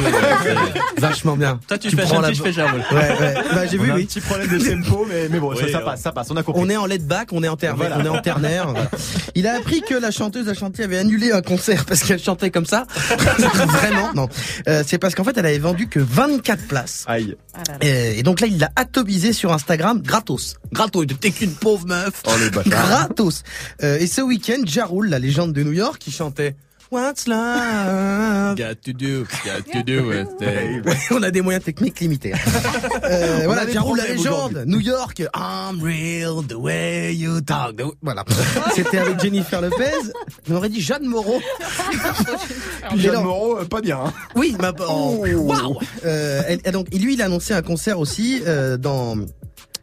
Vachement 0.98 1.36
bien. 1.36 1.60
Toi, 1.68 1.78
tu, 1.78 1.90
fais 1.90 1.96
la 1.96 2.02
Ashanti, 2.04 2.34
je 2.34 2.42
fais 2.42 2.52
Jarul. 2.52 2.80
Ouais, 2.92 2.96
ouais. 3.20 3.34
Bah, 3.52 3.66
j'ai 3.66 3.78
On 3.78 3.82
vu, 3.82 3.90
a 3.90 3.94
un 3.94 3.96
oui. 3.96 4.06
petit 4.06 4.20
problème 4.20 4.48
de 4.48 4.58
tempo, 4.58 5.06
mais, 5.10 5.28
mais 5.30 5.38
bon, 5.40 5.54
ça, 5.56 5.64
Oui, 5.64 5.72
ça 5.72 5.78
ouais. 5.78 5.84
passe, 5.84 6.00
ça 6.02 6.12
passe, 6.12 6.30
on 6.30 6.36
a 6.36 6.42
compris. 6.42 6.60
On 6.64 6.70
est 6.70 6.76
en 6.76 6.86
lead 6.86 7.06
back, 7.06 7.28
on 7.32 7.42
est 7.42 7.48
en 7.48 7.56
ternaire, 7.56 7.76
Voilà. 7.88 7.98
on 8.00 8.04
est 8.04 8.18
en 8.18 8.20
ternaire. 8.22 8.68
voilà. 8.68 8.90
Il 9.34 9.46
a 9.46 9.56
appris 9.56 9.82
que 9.82 9.94
la 9.94 10.10
chanteuse 10.10 10.48
Ashanti 10.48 10.82
avait 10.82 10.98
annulé 10.98 11.32
un 11.32 11.42
concert 11.42 11.84
parce 11.84 12.02
qu'elle 12.02 12.18
chantait 12.20 12.50
comme 12.50 12.66
ça. 12.66 12.86
Vraiment, 13.38 14.12
non. 14.14 14.28
Euh, 14.68 14.82
c'est 14.86 14.98
parce 14.98 15.14
qu'en 15.14 15.24
fait, 15.24 15.36
elle 15.36 15.46
avait 15.46 15.58
vendu 15.58 15.88
que 15.88 16.00
24 16.28 16.66
places. 16.68 17.04
Aïe. 17.06 17.36
Euh, 17.84 18.12
Et 18.16 18.22
donc 18.22 18.40
là, 18.40 18.46
il 18.46 18.58
l'a 18.58 18.70
atomisé 18.76 19.32
sur 19.32 19.52
Instagram 19.52 20.00
gratos. 20.02 20.56
Gratos, 20.72 21.04
il 21.08 21.12
était 21.12 21.30
qu'une 21.30 21.52
pauvre 21.54 21.86
meuf. 21.86 22.22
Oh, 22.26 22.30
le 22.40 22.50
bâtard. 22.50 22.86
gratos. 23.08 23.42
Euh, 23.82 23.98
et 23.98 24.06
ce 24.06 24.20
week-end, 24.20 24.62
Ja 24.66 24.86
Rule, 24.86 25.08
la 25.08 25.18
légende 25.18 25.52
de 25.52 25.62
New 25.62 25.72
York, 25.72 25.98
qui 25.98 26.10
chantait 26.10 26.54
What's 26.90 27.28
love? 27.28 28.56
Got 28.56 28.80
to 28.84 28.92
do, 28.94 29.26
got 29.44 29.66
to 29.72 29.82
do 29.82 30.10
it. 30.10 30.26
On 31.10 31.22
a 31.22 31.30
des 31.30 31.42
moyens 31.42 31.62
techniques 31.64 32.00
limités. 32.00 32.32
Euh, 33.10 33.42
voilà, 33.46 33.66
Ja 33.70 33.80
Rule, 33.80 33.96
la 33.98 34.06
légende. 34.08 34.64
New 34.66 34.80
York, 34.80 35.22
I'm 35.34 35.80
real 35.82 36.42
the 36.46 36.52
way 36.54 37.14
you 37.14 37.40
talk. 37.40 37.76
the- 37.76 37.84
Voilà. 38.02 38.22
C'était 38.74 38.98
avec 38.98 39.18
Jennifer 39.20 39.62
Lopez. 39.62 39.84
On 40.50 40.56
aurait 40.56 40.68
dit 40.68 40.82
Jeanne 40.82 41.06
Moreau. 41.06 41.40
Jeanne. 42.96 43.22
Moreau, 43.22 43.58
euh, 43.60 43.64
pas 43.64 43.80
bien. 43.80 43.98
hein. 44.04 44.12
Oui, 44.34 44.54
ma 44.60 44.72
oh, 44.86 45.24
waouh. 45.26 45.78
Euh, 46.04 46.42
et- 46.50 46.68
et 46.68 46.70
donc 46.70 46.88
lui, 46.92 47.14
il 47.14 47.22
a 47.22 47.26
annoncé 47.26 47.54
un 47.54 47.62
concert 47.62 47.98
aussi 47.98 48.42
euh, 48.46 48.76
dans 48.76 49.16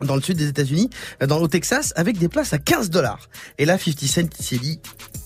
dans 0.02 0.16
le 0.16 0.22
sud 0.22 0.38
des 0.38 0.50
États-Unis, 0.50 0.90
dans 1.26 1.40
au 1.40 1.48
Texas, 1.48 1.94
avec 1.96 2.18
des 2.20 2.28
places 2.28 2.52
à 2.54 2.58
15 2.60 2.90
dollars. 2.90 3.30
Et 3.58 3.66
là, 3.66 3.78
50 3.80 4.00
Cent 4.06 4.28
s'est 4.40 4.58
dit, 4.58 4.80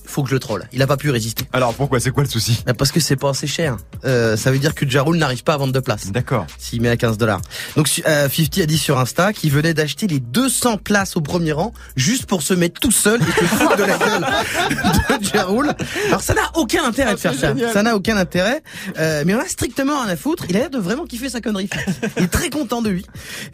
faut 0.09 0.23
que 0.23 0.29
je 0.29 0.35
le 0.35 0.39
troll. 0.39 0.67
Il 0.73 0.81
a 0.81 0.87
pas 0.87 0.97
pu 0.97 1.09
résister. 1.09 1.45
Alors, 1.53 1.73
pourquoi? 1.73 1.99
C'est 1.99 2.11
quoi 2.11 2.23
le 2.23 2.29
souci? 2.29 2.63
Bah, 2.65 2.73
Parce 2.73 2.91
que 2.91 2.99
c'est 2.99 3.15
pas 3.15 3.29
assez 3.29 3.47
cher. 3.47 3.77
Euh, 4.05 4.35
ça 4.37 4.51
veut 4.51 4.59
dire 4.59 4.75
que 4.75 4.89
Ja 4.89 5.03
Rule 5.03 5.17
n'arrive 5.17 5.43
pas 5.43 5.53
à 5.53 5.57
vendre 5.57 5.73
de 5.73 5.79
place. 5.79 6.11
D'accord. 6.11 6.45
S'il 6.57 6.81
met 6.81 6.89
à 6.89 6.97
15 6.97 7.17
dollars. 7.17 7.41
Donc 7.75 7.89
euh, 8.07 8.27
50 8.29 8.57
a 8.59 8.65
dit 8.65 8.77
sur 8.77 8.99
Insta 8.99 9.33
qu'il 9.33 9.51
venait 9.51 9.73
d'acheter 9.73 10.07
les 10.07 10.19
200 10.19 10.77
places 10.77 11.15
au 11.17 11.21
premier 11.21 11.51
rang 11.51 11.73
juste 11.95 12.25
pour 12.25 12.41
se 12.41 12.53
mettre 12.53 12.79
tout 12.79 12.91
seul 12.91 13.21
et 13.21 13.25
se 13.25 13.45
foutre 13.45 13.75
de 13.77 13.83
la 13.83 13.97
gueule 13.97 15.19
de 15.19 15.25
Ja 15.25 15.45
Rule. 15.45 15.71
Alors 16.07 16.21
ça 16.21 16.33
n'a 16.33 16.49
aucun 16.55 16.83
intérêt 16.85 17.13
de 17.13 17.19
faire 17.19 17.33
ça. 17.33 17.53
Ça 17.73 17.83
n'a 17.83 17.95
aucun 17.95 18.17
intérêt. 18.17 18.61
Euh, 18.97 19.23
mais 19.25 19.35
on 19.35 19.39
a 19.39 19.47
strictement 19.47 20.01
rien 20.01 20.11
à 20.11 20.15
foutre. 20.15 20.45
Il 20.49 20.55
a 20.55 20.59
l'air 20.61 20.69
de 20.69 20.79
vraiment 20.79 21.05
kiffer 21.05 21.29
sa 21.29 21.41
connerie. 21.41 21.69
Il 22.17 22.23
est 22.23 22.27
très 22.27 22.49
content 22.49 22.81
de 22.81 22.89
lui. 22.89 23.05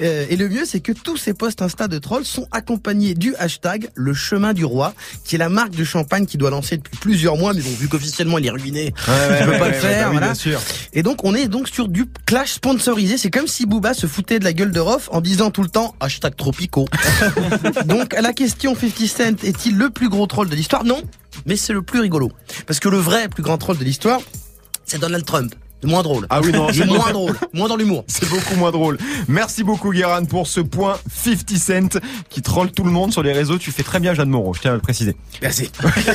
Euh, 0.02 0.26
et 0.30 0.36
le 0.36 0.50
mieux, 0.50 0.65
c'est 0.65 0.80
que 0.80 0.91
tous 0.91 1.18
ces 1.18 1.34
posts 1.34 1.62
Insta 1.62 1.88
de 1.88 1.98
trolls 2.00 2.26
sont 2.26 2.48
accompagnés 2.52 3.13
du 3.13 3.36
hashtag 3.36 3.89
le 3.96 4.13
chemin 4.13 4.54
du 4.54 4.65
roi, 4.65 4.94
qui 5.24 5.36
est 5.36 5.39
la 5.39 5.50
marque 5.50 5.76
de 5.76 5.84
champagne 5.84 6.26
qui 6.26 6.38
doit 6.38 6.45
lancer 6.50 6.78
depuis 6.78 6.98
plusieurs 6.98 7.38
mois. 7.38 7.54
Mais 7.54 7.62
bon, 7.62 7.70
vu 7.80 7.88
qu'officiellement 7.88 8.38
il 8.38 8.46
est 8.46 8.52
ruiné, 8.52 8.94
ouais, 9.08 9.14
je 9.40 9.46
peux 9.46 9.52
ouais, 9.52 9.60
pas 9.60 9.66
ouais, 9.66 9.72
le 9.72 9.78
faire. 9.78 10.04
bah 10.04 10.06
oui, 10.08 10.12
voilà. 10.14 10.28
bien 10.28 10.36
sûr. 10.36 10.62
Et 10.94 11.04
donc 11.04 11.24
on 11.24 11.36
est 11.36 11.48
donc 11.48 11.68
sur 11.68 11.88
du 11.88 12.06
clash 12.26 12.54
sponsorisé. 12.54 13.18
C'est 13.18 13.32
comme 13.32 13.48
si 13.48 13.66
Booba 13.66 13.94
se 13.94 14.08
foutait 14.08 14.40
de 14.40 14.44
la 14.44 14.54
gueule 14.54 14.72
de 14.72 14.80
Rof 14.80 15.10
en 15.12 15.22
disant 15.22 15.52
tout 15.52 15.64
le 15.64 15.70
temps 15.70 15.96
hashtag 16.00 16.36
tropico. 16.36 16.88
donc 17.86 18.14
à 18.14 18.22
la 18.22 18.34
question 18.34 18.76
50 18.76 19.08
Cent 19.08 19.44
est-il 19.44 19.78
le 19.78 19.90
plus 19.90 20.10
gros 20.10 20.28
troll 20.28 20.50
de 20.50 20.56
l'histoire? 20.56 20.84
Non, 20.84 21.02
mais 21.46 21.56
c'est 21.56 21.74
le 21.74 21.82
plus 21.82 22.00
rigolo. 22.00 22.32
Parce 22.68 22.80
que 22.80 22.90
le 22.90 22.98
vrai 22.98 23.28
plus 23.30 23.44
grand 23.44 23.58
troll 23.58 23.78
de 23.78 23.84
l'histoire, 23.84 24.20
c'est 24.86 25.00
Donald 25.00 25.26
Trump. 25.26 25.54
Moins 25.86 26.04
drôle. 26.04 26.28
Ah 26.30 26.41
oui, 26.43 26.52
non, 26.52 26.67
c'est 26.74 26.86
moins 26.86 27.12
drôle. 27.12 27.36
Moins 27.54 27.67
dans 27.67 27.76
l'humour. 27.78 28.04
C'est 28.08 28.28
beaucoup 28.30 28.56
moins 28.56 28.71
drôle. 28.71 28.98
Merci 29.28 29.63
beaucoup, 29.63 29.91
Guéran, 29.91 30.26
pour 30.26 30.48
ce 30.48 30.60
point 30.60 30.98
50 31.13 31.50
Cent 31.58 32.00
qui 32.30 32.41
troll 32.41 32.71
tout 32.71 32.84
le 32.84 32.91
monde 32.91 33.12
sur 33.13 33.24
les 33.24 33.32
réseaux. 33.34 33.58
Tu 33.58 33.71
fais 33.71 33.84
très 33.84 34.00
bien, 34.00 34.13
Jeanne 34.13 34.30
Moreau, 34.30 34.54
je 34.54 34.62
tiens 34.62 34.71
à 34.71 34.76
le 34.76 34.82
préciser. 34.82 35.15
Merci. 35.41 35.69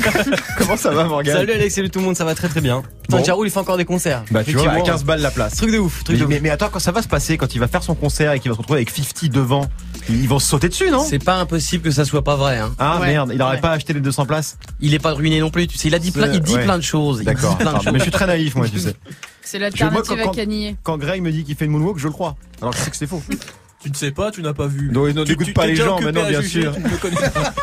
Comment 0.59 0.77
ça 0.77 0.91
va, 0.91 1.05
Morgane 1.05 1.37
Salut 1.37 1.53
Alex, 1.53 1.75
salut 1.75 1.91
tout 1.91 1.99
le 2.01 2.05
monde, 2.05 2.17
ça 2.17 2.25
va 2.25 2.35
très 2.35 2.49
très 2.49 2.61
bien. 2.61 2.83
Putain, 3.03 3.17
Bon. 3.19 3.25
Jarou, 3.25 3.45
il 3.45 3.51
fait 3.51 3.59
encore 3.59 3.77
des 3.77 3.85
concerts. 3.85 4.23
Bah, 4.31 4.45
tu 4.45 4.53
vois, 4.53 4.63
à 4.63 4.65
Effectivement. 4.67 4.85
15 4.97 5.05
balles 5.05 5.21
la 5.21 5.31
place. 5.31 5.57
Truc 5.57 5.73
de 5.73 5.79
ouf, 5.79 6.05
truc 6.05 6.15
Mais, 6.17 6.21
de 6.21 6.25
ouf. 6.25 6.31
mais, 6.31 6.41
mais 6.41 6.51
attends, 6.51 6.69
quand 6.71 6.79
ça 6.79 6.93
va 6.93 7.03
se 7.03 7.09
passer, 7.09 7.37
quand 7.37 7.55
il 7.55 7.59
va 7.59 7.67
faire 7.69 7.83
son 7.83 7.95
concert 7.95 8.33
et 8.33 8.41
qu'il 8.41 8.51
va 8.51 8.55
se 8.55 8.61
retrouver 8.61 8.79
avec 8.79 8.91
50 8.91 9.31
devant, 9.31 9.67
ils 10.09 10.29
vont 10.29 10.39
se 10.39 10.47
sauter 10.49 10.69
dessus, 10.69 10.91
non? 10.91 11.05
C'est 11.09 11.23
pas 11.23 11.35
impossible 11.37 11.83
que 11.85 11.91
ça 11.91 12.05
soit 12.05 12.23
pas 12.23 12.37
vrai. 12.37 12.59
Hein. 12.59 12.73
Ah 12.79 13.01
Ouais. 13.01 13.09
merde, 13.09 13.33
il 13.35 13.43
aurait 13.43 13.57
Ouais. 13.57 13.61
pas 13.61 13.73
acheté 13.73 13.93
les 13.93 14.01
200 14.01 14.27
places? 14.27 14.59
Il 14.81 14.95
est 14.95 14.99
pas 15.01 15.13
ruiné 15.13 15.41
non 15.41 15.51
plus. 15.51 15.67
Tu 15.67 15.77
sais, 15.77 15.89
il 15.89 15.95
a 15.95 15.99
dit 15.99 16.11
plein, 16.13 16.33
il 16.33 16.41
dit 16.41 16.55
Ouais. 16.55 16.65
plein 16.65 16.77
de 16.79 16.83
choses. 16.83 17.19
Il 17.21 17.25
D'accord. 17.25 17.59
Mais 17.93 17.99
je 17.99 18.03
suis 18.05 18.11
très 18.13 18.27
naïf, 18.27 18.55
moi, 18.55 18.69
tu 18.69 18.79
sais. 18.79 18.95
C'est 19.43 19.59
l'alternative 19.59 20.21
à. 20.21 20.77
Quand 20.83 20.99
Greg 20.99 21.23
me 21.23 21.31
dit 21.31 21.45
qu'il 21.45 21.57
fait 21.57 21.65
une 21.65 21.73
moonwalk, 21.73 21.99
je 21.99 22.07
le 22.07 22.13
crois. 22.13 22.37
Alors 22.61 22.73
je 22.73 22.79
sais 22.79 22.91
que 22.91 22.97
c'est 22.97 23.07
faux. 23.07 23.23
Tu 23.83 23.89
ne 23.89 23.95
sais 23.95 24.11
pas, 24.11 24.31
tu 24.31 24.43
n'as 24.43 24.53
pas 24.53 24.67
vu. 24.67 24.91
Non, 24.93 25.07
non, 25.09 25.25
Tu- 25.25 25.31
n'écoute 25.31 25.47
tu- 25.47 25.53
pas 25.55 25.67
les 25.67 25.75
gens, 25.75 25.99
maintenant, 26.01 26.29
bien 26.29 26.43
sûr. 26.43 26.75
tu 26.75 26.81
ne 26.81 26.89
me 26.89 26.97
connais 26.99 27.17
pas. 27.17 27.55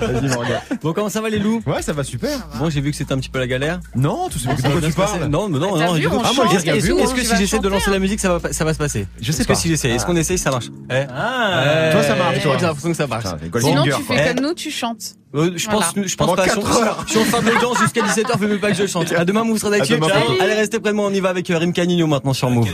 Vas-y, 0.06 0.28
Morgane. 0.28 0.60
Bon, 0.82 0.92
comment 0.92 1.08
ça 1.08 1.22
va 1.22 1.30
les 1.30 1.38
loups? 1.38 1.62
Ouais, 1.66 1.80
ça 1.80 1.94
va 1.94 2.04
super. 2.04 2.46
Bon, 2.58 2.68
j'ai 2.68 2.82
vu 2.82 2.90
que 2.90 2.96
c'était 2.96 3.14
un 3.14 3.18
petit 3.18 3.30
peu 3.30 3.38
la 3.38 3.46
galère. 3.46 3.80
Non, 3.96 4.28
tu 4.30 4.38
sais 4.38 4.48
bien 4.48 4.56
tu 4.88 4.92
parles 4.92 5.24
Non, 5.28 5.48
mais 5.48 5.58
non, 5.58 5.78
non. 5.78 5.94
vu, 5.94 6.00
vu- 6.02 6.08
chante 6.08 6.32
moi, 6.34 6.46
j'ai 6.50 6.58
regardé. 6.58 6.86
tout, 6.88 6.98
Est-ce 6.98 7.14
que 7.14 7.22
si 7.24 7.36
j'essaie 7.36 7.58
de 7.58 7.68
lancer 7.68 7.90
la 7.90 7.96
hein. 7.96 8.00
musique, 8.00 8.20
ça 8.20 8.28
va, 8.34 8.40
pas- 8.40 8.52
ça 8.52 8.64
va 8.66 8.74
se 8.74 8.78
passer? 8.78 9.06
Je 9.20 9.32
sais 9.32 9.38
Est-ce 9.40 9.48
pas. 9.48 9.54
que 9.54 9.60
si 9.60 9.68
j'essaie, 9.68 9.88
est-ce 9.90 10.04
qu'on 10.04 10.16
essaye, 10.16 10.36
ça 10.36 10.50
marche? 10.50 10.66
Eh 10.90 10.94
Ah. 11.10 11.88
Toi, 11.92 12.02
ça 12.02 12.16
marche, 12.16 12.38
crois 12.40 12.42
toi. 12.42 12.56
j'ai 12.58 12.66
l'impression 12.66 12.90
que 12.90 12.96
ça 12.96 13.06
marche. 13.06 13.24
Sinon, 13.60 13.84
tu 13.84 13.90
fais 13.92 14.26
Eh. 14.30 14.34
comme 14.34 14.44
nous, 14.44 14.54
tu 14.54 14.70
chantes. 14.70 15.14
Euh, 15.34 15.50
je 15.56 15.66
pense, 15.66 15.84
Voilà. 15.94 16.06
je 16.08 16.14
pense 16.16 16.36
pas. 16.36 16.44
quatre 16.44 16.60
Si 16.60 16.76
on- 16.76 16.82
heures. 16.82 17.04
Si 17.08 17.16
on 17.16 17.24
ferme 17.24 17.46
les 17.46 17.58
gens 17.58 17.72
jusqu'à 17.74 18.02
17h, 18.02 18.38
fais 18.38 18.46
même 18.46 18.58
pas 18.60 18.68
que 18.70 18.76
je 18.76 18.86
chante. 18.86 19.10
À 19.16 19.24
demain, 19.24 19.44
demain, 19.96 20.08
Ciao. 20.08 20.20
Pablo. 20.20 20.36
Allez, 20.42 20.52
restez 20.52 20.78
près 20.78 20.90
de 20.90 20.96
moi, 20.96 21.06
on 21.06 21.14
y 21.14 21.20
va 21.20 21.30
avec 21.30 21.48
euh, 21.50 21.56
Rim 21.56 21.72
Canigno 21.72 22.06
maintenant 22.06 22.34
sur 22.34 22.50
Move. 22.50 22.68